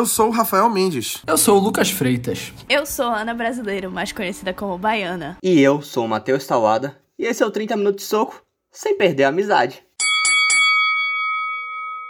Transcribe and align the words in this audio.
Eu 0.00 0.06
sou 0.06 0.28
o 0.28 0.30
Rafael 0.30 0.70
Mendes. 0.70 1.18
Eu 1.26 1.36
sou 1.36 1.58
o 1.58 1.60
Lucas 1.60 1.90
Freitas. 1.90 2.54
Eu 2.70 2.86
sou 2.86 3.04
a 3.04 3.20
Ana 3.20 3.34
Brasileiro, 3.34 3.90
mais 3.90 4.12
conhecida 4.12 4.54
como 4.54 4.78
Baiana. 4.78 5.36
E 5.44 5.60
eu 5.60 5.82
sou 5.82 6.06
o 6.06 6.08
Matheus 6.08 6.46
Tawada. 6.46 6.96
E 7.18 7.26
esse 7.26 7.42
é 7.42 7.46
o 7.46 7.50
30 7.50 7.76
Minutos 7.76 8.04
de 8.04 8.08
Soco, 8.08 8.42
sem 8.72 8.96
perder 8.96 9.24
a 9.24 9.28
amizade. 9.28 9.82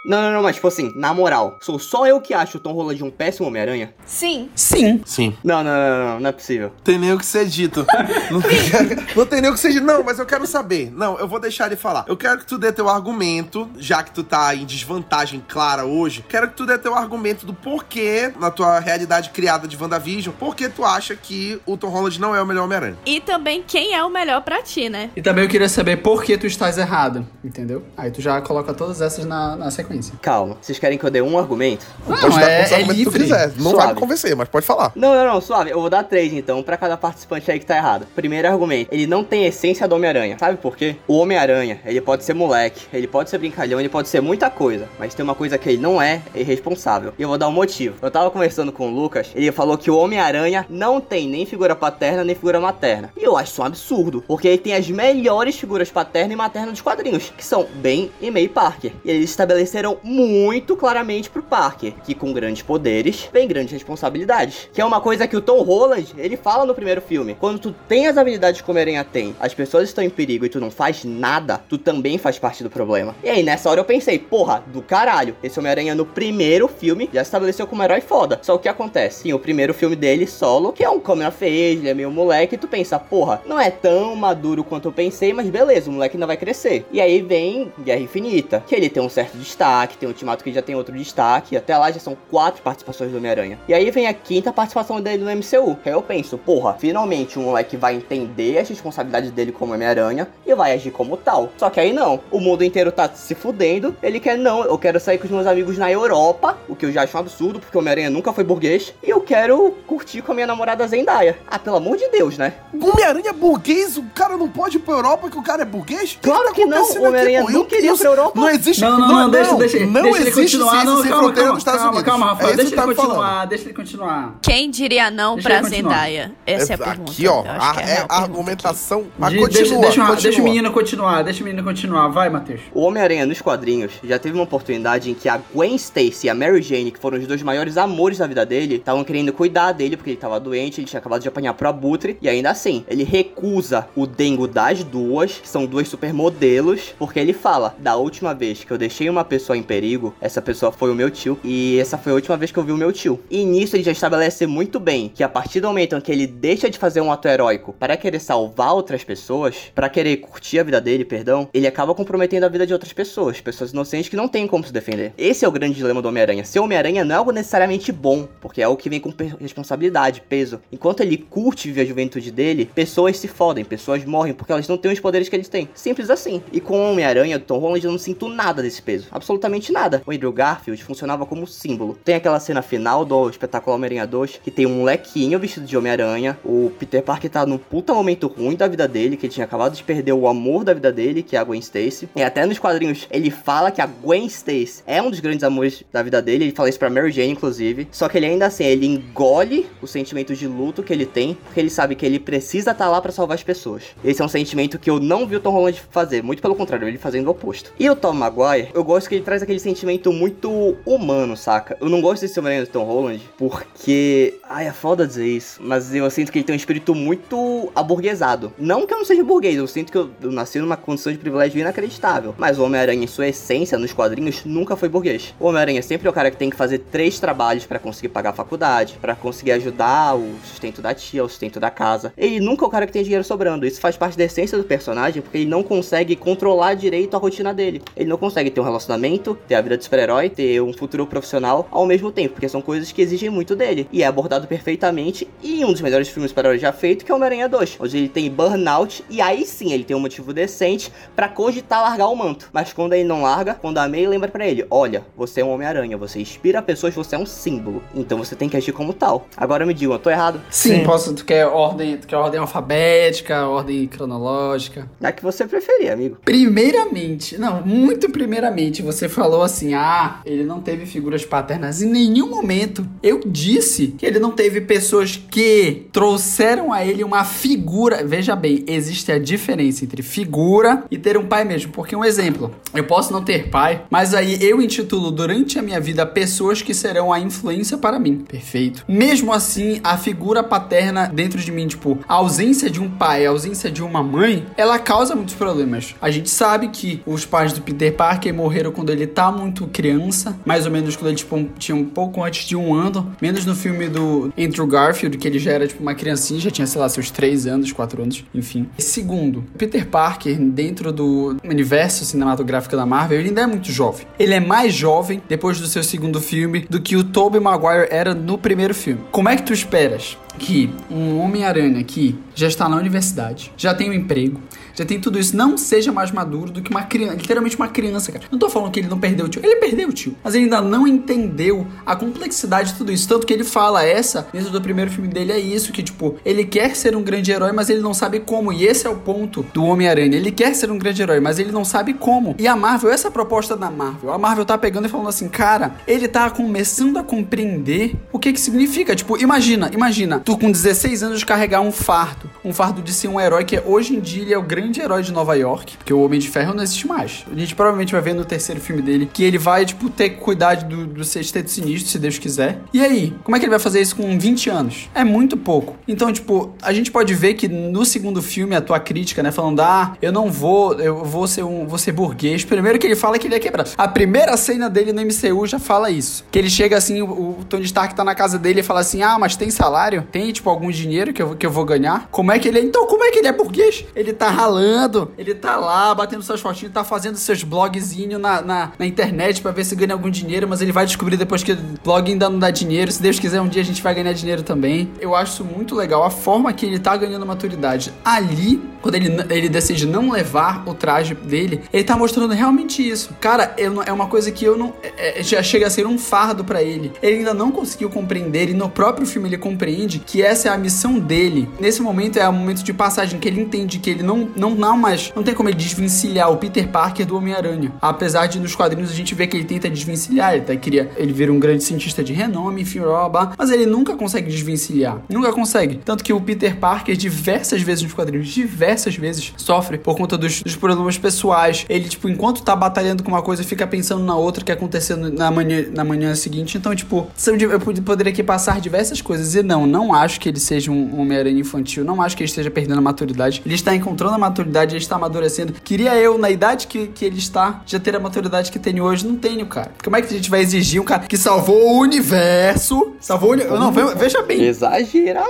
Não, 0.03 0.21
não, 0.21 0.31
não, 0.33 0.43
mas 0.43 0.55
tipo 0.55 0.67
assim, 0.67 0.91
na 0.95 1.13
moral, 1.13 1.57
sou 1.61 1.77
só 1.77 2.07
eu 2.07 2.19
que 2.19 2.33
acho 2.33 2.57
o 2.57 2.59
Tom 2.59 2.73
Holland 2.73 3.03
um 3.03 3.11
péssimo 3.11 3.47
Homem-Aranha? 3.47 3.93
Sim. 4.05 4.49
Sim. 4.55 5.01
Sim. 5.05 5.37
Não, 5.43 5.63
não, 5.63 5.71
não, 5.71 6.07
não, 6.13 6.19
não 6.21 6.29
é 6.29 6.31
possível. 6.31 6.71
Tem 6.83 6.97
nem 6.97 7.13
o 7.13 7.19
que 7.19 7.25
ser 7.25 7.45
dito. 7.45 7.85
não, 8.31 8.41
tem, 8.41 8.59
não 9.15 9.25
tem 9.25 9.41
nem 9.41 9.51
o 9.51 9.53
que 9.53 9.59
ser 9.59 9.71
dito. 9.71 9.85
Não, 9.85 10.03
mas 10.03 10.17
eu 10.17 10.25
quero 10.25 10.47
saber. 10.47 10.91
Não, 10.91 11.19
eu 11.19 11.27
vou 11.27 11.39
deixar 11.39 11.67
ele 11.67 11.75
falar. 11.75 12.05
Eu 12.07 12.17
quero 12.17 12.39
que 12.39 12.45
tu 12.45 12.57
dê 12.57 12.71
teu 12.71 12.89
argumento, 12.89 13.69
já 13.77 14.01
que 14.01 14.11
tu 14.11 14.23
tá 14.23 14.55
em 14.55 14.65
desvantagem 14.65 15.43
clara 15.47 15.85
hoje. 15.85 16.25
Quero 16.27 16.49
que 16.49 16.55
tu 16.55 16.65
dê 16.65 16.77
teu 16.79 16.95
argumento 16.95 17.45
do 17.45 17.53
porquê, 17.53 18.33
na 18.39 18.49
tua 18.49 18.79
realidade 18.79 19.29
criada 19.29 19.67
de 19.67 19.77
WandaVision, 19.77 20.33
porquê 20.39 20.67
tu 20.67 20.83
acha 20.83 21.15
que 21.15 21.61
o 21.65 21.77
Tom 21.77 21.89
Holland 21.89 22.19
não 22.19 22.35
é 22.35 22.41
o 22.41 22.45
melhor 22.45 22.63
Homem-Aranha. 22.63 22.97
E 23.05 23.21
também 23.21 23.63
quem 23.65 23.93
é 23.93 24.03
o 24.03 24.09
melhor 24.09 24.41
pra 24.41 24.63
ti, 24.63 24.89
né? 24.89 25.11
E 25.15 25.21
também 25.21 25.43
eu 25.43 25.49
queria 25.49 25.69
saber 25.69 25.97
por 25.97 26.23
que 26.23 26.37
tu 26.37 26.47
estás 26.47 26.77
errado, 26.79 27.27
entendeu? 27.43 27.83
Aí 27.95 28.09
tu 28.09 28.19
já 28.19 28.41
coloca 28.41 28.73
todas 28.73 28.99
essas 28.99 29.25
na, 29.25 29.55
na 29.55 29.69
sequência. 29.69 29.90
Calma, 30.21 30.57
vocês 30.61 30.79
querem 30.79 30.97
que 30.97 31.05
eu 31.05 31.09
dê 31.09 31.21
um 31.21 31.37
argumento? 31.37 31.85
Não, 32.07 32.17
pode 32.17 32.39
dar 32.39 32.49
é, 32.49 32.61
é 32.61 32.83
tu 32.83 32.91
livre. 32.91 33.23
quiser. 33.23 33.51
Não 33.57 33.71
vai 33.71 33.73
Suave. 33.73 33.93
me 33.93 33.99
convencer, 33.99 34.35
mas 34.35 34.49
pode 34.49 34.65
falar. 34.65 34.91
Não, 34.95 35.13
não, 35.13 35.33
não, 35.33 35.41
suave. 35.41 35.71
Eu 35.71 35.79
vou 35.79 35.89
dar 35.89 36.03
três 36.03 36.33
então, 36.33 36.63
pra 36.63 36.77
cada 36.77 36.97
participante 36.97 37.51
aí 37.51 37.59
que 37.59 37.65
tá 37.65 37.77
errado. 37.77 38.07
Primeiro 38.15 38.47
argumento: 38.47 38.89
ele 38.91 39.07
não 39.07 39.23
tem 39.23 39.45
essência 39.45 39.87
do 39.87 39.95
Homem-Aranha. 39.95 40.37
Sabe 40.39 40.57
por 40.57 40.75
quê? 40.75 40.95
O 41.07 41.17
Homem-Aranha, 41.17 41.79
ele 41.85 42.01
pode 42.01 42.23
ser 42.23 42.33
moleque, 42.33 42.85
ele 42.93 43.07
pode 43.07 43.29
ser 43.29 43.37
brincalhão, 43.37 43.79
ele 43.79 43.89
pode 43.89 44.07
ser 44.07 44.21
muita 44.21 44.49
coisa. 44.49 44.87
Mas 44.99 45.13
tem 45.13 45.23
uma 45.23 45.35
coisa 45.35 45.57
que 45.57 45.69
ele 45.69 45.77
não 45.77 46.01
é, 46.01 46.21
é 46.33 46.39
irresponsável. 46.39 47.13
E 47.17 47.21
eu 47.21 47.27
vou 47.27 47.37
dar 47.37 47.47
um 47.47 47.51
motivo. 47.51 47.95
Eu 48.01 48.11
tava 48.11 48.31
conversando 48.31 48.71
com 48.71 48.87
o 48.87 48.93
Lucas, 48.93 49.31
ele 49.35 49.51
falou 49.51 49.77
que 49.77 49.91
o 49.91 49.97
Homem-Aranha 49.97 50.65
não 50.69 50.99
tem 50.99 51.27
nem 51.27 51.45
figura 51.45 51.75
paterna 51.75 52.23
nem 52.23 52.35
figura 52.35 52.59
materna. 52.59 53.11
E 53.17 53.23
eu 53.23 53.37
acho 53.37 53.51
isso 53.51 53.61
um 53.61 53.65
absurdo, 53.65 54.23
porque 54.27 54.47
ele 54.47 54.57
tem 54.57 54.73
as 54.73 54.89
melhores 54.89 55.55
figuras 55.55 55.89
paterna 55.89 56.33
e 56.33 56.35
materna 56.35 56.71
dos 56.71 56.81
quadrinhos, 56.81 57.31
que 57.37 57.43
são 57.43 57.67
Ben 57.75 58.11
e 58.21 58.31
May 58.31 58.47
Parker. 58.47 58.93
E 59.03 59.11
eles 59.11 59.35
estabeleceram 59.81 59.97
muito 60.03 60.75
claramente 60.75 61.29
pro 61.29 61.41
Parker 61.41 61.93
que 62.03 62.13
com 62.13 62.31
grandes 62.31 62.61
poderes 62.61 63.27
vem 63.33 63.47
grandes 63.47 63.73
responsabilidades. 63.73 64.69
Que 64.71 64.81
é 64.81 64.85
uma 64.85 65.01
coisa 65.01 65.27
que 65.27 65.35
o 65.35 65.41
Tom 65.41 65.61
Holland, 65.63 66.13
ele 66.17 66.37
fala 66.37 66.65
no 66.65 66.75
primeiro 66.75 67.01
filme. 67.01 67.35
Quando 67.39 67.59
tu 67.59 67.75
tem 67.87 68.07
as 68.07 68.17
habilidades 68.17 68.61
que 68.61 68.67
o 68.67 68.71
Homem-Aranha 68.71 69.03
tem, 69.03 69.35
as 69.39 69.53
pessoas 69.53 69.89
estão 69.89 70.03
em 70.03 70.09
perigo 70.09 70.45
e 70.45 70.49
tu 70.49 70.59
não 70.59 70.69
faz 70.69 71.03
nada, 71.03 71.59
tu 71.67 71.77
também 71.77 72.17
faz 72.17 72.37
parte 72.37 72.63
do 72.63 72.69
problema. 72.69 73.15
E 73.23 73.29
aí, 73.29 73.43
nessa 73.43 73.69
hora 73.69 73.79
eu 73.79 73.85
pensei, 73.85 74.19
porra, 74.19 74.63
do 74.67 74.81
caralho. 74.81 75.35
Esse 75.41 75.59
Homem-Aranha 75.59 75.95
no 75.95 76.05
primeiro 76.05 76.67
filme 76.67 77.09
já 77.11 77.21
estabeleceu 77.21 77.65
como 77.65 77.83
herói 77.83 78.01
foda. 78.01 78.39
Só 78.41 78.55
o 78.55 78.59
que 78.59 78.69
acontece? 78.69 79.23
Sim, 79.23 79.33
o 79.33 79.39
primeiro 79.39 79.73
filme 79.73 79.95
dele, 79.95 80.27
solo, 80.27 80.71
que 80.71 80.83
é 80.83 80.89
um 80.89 80.99
câmera 80.99 81.31
fez, 81.31 81.79
ele 81.79 81.89
é 81.89 81.93
meio 81.93 82.11
moleque, 82.11 82.55
e 82.55 82.57
tu 82.57 82.67
pensa, 82.67 82.99
porra, 82.99 83.41
não 83.45 83.59
é 83.59 83.69
tão 83.69 84.15
maduro 84.15 84.63
quanto 84.63 84.87
eu 84.87 84.91
pensei, 84.91 85.33
mas 85.33 85.49
beleza, 85.49 85.89
o 85.89 85.93
moleque 85.93 86.15
ainda 86.15 86.27
vai 86.27 86.37
crescer. 86.37 86.85
E 86.91 87.01
aí 87.01 87.21
vem 87.21 87.71
Guerra 87.79 88.01
Infinita, 88.01 88.63
que 88.67 88.75
ele 88.75 88.89
tem 88.89 89.01
um 89.01 89.09
certo 89.09 89.37
destaque, 89.37 89.70
tem 89.99 90.07
o 90.07 90.11
Ultimato 90.11 90.43
que 90.43 90.51
já 90.51 90.61
tem 90.61 90.75
outro 90.75 90.95
destaque, 90.95 91.55
e 91.55 91.57
até 91.57 91.77
lá 91.77 91.91
já 91.91 91.99
são 91.99 92.17
quatro 92.29 92.61
participações 92.61 93.11
do 93.11 93.17
Homem-Aranha. 93.17 93.59
E 93.67 93.73
aí 93.73 93.89
vem 93.91 94.07
a 94.07 94.13
quinta 94.13 94.51
participação 94.51 95.01
dele 95.01 95.23
no 95.23 95.31
MCU, 95.31 95.75
que 95.81 95.89
aí 95.89 95.95
eu 95.95 96.01
penso, 96.01 96.37
porra, 96.37 96.75
finalmente 96.77 97.39
um 97.39 97.43
moleque 97.43 97.77
vai 97.77 97.95
entender 97.95 98.57
as 98.57 98.69
responsabilidades 98.69 99.31
dele 99.31 99.51
como 99.51 99.73
Homem-Aranha 99.73 100.27
e 100.45 100.53
vai 100.53 100.73
agir 100.73 100.91
como 100.91 101.17
tal. 101.17 101.49
Só 101.57 101.69
que 101.69 101.79
aí 101.79 101.93
não, 101.93 102.19
o 102.31 102.39
mundo 102.39 102.63
inteiro 102.63 102.91
tá 102.91 103.09
se 103.13 103.35
fudendo, 103.35 103.95
ele 104.01 104.19
quer 104.19 104.37
não, 104.37 104.63
eu 104.63 104.77
quero 104.77 104.99
sair 104.99 105.17
com 105.17 105.25
os 105.25 105.31
meus 105.31 105.47
amigos 105.47 105.77
na 105.77 105.91
Europa, 105.91 106.57
o 106.67 106.75
que 106.75 106.85
eu 106.85 106.91
já 106.91 107.03
acho 107.03 107.15
um 107.15 107.19
absurdo, 107.19 107.59
porque 107.59 107.77
o 107.77 107.79
Homem-Aranha 107.79 108.09
nunca 108.09 108.33
foi 108.33 108.43
burguês, 108.43 108.93
e 109.03 109.09
eu 109.09 109.21
quero 109.21 109.71
curtir 109.87 110.21
com 110.21 110.31
a 110.31 110.35
minha 110.35 110.47
namorada 110.47 110.87
Zendaya. 110.87 111.37
Ah, 111.49 111.59
pelo 111.59 111.77
amor 111.77 111.97
de 111.97 112.07
Deus, 112.09 112.37
né? 112.37 112.53
Homem-Aranha 112.73 113.29
é 113.29 113.33
burguês? 113.33 113.97
O 113.97 114.03
cara 114.13 114.37
não 114.37 114.49
pode 114.49 114.77
ir 114.77 114.79
pra 114.79 114.93
Europa 114.93 115.29
que 115.29 115.37
o 115.37 115.43
cara 115.43 115.61
é 115.61 115.65
burguês? 115.65 116.13
O 116.13 116.19
que 116.19 116.29
Claro 116.29 116.45
tá 116.45 116.53
que 116.53 116.65
não, 116.65 116.83
o 116.83 117.03
Homem-Aranha 117.05 117.43
não 117.43 117.65
queria 117.65 117.91
ir 117.93 117.97
pra 117.97 118.09
Europa. 118.09 118.39
Não 118.39 118.49
existe... 118.49 118.81
Não, 118.81 118.99
não, 118.99 119.07
não, 119.07 119.29
deixa, 119.29 119.55
deixa, 119.61 119.85
não 119.85 120.01
deixa 120.03 120.19
ele 120.19 120.29
existe 120.29 120.57
continuar. 120.57 120.71
ciência 120.71 120.85
Não, 120.91 121.01
sem 121.01 121.09
calma, 121.11 121.23
fronteira 121.23 121.41
calma, 121.41 121.53
nos 121.53 121.61
Estados 121.61 121.81
calma, 121.81 121.91
Unidos. 121.97 122.11
calma, 122.11 122.25
É 122.25 122.29
Rafael, 122.29 122.47
isso 122.49 122.57
deixa 122.57 122.69
ele 122.69 122.75
tá 122.81 122.87
me 122.87 122.95
falando. 122.95 123.09
continuar, 123.15 123.45
deixa 123.45 123.63
ele 123.65 123.73
continuar. 123.73 124.35
Quem 124.41 124.69
diria 124.71 125.11
não 125.11 125.35
Deixa 125.35 125.49
pra 125.49 125.61
continuar. 125.61 125.91
Zendaya? 125.93 126.31
Essa 126.45 126.73
é 126.73 126.75
a 126.75 126.77
pergunta. 126.77 127.11
Aqui, 127.11 127.27
ó, 127.27 127.43
a, 127.43 127.81
é 127.81 127.83
a 127.83 127.89
é 127.89 128.05
argumentação... 128.09 129.05
Mas 129.17 129.31
De- 129.33 129.39
continua, 129.39 129.61
deixa, 129.63 129.75
deixa, 129.81 130.01
continua. 130.01 130.15
deixa 130.21 130.41
o 130.41 130.43
menino 130.43 130.71
continuar, 130.71 131.21
deixa 131.23 131.41
o 131.41 131.43
menino 131.45 131.63
continuar. 131.63 132.07
Vai, 132.09 132.29
Matheus. 132.29 132.61
O 132.73 132.81
Homem-Aranha 132.81 133.25
nos 133.25 133.41
quadrinhos 133.41 133.91
já 134.03 134.17
teve 134.19 134.35
uma 134.35 134.43
oportunidade 134.43 135.09
em 135.09 135.13
que 135.13 135.29
a 135.29 135.39
Gwen 135.53 135.75
Stacy 135.75 136.27
e 136.27 136.29
a 136.29 136.35
Mary 136.35 136.61
Jane, 136.61 136.91
que 136.91 136.99
foram 136.99 137.17
os 137.17 137.27
dois 137.27 137.41
maiores 137.41 137.77
amores 137.77 138.17
da 138.17 138.27
vida 138.27 138.45
dele, 138.45 138.75
estavam 138.75 139.03
querendo 139.03 139.31
cuidar 139.33 139.71
dele 139.71 139.95
porque 139.97 140.11
ele 140.11 140.17
tava 140.17 140.39
doente, 140.39 140.79
ele 140.81 140.87
tinha 140.87 140.99
acabado 140.99 141.21
de 141.21 141.27
apanhar 141.27 141.53
pro 141.53 141.67
Abutre, 141.69 142.17
e 142.21 142.27
ainda 142.29 142.49
assim, 142.49 142.83
ele 142.87 143.03
recusa 143.03 143.87
o 143.95 144.05
dengo 144.07 144.47
das 144.47 144.83
duas, 144.83 145.33
que 145.33 145.47
são 145.47 145.65
duas 145.65 145.87
supermodelos, 145.87 146.93
porque 146.97 147.19
ele 147.19 147.33
fala: 147.33 147.75
da 147.79 147.95
última 147.95 148.33
vez 148.33 148.63
que 148.63 148.71
eu 148.71 148.77
deixei 148.77 149.09
uma 149.09 149.23
pessoa 149.23 149.50
em 149.55 149.63
perigo, 149.63 150.13
essa 150.21 150.41
pessoa 150.41 150.71
foi 150.71 150.91
o 150.91 150.95
meu 150.95 151.09
tio, 151.09 151.39
e 151.43 151.79
essa 151.79 151.97
foi 151.97 152.11
a 152.11 152.15
última 152.15 152.37
vez 152.37 152.51
que 152.51 152.57
eu 152.57 152.63
vi 152.63 152.71
o 152.71 152.77
meu 152.77 152.91
tio. 152.91 153.19
E 153.29 153.45
nisso 153.45 153.75
ele 153.75 153.83
já 153.83 153.91
estabelece 153.91 154.45
muito 154.47 154.79
bem 154.79 155.11
que 155.13 155.23
a 155.23 155.29
partir 155.29 155.59
do 155.59 155.67
momento 155.67 155.95
em 155.95 156.01
que 156.01 156.11
ele 156.11 156.27
deixa 156.27 156.69
de 156.69 156.77
fazer 156.77 157.01
um 157.01 157.11
ato 157.11 157.27
heróico 157.27 157.73
para 157.73 157.97
querer 157.97 158.19
salvar 158.19 158.73
outras 158.73 159.03
pessoas, 159.03 159.71
para 159.75 159.89
querer 159.89 160.17
curtir 160.17 160.59
a 160.59 160.63
vida 160.63 160.79
dele, 160.79 161.05
perdão, 161.05 161.49
ele 161.53 161.67
acaba 161.67 161.93
comprometendo 161.93 162.43
a 162.43 162.49
vida 162.49 162.65
de 162.65 162.73
outras 162.73 162.93
pessoas, 162.93 163.41
pessoas 163.41 163.71
inocentes 163.71 164.09
que 164.09 164.15
não 164.15 164.27
têm 164.27 164.47
como 164.47 164.63
se 164.63 164.73
defender. 164.73 165.13
Esse 165.17 165.45
é 165.45 165.47
o 165.47 165.51
grande 165.51 165.75
dilema 165.75 166.01
do 166.01 166.07
Homem-Aranha. 166.07 166.45
Ser 166.45 166.59
Homem-Aranha 166.59 167.03
não 167.03 167.15
é 167.15 167.17
algo 167.17 167.31
necessariamente 167.31 167.91
bom, 167.91 168.27
porque 168.39 168.61
é 168.61 168.65
algo 168.65 168.81
que 168.81 168.89
vem 168.89 168.99
com 168.99 169.13
responsabilidade, 169.39 170.23
peso. 170.27 170.61
Enquanto 170.71 171.01
ele 171.01 171.17
curte 171.17 171.67
viver 171.67 171.81
a 171.81 171.85
juventude 171.85 172.31
dele, 172.31 172.69
pessoas 172.73 173.17
se 173.17 173.27
fodem, 173.27 173.65
pessoas 173.65 174.05
morrem 174.05 174.33
porque 174.33 174.51
elas 174.51 174.67
não 174.67 174.77
têm 174.77 174.91
os 174.91 174.99
poderes 174.99 175.29
que 175.29 175.35
eles 175.35 175.49
têm. 175.49 175.69
Simples 175.73 176.09
assim. 176.09 176.41
E 176.51 176.59
com 176.59 176.77
o 176.77 176.91
Homem-Aranha 176.91 177.39
Tom 177.39 177.57
Holland 177.57 177.85
eu 177.85 177.91
não 177.91 177.99
sinto 177.99 178.27
nada 178.29 178.61
desse 178.61 178.81
peso. 178.81 179.07
Absolutamente 179.11 179.40
nada. 179.71 180.01
O 180.05 180.11
Andrew 180.11 180.31
Garfield 180.31 180.83
funcionava 180.83 181.25
como 181.25 181.47
símbolo. 181.47 181.97
Tem 182.03 182.15
aquela 182.15 182.39
cena 182.39 182.61
final 182.61 183.05
do 183.05 183.29
espetáculo 183.29 183.75
Homem-Aranha 183.75 184.07
2, 184.07 184.39
que 184.43 184.51
tem 184.51 184.65
um 184.65 184.79
molequinho 184.79 185.39
vestido 185.39 185.65
de 185.65 185.77
Homem-Aranha. 185.77 186.37
O 186.43 186.71
Peter 186.79 187.03
Parker 187.03 187.29
tá 187.29 187.45
num 187.45 187.57
puta 187.57 187.93
momento 187.93 188.27
ruim 188.27 188.55
da 188.55 188.67
vida 188.67 188.87
dele, 188.87 189.17
que 189.17 189.25
ele 189.25 189.33
tinha 189.33 189.45
acabado 189.45 189.75
de 189.75 189.83
perder 189.83 190.13
o 190.13 190.27
amor 190.27 190.63
da 190.63 190.73
vida 190.73 190.91
dele, 190.91 191.23
que 191.23 191.35
é 191.35 191.39
a 191.39 191.43
Gwen 191.43 191.59
Stacy. 191.59 192.09
E 192.15 192.23
até 192.23 192.45
nos 192.45 192.59
quadrinhos 192.59 193.07
ele 193.09 193.29
fala 193.29 193.71
que 193.71 193.81
a 193.81 193.85
Gwen 193.85 194.25
Stacy 194.25 194.83
é 194.85 195.01
um 195.01 195.09
dos 195.09 195.19
grandes 195.19 195.43
amores 195.43 195.83
da 195.91 196.01
vida 196.01 196.21
dele. 196.21 196.45
Ele 196.45 196.55
fala 196.55 196.69
isso 196.69 196.79
pra 196.79 196.89
Mary 196.89 197.11
Jane, 197.11 197.31
inclusive. 197.31 197.87
Só 197.91 198.07
que 198.07 198.17
ele 198.17 198.25
ainda 198.25 198.45
assim, 198.45 198.63
ele 198.63 198.85
engole 198.85 199.67
o 199.81 199.87
sentimento 199.87 200.35
de 200.35 200.47
luto 200.47 200.83
que 200.83 200.93
ele 200.93 201.05
tem, 201.05 201.35
porque 201.45 201.59
ele 201.59 201.69
sabe 201.69 201.95
que 201.95 202.05
ele 202.05 202.19
precisa 202.19 202.71
estar 202.71 202.89
lá 202.89 203.01
pra 203.01 203.11
salvar 203.11 203.35
as 203.35 203.43
pessoas. 203.43 203.83
Esse 204.03 204.21
é 204.21 204.25
um 204.25 204.29
sentimento 204.29 204.79
que 204.79 204.89
eu 204.89 204.99
não 204.99 205.25
vi 205.25 205.35
o 205.35 205.39
Tom 205.39 205.51
Holland 205.51 205.81
fazer, 205.89 206.23
muito 206.23 206.41
pelo 206.41 206.55
contrário, 206.55 206.87
ele 206.87 206.97
fazendo 206.97 207.27
o 207.27 207.31
oposto. 207.31 207.71
E 207.79 207.89
o 207.89 207.95
Tom 207.95 208.13
Maguire, 208.13 208.69
eu 208.73 208.83
gosto 208.83 209.09
que 209.09 209.15
ele 209.15 209.23
traz 209.31 209.41
aquele 209.41 209.59
sentimento 209.59 210.11
muito 210.11 210.75
humano, 210.85 211.37
saca? 211.37 211.77
Eu 211.79 211.87
não 211.87 212.01
gosto 212.01 212.23
desse 212.23 212.37
Homem-Aranha 212.37 212.65
do 212.65 212.71
Tom 212.71 212.83
Holland, 212.83 213.23
porque. 213.37 214.33
Ai, 214.43 214.67
é 214.67 214.73
foda 214.73 215.07
dizer 215.07 215.25
isso, 215.25 215.61
mas 215.63 215.95
eu 215.95 216.09
sinto 216.11 216.33
que 216.33 216.39
ele 216.39 216.43
tem 216.43 216.53
um 216.53 216.57
espírito 216.57 216.93
muito 216.93 217.71
aburguesado. 217.73 218.51
Não 218.59 218.85
que 218.85 218.93
eu 218.93 218.97
não 218.97 219.05
seja 219.05 219.23
burguês, 219.23 219.55
eu 219.55 219.67
sinto 219.67 219.89
que 219.89 219.97
eu, 219.97 220.09
eu 220.21 220.33
nasci 220.33 220.59
numa 220.59 220.75
condição 220.75 221.13
de 221.13 221.17
privilégio 221.17 221.61
inacreditável. 221.61 222.35
Mas 222.37 222.59
o 222.59 222.63
Homem-Aranha, 222.65 223.05
em 223.05 223.07
sua 223.07 223.29
essência, 223.29 223.77
nos 223.77 223.93
quadrinhos, 223.93 224.43
nunca 224.43 224.75
foi 224.75 224.89
burguês. 224.89 225.33
O 225.39 225.45
Homem-Aranha 225.45 225.81
sempre 225.81 226.07
é 226.07 226.11
o 226.11 226.13
cara 226.13 226.29
que 226.29 226.35
tem 226.35 226.49
que 226.49 226.57
fazer 226.57 226.79
três 226.79 227.17
trabalhos 227.17 227.65
pra 227.65 227.79
conseguir 227.79 228.09
pagar 228.09 228.31
a 228.31 228.33
faculdade, 228.33 228.97
pra 228.99 229.15
conseguir 229.15 229.53
ajudar 229.53 230.17
o 230.17 230.35
sustento 230.43 230.81
da 230.81 230.93
tia, 230.93 231.23
o 231.23 231.29
sustento 231.29 231.57
da 231.57 231.71
casa. 231.71 232.11
Ele 232.17 232.41
nunca 232.41 232.65
é 232.65 232.67
o 232.67 232.69
cara 232.69 232.85
que 232.85 232.91
tem 232.91 233.03
dinheiro 233.03 233.23
sobrando. 233.23 233.65
Isso 233.65 233.79
faz 233.79 233.95
parte 233.95 234.17
da 234.17 234.25
essência 234.25 234.57
do 234.57 234.65
personagem, 234.65 235.21
porque 235.21 235.37
ele 235.37 235.49
não 235.49 235.63
consegue 235.63 236.17
controlar 236.17 236.73
direito 236.73 237.15
a 237.15 237.17
rotina 237.17 237.53
dele. 237.53 237.81
Ele 237.95 238.09
não 238.09 238.17
consegue 238.17 238.49
ter 238.49 238.59
um 238.59 238.65
relacionamento, 238.65 239.10
ter 239.19 239.55
a 239.55 239.61
vida 239.61 239.77
de 239.77 239.83
super-herói, 239.83 240.29
ter 240.29 240.61
um 240.61 240.73
futuro 240.73 241.05
profissional 241.05 241.67
ao 241.71 241.85
mesmo 241.85 242.11
tempo, 242.11 242.33
porque 242.33 242.49
são 242.49 242.61
coisas 242.61 242.91
que 242.91 243.01
exigem 243.01 243.29
muito 243.29 243.55
dele. 243.55 243.87
E 243.91 244.03
é 244.03 244.05
abordado 244.05 244.47
perfeitamente 244.47 245.27
em 245.43 245.63
um 245.65 245.71
dos 245.71 245.81
melhores 245.81 246.09
filmes 246.09 246.31
super-heróis 246.31 246.61
já 246.61 246.71
feito, 246.71 247.05
que 247.05 247.11
é 247.11 247.15
Homem-Aranha 247.15 247.49
2, 247.49 247.77
onde 247.79 247.97
ele 247.97 248.09
tem 248.09 248.29
burnout 248.29 249.03
e 249.09 249.21
aí 249.21 249.45
sim 249.45 249.71
ele 249.71 249.83
tem 249.83 249.95
um 249.95 249.99
motivo 249.99 250.33
decente 250.33 250.91
pra 251.15 251.27
cogitar 251.27 251.81
largar 251.81 252.07
o 252.07 252.15
manto. 252.15 252.49
Mas 252.53 252.73
quando 252.73 252.93
ele 252.93 253.03
não 253.03 253.23
larga, 253.23 253.53
quando 253.53 253.77
a 253.77 253.87
May 253.87 254.07
lembra 254.07 254.29
pra 254.29 254.45
ele: 254.47 254.65
Olha, 254.69 255.03
você 255.15 255.41
é 255.41 255.45
um 255.45 255.51
Homem-Aranha, 255.51 255.97
você 255.97 256.19
inspira 256.19 256.61
pessoas, 256.61 256.93
você 256.93 257.15
é 257.15 257.19
um 257.19 257.25
símbolo. 257.25 257.81
Então 257.95 258.17
você 258.17 258.35
tem 258.35 258.49
que 258.49 258.57
agir 258.57 258.71
como 258.71 258.93
tal. 258.93 259.27
Agora 259.35 259.65
me 259.65 259.73
digam, 259.73 259.93
eu 259.93 259.99
tô 259.99 260.09
errado? 260.09 260.41
Sim, 260.49 260.77
Sim. 260.77 260.83
posso. 260.83 261.13
Tu 261.13 261.25
quer 261.25 261.45
ordem, 261.45 261.97
tu 261.97 262.07
quer 262.07 262.15
ordem 262.15 262.39
alfabética, 262.39 263.47
ordem 263.47 263.87
cronológica? 263.87 264.89
É 265.01 265.07
a 265.07 265.11
que 265.11 265.23
você 265.23 265.45
preferir, 265.45 265.91
amigo. 265.91 266.17
Primeiramente, 266.23 267.37
não, 267.37 267.61
muito 267.65 268.09
primeiramente, 268.09 268.81
você 268.81 269.00
Você 269.01 269.09
falou 269.09 269.41
assim: 269.41 269.73
ah, 269.73 270.19
ele 270.23 270.43
não 270.43 270.61
teve 270.61 270.85
figuras 270.85 271.25
paternas. 271.25 271.81
Em 271.81 271.89
nenhum 271.89 272.29
momento 272.29 272.85
eu 273.01 273.19
disse 273.25 273.95
que 273.97 274.05
ele 274.05 274.19
não 274.19 274.29
teve 274.29 274.61
pessoas 274.61 275.17
que 275.17 275.87
trouxeram 275.91 276.71
a 276.71 276.85
ele 276.85 277.03
uma 277.03 277.23
figura. 277.23 278.03
Veja 278.03 278.35
bem, 278.35 278.63
existe 278.67 279.11
a 279.11 279.17
diferença 279.17 279.83
entre 279.83 280.03
figura 280.03 280.83
e 280.91 280.99
ter 280.99 281.17
um 281.17 281.25
pai 281.25 281.43
mesmo. 281.43 281.71
Porque, 281.71 281.95
um 281.95 282.05
exemplo, 282.05 282.53
eu 282.75 282.83
posso 282.83 283.11
não 283.11 283.23
ter 283.23 283.49
pai, 283.49 283.85
mas 283.89 284.13
aí 284.13 284.37
eu 284.39 284.61
intitulo 284.61 285.09
durante 285.09 285.57
a 285.57 285.63
minha 285.63 285.79
vida 285.79 286.05
pessoas 286.05 286.61
que 286.61 286.73
serão 286.75 287.11
a 287.11 287.19
influência 287.19 287.79
para 287.79 287.97
mim. 287.97 288.17
Perfeito. 288.17 288.85
Mesmo 288.87 289.33
assim, 289.33 289.81
a 289.83 289.97
figura 289.97 290.43
paterna 290.43 291.07
dentro 291.07 291.39
de 291.39 291.51
mim, 291.51 291.67
tipo, 291.67 291.97
a 292.07 292.13
ausência 292.13 292.69
de 292.69 292.79
um 292.79 292.87
pai, 292.87 293.25
a 293.25 293.31
ausência 293.31 293.71
de 293.71 293.81
uma 293.81 294.03
mãe, 294.03 294.45
ela 294.55 294.77
causa 294.77 295.15
muitos 295.15 295.33
problemas. 295.33 295.95
A 295.99 296.11
gente 296.11 296.29
sabe 296.29 296.67
que 296.67 297.01
os 297.03 297.25
pais 297.25 297.51
do 297.51 297.61
Peter 297.61 297.95
Parker 297.95 298.31
morreram 298.31 298.71
quando 298.91 298.99
ele 298.99 299.07
tá 299.07 299.31
muito 299.31 299.67
criança, 299.67 300.37
mais 300.45 300.65
ou 300.65 300.71
menos 300.71 300.95
quando 300.95 301.07
ele 301.07 301.15
tipo, 301.15 301.49
tinha 301.57 301.75
um 301.75 301.85
pouco 301.85 302.23
antes 302.23 302.45
de 302.45 302.55
um 302.55 302.73
ano, 302.73 303.15
menos 303.21 303.45
no 303.45 303.55
filme 303.55 303.87
do 303.87 304.31
Andrew 304.37 304.67
Garfield, 304.67 305.17
que 305.17 305.27
ele 305.27 305.39
já 305.39 305.51
era 305.51 305.67
tipo 305.67 305.81
uma 305.81 305.95
criancinha, 305.95 306.39
já 306.39 306.51
tinha, 306.51 306.67
sei 306.67 306.81
lá, 306.81 306.89
seus 306.89 307.09
3 307.09 307.47
anos, 307.47 307.71
4 307.71 308.01
anos, 308.01 308.25
enfim. 308.33 308.67
Segundo, 308.77 309.43
Peter 309.57 309.87
Parker, 309.87 310.37
dentro 310.37 310.91
do 310.91 311.37
universo 311.43 312.03
cinematográfico 312.03 312.75
da 312.75 312.85
Marvel, 312.85 313.19
ele 313.19 313.29
ainda 313.29 313.41
é 313.41 313.47
muito 313.47 313.71
jovem. 313.71 314.05
Ele 314.19 314.33
é 314.33 314.39
mais 314.39 314.73
jovem 314.73 315.21
depois 315.29 315.59
do 315.59 315.67
seu 315.67 315.83
segundo 315.83 316.19
filme 316.19 316.65
do 316.69 316.81
que 316.81 316.95
o 316.95 317.03
Tobey 317.03 317.39
Maguire 317.39 317.87
era 317.89 318.13
no 318.13 318.37
primeiro 318.37 318.73
filme. 318.73 319.01
Como 319.11 319.29
é 319.29 319.35
que 319.35 319.43
tu 319.43 319.53
esperas 319.53 320.17
que 320.37 320.73
um 320.89 321.19
Homem-Aranha 321.19 321.83
que 321.83 322.17
já 322.35 322.47
está 322.47 322.67
na 322.67 322.77
universidade, 322.77 323.51
já 323.57 323.73
tem 323.73 323.89
um 323.89 323.93
emprego, 323.93 324.39
já 324.73 324.85
tem 324.85 324.99
tudo 324.99 325.19
isso, 325.19 325.35
não 325.35 325.57
seja 325.57 325.91
mais 325.91 326.11
maduro 326.11 326.51
do 326.51 326.61
que 326.61 326.71
uma 326.71 326.83
criança, 326.83 327.15
literalmente 327.15 327.55
uma 327.55 327.67
criança, 327.67 328.11
cara. 328.11 328.25
Não 328.31 328.39
tô 328.39 328.49
falando 328.49 328.71
que 328.71 328.79
ele 328.79 328.87
não 328.87 328.99
perdeu 328.99 329.25
o 329.25 329.29
tio, 329.29 329.41
ele 329.43 329.57
perdeu 329.57 329.89
o 329.89 329.93
tio, 329.93 330.15
mas 330.23 330.33
ele 330.33 330.45
ainda 330.45 330.61
não 330.61 330.87
entendeu 330.87 331.67
a 331.85 331.95
complexidade 331.95 332.71
de 332.71 332.77
tudo 332.77 332.91
isso. 332.91 333.07
Tanto 333.07 333.27
que 333.27 333.33
ele 333.33 333.43
fala 333.43 333.83
essa, 333.83 334.27
dentro 334.31 334.49
do 334.49 334.61
primeiro 334.61 334.89
filme 334.89 335.07
dele, 335.07 335.31
é 335.31 335.39
isso, 335.39 335.71
que 335.71 335.83
tipo, 335.83 336.15
ele 336.25 336.45
quer 336.45 336.75
ser 336.75 336.95
um 336.95 337.03
grande 337.03 337.31
herói, 337.31 337.51
mas 337.51 337.69
ele 337.69 337.81
não 337.81 337.93
sabe 337.93 338.19
como. 338.19 338.51
E 338.53 338.65
esse 338.65 338.87
é 338.87 338.89
o 338.89 338.95
ponto 338.95 339.45
do 339.53 339.63
Homem-Aranha. 339.65 340.15
Ele 340.15 340.31
quer 340.31 340.55
ser 340.55 340.71
um 340.71 340.77
grande 340.77 341.01
herói, 341.01 341.19
mas 341.19 341.39
ele 341.39 341.51
não 341.51 341.65
sabe 341.65 341.93
como. 341.93 342.35
E 342.39 342.47
a 342.47 342.55
Marvel, 342.55 342.91
essa 342.91 343.07
é 343.07 343.09
a 343.09 343.11
proposta 343.11 343.55
da 343.55 343.69
Marvel. 343.69 344.11
A 344.11 344.17
Marvel 344.17 344.45
tá 344.45 344.57
pegando 344.57 344.85
e 344.85 344.89
falando 344.89 345.09
assim, 345.09 345.27
cara, 345.27 345.75
ele 345.87 346.07
tá 346.07 346.29
começando 346.29 346.97
a 346.97 347.03
compreender 347.03 347.95
o 348.11 348.19
que 348.19 348.31
que 348.31 348.39
significa. 348.39 348.95
Tipo, 348.95 349.21
imagina, 349.21 349.69
imagina, 349.73 350.20
tu 350.23 350.37
com 350.37 350.51
16 350.51 351.03
anos 351.03 351.23
carregar 351.23 351.61
um 351.61 351.71
fardo, 351.71 352.29
um 352.43 352.53
fardo 352.53 352.81
de 352.81 352.93
ser 352.93 353.07
um 353.07 353.19
herói 353.19 353.43
que 353.43 353.59
hoje 353.65 353.95
em 353.95 353.99
dia 353.99 354.23
ele 354.23 354.33
é 354.33 354.37
o 354.37 354.41
grande 354.41 354.81
herói 354.81 355.03
de 355.03 355.11
Nova 355.11 355.35
York, 355.35 355.77
porque 355.77 355.93
o 355.93 356.01
Homem 356.01 356.19
de 356.19 356.29
Ferro 356.29 356.53
não 356.53 356.63
existe 356.63 356.87
mais. 356.87 357.25
A 357.31 357.37
gente 357.37 357.55
provavelmente 357.55 357.91
vai 357.91 358.01
ver 358.01 358.13
no 358.13 358.25
terceiro 358.25 358.61
filme 358.61 358.81
dele 358.81 359.09
que 359.11 359.23
ele 359.23 359.37
vai, 359.37 359.65
tipo, 359.65 359.89
ter 359.89 360.11
cuidado 360.11 360.67
do, 360.67 360.85
do 360.85 361.03
sexteto 361.03 361.49
sinistro, 361.49 361.89
se 361.89 361.99
Deus 361.99 362.17
quiser. 362.17 362.59
E 362.73 362.81
aí, 362.81 363.13
como 363.23 363.35
é 363.35 363.39
que 363.39 363.45
ele 363.45 363.51
vai 363.51 363.59
fazer 363.59 363.81
isso 363.81 363.95
com 363.95 364.17
20 364.17 364.49
anos? 364.49 364.89
É 364.93 365.03
muito 365.03 365.37
pouco. 365.37 365.75
Então, 365.87 366.11
tipo, 366.11 366.53
a 366.61 366.71
gente 366.73 366.91
pode 366.91 367.13
ver 367.13 367.33
que 367.33 367.47
no 367.47 367.85
segundo 367.85 368.21
filme, 368.21 368.55
a 368.55 368.61
tua 368.61 368.79
crítica, 368.79 369.21
né, 369.23 369.31
falando, 369.31 369.61
ah, 369.61 369.95
eu 370.01 370.11
não 370.11 370.31
vou, 370.31 370.79
eu 370.79 371.03
vou 371.03 371.27
ser 371.27 371.43
um, 371.43 371.67
vou 371.67 371.77
ser 371.77 371.91
burguês. 371.91 372.43
Primeiro 372.43 372.79
que 372.79 372.87
ele 372.87 372.95
fala 372.95 373.17
que 373.17 373.27
ele 373.27 373.35
é 373.35 373.39
quebrado. 373.39 373.71
A 373.77 373.87
primeira 373.87 374.35
cena 374.37 374.69
dele 374.69 374.93
no 374.93 375.01
MCU 375.01 375.45
já 375.47 375.59
fala 375.59 375.89
isso. 375.89 376.25
Que 376.31 376.39
ele 376.39 376.49
chega 376.49 376.77
assim, 376.77 377.01
o, 377.01 377.39
o 377.39 377.45
Tony 377.47 377.65
Stark 377.65 377.95
tá 377.95 378.03
na 378.03 378.15
casa 378.15 378.37
dele 378.37 378.61
e 378.61 378.63
fala 378.63 378.81
assim, 378.81 379.01
ah, 379.01 379.17
mas 379.19 379.35
tem 379.35 379.49
salário? 379.49 380.05
Tem, 380.11 380.31
tipo, 380.31 380.49
algum 380.49 380.69
dinheiro 380.69 381.13
que 381.13 381.21
eu, 381.21 381.35
que 381.35 381.45
eu 381.45 381.51
vou 381.51 381.65
ganhar? 381.65 382.07
Como 382.11 382.31
é 382.31 382.39
que 382.39 382.47
ele 382.47 382.59
é? 382.59 382.63
Então, 382.63 382.85
como 382.87 383.03
é 383.03 383.11
que 383.11 383.19
ele 383.19 383.27
é 383.27 383.31
burguês? 383.31 383.85
Ele 383.95 384.13
tá 384.13 384.29
ralando, 384.29 385.11
ele 385.17 385.33
tá 385.33 385.55
lá, 385.55 385.93
batendo 385.95 386.23
suas 386.23 386.41
fotinhos, 386.41 386.73
tá 386.73 386.83
fazendo 386.83 387.15
seus 387.17 387.43
blogzinhos 387.43 388.19
na, 388.19 388.41
na, 388.41 388.71
na 388.77 388.85
internet 388.85 389.41
para 389.41 389.51
ver 389.51 389.63
se 389.63 389.75
ganha 389.75 389.93
algum 389.93 390.09
dinheiro, 390.09 390.47
mas 390.47 390.61
ele 390.61 390.71
vai 390.71 390.85
descobrir 390.85 391.17
depois 391.17 391.43
que 391.43 391.53
o 391.53 391.57
blog 391.83 392.11
ainda 392.11 392.29
não 392.29 392.39
dá 392.39 392.51
dinheiro. 392.51 392.91
Se 392.91 393.01
Deus 393.01 393.19
quiser, 393.19 393.41
um 393.41 393.47
dia 393.47 393.61
a 393.61 393.65
gente 393.65 393.81
vai 393.81 393.93
ganhar 393.93 394.13
dinheiro 394.13 394.43
também. 394.43 394.91
Eu 394.99 395.15
acho 395.15 395.43
muito 395.45 395.75
legal, 395.75 396.03
a 396.03 396.09
forma 396.09 396.51
que 396.53 396.65
ele 396.65 396.79
tá 396.79 396.95
ganhando 396.97 397.25
maturidade. 397.25 397.93
Ali, 398.03 398.61
quando 398.81 398.95
ele, 398.95 399.09
ele 399.29 399.49
decide 399.49 399.85
não 399.85 400.11
levar 400.11 400.63
o 400.67 400.73
traje 400.73 401.13
dele, 401.13 401.61
ele 401.71 401.83
tá 401.83 401.95
mostrando 401.95 402.33
realmente 402.33 402.87
isso. 402.87 403.15
Cara, 403.19 403.53
eu, 403.57 403.81
é 403.83 403.91
uma 403.93 404.07
coisa 404.07 404.31
que 404.31 404.43
eu 404.43 404.57
não. 404.57 404.73
É, 404.83 405.19
é 405.19 405.23
já 405.23 405.41
chega 405.41 405.67
a 405.67 405.69
ser 405.69 405.85
um 405.87 405.97
fardo 405.97 406.43
para 406.43 406.61
ele. 406.61 406.91
Ele 407.01 407.19
ainda 407.19 407.33
não 407.33 407.51
conseguiu 407.51 407.89
compreender, 407.89 408.49
e 408.49 408.53
no 408.53 408.69
próprio 408.69 409.05
filme 409.05 409.29
ele 409.29 409.37
compreende 409.37 410.00
que 410.05 410.21
essa 410.21 410.49
é 410.49 410.51
a 410.51 410.57
missão 410.57 410.99
dele. 410.99 411.49
Nesse 411.59 411.81
momento 411.81 412.17
é 412.17 412.27
o 412.27 412.33
momento 412.33 412.63
de 412.63 412.73
passagem 412.73 413.19
que 413.19 413.27
ele 413.27 413.41
entende 413.41 413.79
que 413.79 413.89
ele 413.89 414.03
não, 414.03 414.29
não, 414.35 414.51
não 414.51 414.77
mais. 414.77 415.11
Não 415.15 415.23
tem 415.23 415.33
como 415.33 415.49
ele 415.49 415.57
desvencilhar 415.57 416.31
o 416.31 416.37
Peter 416.37 416.67
Parker 416.67 417.05
do 417.05 417.15
Homem-Aranha. 417.15 417.71
Apesar 417.81 418.27
de 418.27 418.39
nos 418.39 418.55
quadrinhos 418.55 418.91
a 418.91 418.93
gente 418.93 419.13
ver 419.15 419.27
que 419.27 419.37
ele 419.37 419.45
tenta 419.45 419.69
desvencilhar, 419.69 420.33
ele 420.33 420.41
até 420.41 420.55
queria. 420.55 420.91
Ele 420.97 421.13
vira 421.13 421.31
um 421.31 421.39
grande 421.39 421.63
cientista 421.63 422.03
de 422.03 422.13
renome, 422.13 422.61
enfim, 422.61 422.79
blá, 422.79 423.33
mas 423.37 423.51
ele 423.51 423.65
nunca 423.65 423.95
consegue 423.95 424.29
desvencilhar. 424.29 425.01
Nunca 425.09 425.31
consegue. 425.31 425.77
Tanto 425.83 426.03
que 426.03 426.13
o 426.13 426.21
Peter 426.21 426.57
Parker, 426.57 426.95
diversas 426.95 427.61
vezes 427.61 427.83
nos 427.83 427.93
quadrinhos, 427.93 428.27
diversas 428.27 428.95
vezes, 428.95 429.33
sofre 429.37 429.77
por 429.77 429.95
conta 429.95 430.17
dos, 430.17 430.41
dos 430.41 430.55
problemas 430.55 430.97
pessoais. 430.97 431.65
Ele, 431.69 431.87
tipo, 431.87 432.09
enquanto 432.09 432.43
tá 432.43 432.55
batalhando 432.55 433.03
com 433.03 433.11
uma 433.11 433.21
coisa, 433.21 433.43
fica 433.43 433.65
pensando 433.67 434.03
na 434.03 434.15
outra 434.15 434.43
que 434.43 434.51
aconteceu 434.51 434.97
na 434.97 435.31
manhã, 435.31 435.65
na 435.73 435.83
manhã 435.83 436.15
seguinte. 436.15 436.57
Então, 436.57 436.75
tipo, 436.75 437.07
eu 437.27 437.59
poderia 437.59 438.11
aqui 438.11 438.23
passar 438.23 438.59
diversas 438.59 439.01
coisas. 439.01 439.35
E 439.35 439.43
não, 439.43 439.65
não 439.65 439.90
acho 439.93 440.19
que 440.19 440.29
ele 440.29 440.39
seja 440.39 440.71
um 440.71 440.99
Homem-Aranha 440.99 441.39
infantil. 441.39 441.83
Não 441.83 442.01
acho 442.01 442.15
que 442.15 442.23
ele 442.23 442.29
esteja 442.29 442.51
perdendo 442.51 442.79
a 442.79 442.81
maturidade. 442.81 443.41
Ele 443.45 443.55
está 443.55 443.75
encontrando 443.75 444.15
a 444.15 444.17
maturidade, 444.17 444.75
ele 444.75 444.83
está 444.83 444.95
amadurecendo. 444.95 445.53
Queria 445.63 445.95
eu, 445.95 446.17
na 446.17 446.29
idade 446.29 446.67
que, 446.67 446.87
que 446.87 447.05
ele 447.05 447.17
está, 447.17 447.61
já 447.65 447.79
ter 447.79 447.95
a 447.95 447.99
maturidade 447.99 448.51
que 448.51 448.59
tenho 448.59 448.83
hoje. 448.83 449.05
Não 449.05 449.15
tenho, 449.15 449.45
cara. 449.45 449.71
Como 449.83 449.95
é 449.95 450.01
que 450.01 450.07
a 450.07 450.17
gente 450.17 450.29
vai 450.29 450.41
exigir 450.41 450.81
um 450.81 450.85
cara 450.85 451.07
que 451.07 451.17
salvou 451.17 451.75
o 451.75 451.79
universo? 451.79 452.93
Salvou 452.99 453.29
o 453.29 453.33
universo. 453.33 453.59
Não, 453.59 453.71
veja 453.71 454.21
bem. 454.21 454.43
Exagerado. 454.43 455.27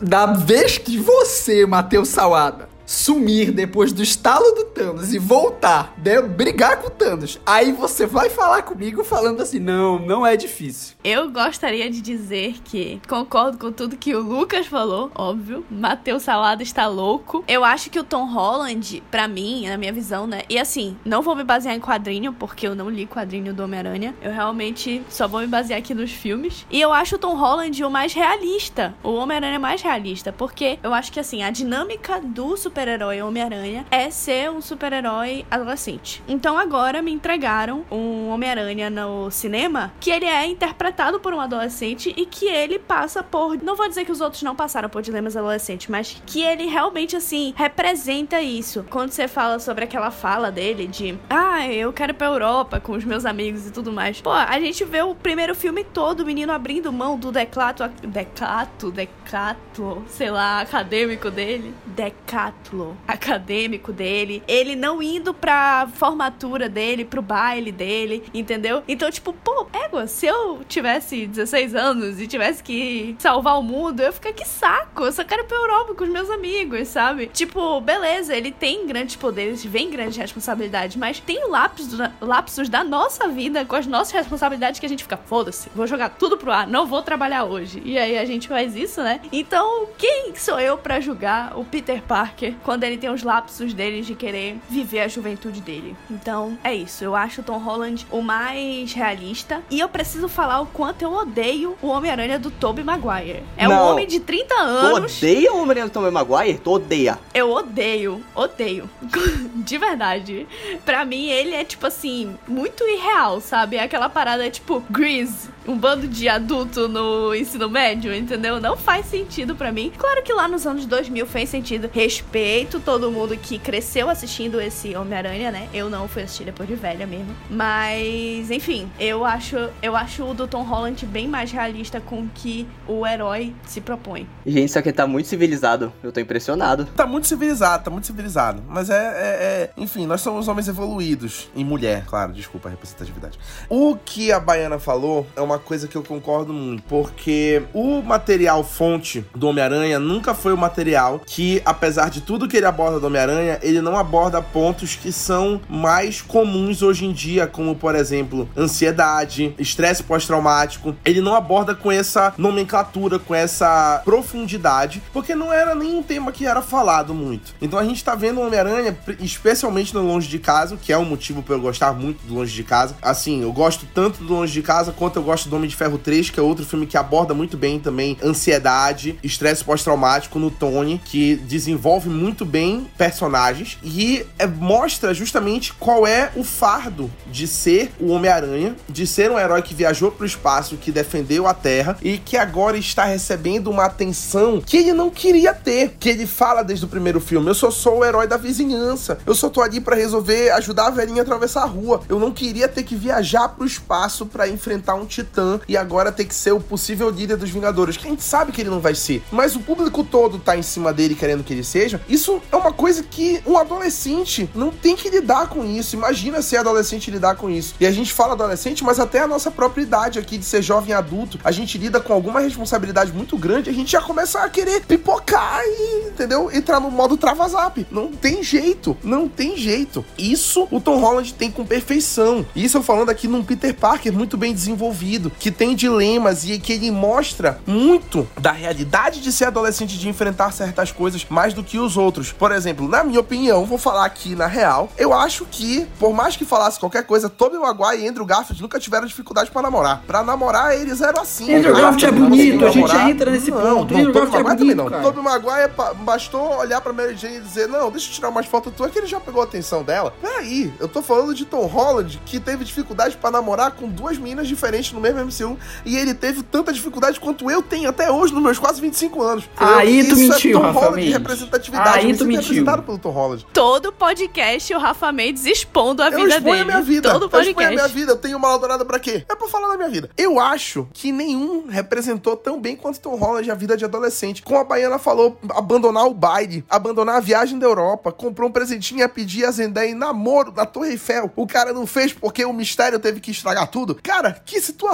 Da 0.00 0.26
vez 0.26 0.78
que 0.78 0.98
você, 0.98 1.66
Matheus 1.66 2.08
Salada, 2.08 2.68
sumir 2.86 3.52
depois 3.52 3.92
do 3.92 4.02
estalo 4.02 4.52
do 4.52 4.64
Thanos 4.64 5.12
e 5.12 5.18
voltar, 5.18 5.94
né, 6.04 6.20
brigar 6.20 6.80
com 6.80 6.88
o 6.88 6.90
Thanos, 6.90 7.40
aí 7.46 7.72
você 7.72 8.06
vai 8.06 8.28
falar 8.28 8.62
comigo 8.62 9.04
falando 9.04 9.40
assim: 9.40 9.58
não, 9.58 9.98
não 9.98 10.26
é 10.26 10.36
difícil. 10.36 10.96
Eu 11.02 11.30
gostaria 11.30 11.90
de 11.90 12.00
dizer 12.00 12.56
que 12.64 13.00
concordo 13.08 13.58
com 13.58 13.72
tudo 13.72 13.96
que 13.96 14.14
o 14.14 14.20
Lucas 14.20 14.66
falou, 14.66 15.10
óbvio. 15.14 15.64
Matheus 15.70 16.22
Salada 16.22 16.62
está 16.62 16.86
louco. 16.86 17.44
Eu 17.46 17.64
acho 17.64 17.90
que 17.90 17.98
o 17.98 18.04
Tom 18.04 18.26
Holland, 18.26 19.02
para 19.10 19.28
mim, 19.28 19.68
na 19.68 19.76
minha 19.76 19.92
visão, 19.92 20.26
né? 20.26 20.42
E 20.48 20.58
assim, 20.58 20.96
não 21.04 21.22
vou 21.22 21.34
me 21.34 21.44
basear 21.44 21.74
em 21.74 21.80
quadrinho, 21.80 22.32
porque 22.32 22.66
eu 22.66 22.74
não 22.74 22.90
li 22.90 23.06
quadrinho 23.06 23.52
do 23.52 23.62
Homem-Aranha. 23.62 24.14
Eu 24.22 24.32
realmente 24.32 25.02
só 25.08 25.28
vou 25.28 25.40
me 25.40 25.46
basear 25.46 25.78
aqui 25.78 25.94
nos 25.94 26.10
filmes. 26.10 26.66
E 26.70 26.80
eu 26.80 26.92
acho 26.92 27.16
o 27.16 27.18
Tom 27.18 27.36
Holland 27.36 27.84
o 27.84 27.90
mais 27.90 28.12
realista. 28.12 28.94
O 29.02 29.14
Homem-Aranha 29.14 29.58
mais 29.58 29.82
realista. 29.82 30.32
Porque 30.32 30.78
eu 30.82 30.92
acho 30.92 31.12
que 31.12 31.20
assim, 31.20 31.42
a 31.42 31.50
dinâmica 31.50 32.20
do 32.20 32.56
super 32.56 32.73
super-herói 32.74 33.22
Homem-Aranha 33.22 33.86
é 33.88 34.10
ser 34.10 34.50
um 34.50 34.60
super-herói 34.60 35.46
adolescente. 35.48 36.20
Então 36.26 36.58
agora 36.58 37.00
me 37.00 37.12
entregaram 37.12 37.84
um 37.88 38.30
Homem-Aranha 38.30 38.90
no 38.90 39.30
cinema 39.30 39.92
que 40.00 40.10
ele 40.10 40.24
é 40.24 40.44
interpretado 40.44 41.20
por 41.20 41.32
um 41.32 41.40
adolescente 41.40 42.12
e 42.16 42.26
que 42.26 42.46
ele 42.46 42.80
passa 42.80 43.22
por. 43.22 43.62
Não 43.62 43.76
vou 43.76 43.88
dizer 43.88 44.04
que 44.04 44.10
os 44.10 44.20
outros 44.20 44.42
não 44.42 44.56
passaram 44.56 44.88
por 44.88 45.02
dilemas 45.02 45.36
adolescentes, 45.36 45.86
mas 45.86 46.20
que 46.26 46.42
ele 46.42 46.66
realmente, 46.66 47.14
assim, 47.14 47.54
representa 47.56 48.40
isso. 48.42 48.84
Quando 48.90 49.12
você 49.12 49.28
fala 49.28 49.60
sobre 49.60 49.84
aquela 49.84 50.10
fala 50.10 50.50
dele 50.50 50.88
de 50.88 51.16
ah, 51.30 51.68
eu 51.68 51.92
quero 51.92 52.10
ir 52.10 52.14
pra 52.14 52.26
Europa 52.26 52.80
com 52.80 52.94
os 52.94 53.04
meus 53.04 53.24
amigos 53.24 53.68
e 53.68 53.70
tudo 53.70 53.92
mais. 53.92 54.20
Pô, 54.20 54.32
a 54.32 54.58
gente 54.58 54.84
vê 54.84 55.00
o 55.00 55.14
primeiro 55.14 55.54
filme 55.54 55.84
todo, 55.84 56.20
o 56.20 56.26
menino 56.26 56.52
abrindo 56.52 56.92
mão 56.92 57.16
do 57.16 57.30
declato. 57.30 57.86
Declato, 58.04 58.90
decato, 58.90 60.02
sei 60.08 60.32
lá, 60.32 60.60
acadêmico 60.62 61.30
dele. 61.30 61.72
Decato 61.86 62.63
acadêmico 63.06 63.92
dele, 63.92 64.42
ele 64.46 64.76
não 64.76 65.02
indo 65.02 65.34
pra 65.34 65.88
formatura 65.94 66.68
dele, 66.68 67.04
pro 67.04 67.22
baile 67.22 67.70
dele, 67.72 68.24
entendeu? 68.32 68.82
Então, 68.88 69.10
tipo, 69.10 69.32
pô, 69.32 69.66
égua, 69.72 70.06
se 70.06 70.26
eu 70.26 70.60
tivesse 70.68 71.26
16 71.26 71.74
anos 71.74 72.20
e 72.20 72.26
tivesse 72.26 72.62
que 72.62 73.16
salvar 73.18 73.58
o 73.58 73.62
mundo, 73.62 74.00
eu 74.00 74.06
ia 74.06 74.12
ficar 74.12 74.32
que 74.32 74.46
saco, 74.46 75.04
eu 75.04 75.12
só 75.12 75.24
quero 75.24 75.42
ir 75.42 75.46
pra 75.46 75.56
Europa 75.56 75.94
com 75.94 76.04
os 76.04 76.10
meus 76.10 76.30
amigos, 76.30 76.88
sabe? 76.88 77.26
Tipo, 77.26 77.80
beleza, 77.80 78.34
ele 78.34 78.50
tem 78.50 78.86
grandes 78.86 79.16
poderes, 79.16 79.64
vem 79.64 79.90
grandes 79.90 80.16
responsabilidades, 80.16 80.96
mas 80.96 81.20
tem 81.20 81.48
lapsos, 81.48 81.98
lapsos 82.20 82.68
da 82.68 82.82
nossa 82.82 83.28
vida 83.28 83.64
com 83.64 83.76
as 83.76 83.86
nossas 83.86 84.12
responsabilidades 84.12 84.80
que 84.80 84.86
a 84.86 84.88
gente 84.88 85.02
fica, 85.02 85.16
foda-se, 85.16 85.68
vou 85.74 85.86
jogar 85.86 86.10
tudo 86.10 86.36
pro 86.36 86.52
ar, 86.52 86.66
não 86.66 86.86
vou 86.86 87.02
trabalhar 87.02 87.44
hoje. 87.44 87.82
E 87.84 87.98
aí 87.98 88.18
a 88.18 88.24
gente 88.24 88.48
faz 88.48 88.76
isso, 88.76 89.02
né? 89.02 89.20
Então, 89.32 89.88
quem 89.98 90.34
sou 90.36 90.58
eu 90.60 90.78
para 90.78 91.00
julgar 91.00 91.58
o 91.58 91.64
Peter 91.64 92.02
Parker 92.02 92.53
Quando 92.62 92.84
ele 92.84 92.96
tem 92.98 93.10
os 93.10 93.22
lapsos 93.22 93.72
dele 93.74 94.02
de 94.02 94.14
querer 94.14 94.58
viver 94.68 95.00
a 95.00 95.08
juventude 95.08 95.60
dele. 95.60 95.96
Então, 96.10 96.58
é 96.62 96.74
isso. 96.74 97.02
Eu 97.04 97.14
acho 97.16 97.40
o 97.40 97.44
Tom 97.44 97.58
Holland 97.58 98.06
o 98.10 98.20
mais 98.22 98.92
realista. 98.92 99.62
E 99.70 99.80
eu 99.80 99.88
preciso 99.88 100.28
falar 100.28 100.60
o 100.60 100.66
quanto 100.66 101.02
eu 101.02 101.12
odeio 101.12 101.76
o 101.82 101.88
Homem-Aranha 101.88 102.38
do 102.38 102.50
Tobey 102.50 102.84
Maguire. 102.84 103.42
É 103.56 103.66
um 103.68 103.72
Não. 103.72 103.92
homem 103.92 104.06
de 104.06 104.20
30 104.20 104.54
Tu 104.54 104.60
anos. 104.60 105.18
odeia 105.18 105.52
o 105.52 105.56
Homem-Aranha 105.58 105.86
do 105.86 105.92
Tom 105.92 106.10
Maguire? 106.10 106.58
Tu 106.58 106.70
odeia. 106.70 107.18
Eu 107.32 107.50
odeio, 107.50 108.22
odeio. 108.34 108.88
De 109.54 109.78
verdade. 109.78 110.46
Pra 110.84 111.04
mim, 111.04 111.28
ele 111.28 111.54
é, 111.54 111.64
tipo 111.64 111.86
assim, 111.86 112.36
muito 112.46 112.84
irreal, 112.84 113.40
sabe? 113.40 113.76
É 113.76 113.82
aquela 113.82 114.08
parada, 114.08 114.48
tipo, 114.50 114.80
Grease, 114.90 115.48
um 115.66 115.76
bando 115.78 116.06
de 116.06 116.28
adulto 116.28 116.88
no 116.88 117.34
ensino 117.34 117.68
médio, 117.70 118.14
entendeu? 118.14 118.60
Não 118.60 118.76
faz 118.76 119.06
sentido 119.06 119.54
pra 119.56 119.72
mim. 119.72 119.92
Claro 119.96 120.22
que 120.22 120.32
lá 120.32 120.46
nos 120.48 120.66
anos 120.66 120.86
2000 120.86 121.26
fez 121.26 121.48
sentido. 121.48 121.90
Respeito 121.92 122.80
todo 122.80 123.10
mundo 123.10 123.36
que 123.36 123.58
cresceu 123.58 124.08
assistindo 124.10 124.60
esse 124.60 124.94
Homem-Aranha, 124.96 125.50
né? 125.50 125.68
Eu 125.72 125.88
não 125.88 126.06
fui 126.08 126.22
assistir 126.22 126.44
depois 126.44 126.68
de 126.68 126.74
velha 126.74 127.06
mesmo. 127.06 127.34
Mas, 127.50 128.50
enfim, 128.50 128.90
eu 128.98 129.24
acho, 129.24 129.56
eu 129.82 129.96
acho 129.96 130.24
o 130.24 130.34
do 130.34 130.46
Tom 130.46 130.62
Holland 130.62 131.04
bem 131.06 131.26
mais 131.28 131.50
realista 131.50 132.00
com 132.00 132.20
o 132.22 132.28
que 132.34 132.66
o 132.86 133.06
herói 133.06 133.54
se 133.66 133.80
propõe. 133.80 134.26
Gente, 134.46 134.66
isso 134.68 134.78
aqui 134.78 134.92
tá 134.92 135.06
muito 135.06 135.28
civilizado. 135.28 135.92
Eu 136.02 136.12
tô 136.12 136.20
impressionado. 136.20 136.84
Tá 136.96 137.06
muito 137.06 137.26
civilizado, 137.26 137.84
tá 137.84 137.90
muito 137.90 138.06
civilizado. 138.06 138.62
Mas 138.68 138.90
é, 138.90 138.94
é- 138.96 138.98
é- 138.98 139.70
Enfim, 139.76 140.06
nós 140.06 140.20
somos 140.20 140.46
homens 140.48 140.68
evoluídos. 140.68 141.48
Em 141.56 141.64
mulher, 141.64 142.04
claro, 142.06 142.32
desculpa 142.32 142.68
a 142.68 142.70
representatividade. 142.70 143.38
O 143.68 143.96
que 143.96 144.30
a 144.32 144.38
Baiana 144.38 144.78
falou 144.78 145.26
é 145.34 145.40
uma 145.40 145.53
coisa 145.58 145.88
que 145.88 145.96
eu 145.96 146.02
concordo 146.02 146.52
muito. 146.52 146.82
Porque 146.84 147.62
o 147.72 148.02
material 148.02 148.62
fonte 148.64 149.24
do 149.34 149.48
Homem-Aranha 149.48 149.98
nunca 149.98 150.34
foi 150.34 150.52
o 150.52 150.58
material 150.58 151.20
que, 151.24 151.62
apesar 151.64 152.10
de 152.10 152.20
tudo 152.20 152.48
que 152.48 152.56
ele 152.56 152.66
aborda 152.66 153.00
do 153.00 153.06
Homem-Aranha, 153.06 153.58
ele 153.62 153.80
não 153.80 153.96
aborda 153.96 154.40
pontos 154.42 154.96
que 154.96 155.12
são 155.12 155.60
mais 155.68 156.20
comuns 156.22 156.82
hoje 156.82 157.04
em 157.04 157.12
dia, 157.12 157.46
como, 157.46 157.74
por 157.74 157.94
exemplo, 157.94 158.48
ansiedade, 158.56 159.54
estresse 159.58 160.02
pós-traumático. 160.02 160.94
Ele 161.04 161.20
não 161.20 161.34
aborda 161.34 161.74
com 161.74 161.90
essa 161.90 162.34
nomenclatura, 162.36 163.18
com 163.18 163.34
essa 163.34 164.00
profundidade, 164.04 165.02
porque 165.12 165.34
não 165.34 165.52
era 165.52 165.74
nem 165.74 165.96
um 165.96 166.02
tema 166.02 166.32
que 166.32 166.46
era 166.46 166.62
falado 166.62 167.14
muito. 167.14 167.54
Então 167.60 167.78
a 167.78 167.84
gente 167.84 168.02
tá 168.02 168.14
vendo 168.14 168.40
o 168.40 168.46
Homem-Aranha, 168.46 168.96
especialmente 169.20 169.94
no 169.94 170.02
Longe 170.02 170.28
de 170.28 170.38
Casa, 170.38 170.76
que 170.76 170.92
é 170.92 170.98
um 170.98 171.04
motivo 171.04 171.42
pra 171.42 171.54
eu 171.54 171.60
gostar 171.60 171.92
muito 171.92 172.26
do 172.26 172.34
Longe 172.34 172.54
de 172.54 172.64
Casa. 172.64 172.96
Assim, 173.00 173.42
eu 173.42 173.52
gosto 173.52 173.86
tanto 173.94 174.22
do 174.22 174.34
Longe 174.34 174.52
de 174.52 174.62
Casa 174.62 174.92
quanto 174.92 175.16
eu 175.16 175.22
gosto 175.22 175.43
do 175.48 175.56
Homem 175.56 175.68
de 175.68 175.76
Ferro 175.76 175.98
3, 175.98 176.30
que 176.30 176.40
é 176.40 176.42
outro 176.42 176.64
filme 176.64 176.86
que 176.86 176.96
aborda 176.96 177.34
muito 177.34 177.56
bem 177.56 177.78
também 177.78 178.16
ansiedade, 178.22 179.18
estresse 179.22 179.64
pós-traumático 179.64 180.38
no 180.38 180.50
Tony, 180.50 181.00
que 181.04 181.36
desenvolve 181.36 182.08
muito 182.08 182.44
bem 182.44 182.86
personagens 182.96 183.78
e 183.82 184.24
é, 184.38 184.46
mostra 184.46 185.12
justamente 185.14 185.72
qual 185.74 186.06
é 186.06 186.30
o 186.36 186.44
fardo 186.44 187.10
de 187.26 187.46
ser 187.46 187.92
o 188.00 188.10
Homem-Aranha, 188.10 188.76
de 188.88 189.06
ser 189.06 189.30
um 189.30 189.38
herói 189.38 189.62
que 189.62 189.74
viajou 189.74 190.10
pro 190.10 190.26
espaço, 190.26 190.76
que 190.76 190.92
defendeu 190.92 191.46
a 191.46 191.54
Terra 191.54 191.96
e 192.02 192.18
que 192.18 192.36
agora 192.36 192.76
está 192.76 193.04
recebendo 193.04 193.70
uma 193.70 193.84
atenção 193.84 194.60
que 194.60 194.76
ele 194.76 194.92
não 194.92 195.10
queria 195.10 195.52
ter. 195.52 195.96
Que 195.98 196.08
ele 196.08 196.26
fala 196.26 196.62
desde 196.62 196.84
o 196.84 196.88
primeiro 196.88 197.20
filme: 197.20 197.48
eu 197.48 197.54
só 197.54 197.70
sou 197.70 197.98
o 197.98 198.04
herói 198.04 198.26
da 198.26 198.36
vizinhança, 198.36 199.18
eu 199.26 199.34
só 199.34 199.48
tô 199.48 199.60
ali 199.60 199.80
pra 199.80 199.96
resolver 199.96 200.50
ajudar 200.50 200.86
a 200.86 200.90
velhinha 200.90 201.22
a 201.22 201.24
atravessar 201.24 201.62
a 201.62 201.66
rua. 201.66 202.02
Eu 202.08 202.18
não 202.18 202.32
queria 202.32 202.68
ter 202.68 202.82
que 202.82 202.96
viajar 202.96 203.48
pro 203.48 203.66
espaço 203.66 204.26
pra 204.26 204.48
enfrentar 204.48 204.94
um 204.94 205.06
titã 205.06 205.33
e 205.68 205.76
agora 205.76 206.12
ter 206.12 206.24
que 206.24 206.34
ser 206.34 206.52
o 206.52 206.60
possível 206.60 207.10
líder 207.10 207.36
dos 207.36 207.50
Vingadores. 207.50 207.96
Que 207.96 208.06
a 208.06 208.10
gente 208.10 208.22
sabe 208.22 208.52
que 208.52 208.60
ele 208.60 208.70
não 208.70 208.80
vai 208.80 208.94
ser, 208.94 209.22
mas 209.30 209.56
o 209.56 209.60
público 209.60 210.04
todo 210.04 210.38
tá 210.38 210.56
em 210.56 210.62
cima 210.62 210.92
dele 210.92 211.14
querendo 211.14 211.44
que 211.44 211.52
ele 211.52 211.64
seja. 211.64 212.00
Isso 212.08 212.40
é 212.50 212.56
uma 212.56 212.72
coisa 212.72 213.02
que 213.02 213.40
um 213.46 213.56
adolescente 213.56 214.48
não 214.54 214.70
tem 214.70 214.96
que 214.96 215.08
lidar 215.08 215.48
com 215.48 215.64
isso. 215.64 215.96
Imagina 215.96 216.42
ser 216.42 216.58
adolescente 216.58 217.10
lidar 217.10 217.36
com 217.36 217.48
isso. 217.50 217.74
E 217.80 217.86
a 217.86 217.90
gente 217.90 218.12
fala 218.12 218.32
adolescente, 218.32 218.84
mas 218.84 218.98
até 218.98 219.20
a 219.20 219.26
nossa 219.26 219.50
própria 219.50 219.82
idade 219.82 220.18
aqui 220.18 220.38
de 220.38 220.44
ser 220.44 220.62
jovem 220.62 220.94
adulto, 220.94 221.38
a 221.44 221.50
gente 221.50 221.78
lida 221.78 222.00
com 222.00 222.12
alguma 222.12 222.40
responsabilidade 222.40 223.12
muito 223.12 223.36
grande, 223.36 223.70
a 223.70 223.72
gente 223.72 223.92
já 223.92 224.00
começa 224.00 224.40
a 224.40 224.48
querer 224.48 224.84
pipocar 224.84 225.62
e, 225.64 226.08
entendeu? 226.08 226.50
Entrar 226.52 226.80
no 226.80 226.90
modo 226.90 227.16
travazap. 227.16 227.86
Não 227.90 228.12
tem 228.12 228.42
jeito, 228.42 228.96
não 229.02 229.28
tem 229.28 229.56
jeito. 229.56 230.04
Isso 230.18 230.68
o 230.70 230.80
Tom 230.80 230.98
Holland 230.98 231.34
tem 231.34 231.50
com 231.50 231.64
perfeição. 231.64 232.44
Isso 232.54 232.76
eu 232.76 232.82
falando 232.82 233.10
aqui 233.10 233.26
num 233.26 233.42
Peter 233.42 233.74
Parker 233.74 234.12
muito 234.12 234.36
bem 234.36 234.52
desenvolvido, 234.52 235.23
que 235.30 235.50
tem 235.50 235.74
dilemas 235.74 236.44
e 236.44 236.58
que 236.58 236.72
ele 236.72 236.90
mostra 236.90 237.58
muito 237.66 238.26
da 238.40 238.52
realidade 238.52 239.20
de 239.20 239.32
ser 239.32 239.46
adolescente, 239.46 239.98
de 239.98 240.08
enfrentar 240.08 240.52
certas 240.52 240.90
coisas 240.92 241.26
mais 241.28 241.54
do 241.54 241.62
que 241.62 241.78
os 241.78 241.96
outros. 241.96 242.32
Por 242.32 242.52
exemplo, 242.52 242.88
na 242.88 243.04
minha 243.04 243.20
opinião, 243.20 243.64
vou 243.64 243.78
falar 243.78 244.04
aqui 244.04 244.34
na 244.34 244.46
real, 244.46 244.88
eu 244.96 245.12
acho 245.12 245.46
que, 245.50 245.86
por 245.98 246.12
mais 246.12 246.36
que 246.36 246.44
falasse 246.44 246.78
qualquer 246.78 247.04
coisa, 247.04 247.28
Tobey 247.28 247.58
Maguire 247.58 248.02
e 248.02 248.08
Andrew 248.08 248.24
Garfield 248.24 248.60
nunca 248.62 248.78
tiveram 248.78 249.06
dificuldade 249.06 249.50
pra 249.50 249.62
namorar. 249.62 250.02
Pra 250.06 250.22
namorar, 250.22 250.74
eles 250.76 251.00
eram 251.00 251.22
assim. 251.22 251.54
Andrew 251.54 251.74
Garfield 251.74 252.06
é 252.06 252.10
bonito, 252.10 252.66
a 252.66 252.70
gente 252.70 252.88
já 252.88 253.10
entra 253.10 253.30
nesse 253.30 253.50
não, 253.50 253.78
ponto. 253.78 253.94
Não, 253.94 254.00
Andrew 254.00 254.12
Garfield 254.12 254.36
é 254.36 254.42
Maguire 254.42 254.58
também 254.58 254.76
bonito, 254.76 254.76
não. 254.76 254.90
cara. 254.90 255.02
Tobey 255.02 255.22
Maguire 255.22 255.72
bastou 256.04 256.56
olhar 256.58 256.80
pra 256.80 256.92
Mary 256.92 257.16
Jane 257.16 257.36
e 257.36 257.40
dizer, 257.40 257.68
não, 257.68 257.90
deixa 257.90 258.08
eu 258.08 258.14
tirar 258.14 258.28
umas 258.28 258.46
fotos 258.46 258.72
tuas 258.74 258.90
que 258.90 258.98
ele 258.98 259.06
já 259.06 259.20
pegou 259.20 259.40
a 259.40 259.44
atenção 259.44 259.82
dela. 259.82 260.12
Peraí, 260.20 260.72
eu 260.78 260.88
tô 260.88 261.02
falando 261.02 261.34
de 261.34 261.44
Tom 261.44 261.66
Holland, 261.66 262.20
que 262.24 262.40
teve 262.40 262.64
dificuldade 262.64 263.16
pra 263.16 263.30
namorar 263.30 263.72
com 263.72 263.88
duas 263.88 264.18
meninas 264.18 264.48
diferentes 264.48 264.92
no 264.92 265.00
mesmo 265.00 265.13
MCU, 265.22 265.56
e 265.84 265.96
ele 265.96 266.14
teve 266.14 266.42
tanta 266.42 266.72
dificuldade 266.72 267.20
quanto 267.20 267.50
eu 267.50 267.62
tenho 267.62 267.88
até 267.88 268.10
hoje, 268.10 268.32
nos 268.32 268.42
meus 268.42 268.58
quase 268.58 268.80
25 268.80 269.22
anos. 269.22 269.44
Aí 269.56 270.04
tu 270.04 270.14
Isso 270.14 270.32
mentiu, 270.32 270.50
é 270.50 270.60
Tom 270.60 270.66
Rafa 270.66 270.78
Holland, 270.80 270.96
Mendes. 270.96 271.12
representatividade. 271.12 271.98
Aí 271.98 272.16
tu 272.16 272.24
mentiu. 272.24 272.42
representado 272.42 272.82
pelo 272.82 272.98
Tom 272.98 273.10
Holland. 273.10 273.46
Todo 273.52 273.92
podcast 273.92 274.74
o 274.74 274.78
Rafa 274.78 275.12
Mendes 275.12 275.44
expondo 275.46 276.02
a 276.02 276.08
Eu 276.08 276.24
vida 276.24 276.40
dele. 276.40 276.60
a 276.60 276.64
minha 276.64 276.80
vida. 276.82 277.10
Todo 277.12 277.24
eu 277.24 277.26
exponho 277.26 277.42
a 277.50 277.54
podcast. 277.54 277.74
minha 277.74 277.88
vida. 277.88 278.12
Eu 278.12 278.16
tenho 278.16 278.36
uma 278.38 278.58
dourada 278.58 278.84
pra 278.84 278.98
quê? 278.98 279.24
É 279.28 279.36
pra 279.36 279.48
falar 279.48 279.68
da 279.68 279.76
minha 279.76 279.88
vida. 279.88 280.10
Eu 280.16 280.38
acho 280.40 280.88
que 280.92 281.12
nenhum 281.12 281.66
representou 281.68 282.36
tão 282.36 282.60
bem 282.60 282.76
quanto 282.76 283.00
Tom 283.00 283.16
Holland 283.16 283.50
a 283.50 283.54
vida 283.54 283.76
de 283.76 283.84
adolescente. 283.84 284.42
Como 284.42 284.58
a 284.58 284.64
Baiana 284.64 284.98
falou, 284.98 285.38
abandonar 285.50 286.06
o 286.06 286.14
baile, 286.14 286.64
abandonar 286.68 287.16
a 287.16 287.20
viagem 287.20 287.58
da 287.58 287.66
Europa, 287.66 288.12
comprou 288.12 288.48
um 288.48 288.52
presentinho 288.52 288.98
e 288.98 289.00
ia 289.00 289.08
pedir 289.08 289.44
a 289.44 289.50
Zendaya 289.50 289.90
em 289.90 289.94
namoro 289.94 290.52
na 290.56 290.64
Torre 290.66 290.90
Eiffel. 290.90 291.30
O 291.36 291.46
cara 291.46 291.72
não 291.72 291.86
fez 291.86 292.12
porque 292.12 292.44
o 292.44 292.52
mistério 292.52 292.98
teve 292.98 293.20
que 293.20 293.30
estragar 293.30 293.66
tudo. 293.68 293.98
Cara, 294.02 294.40
que 294.44 294.60
situação. 294.60 294.93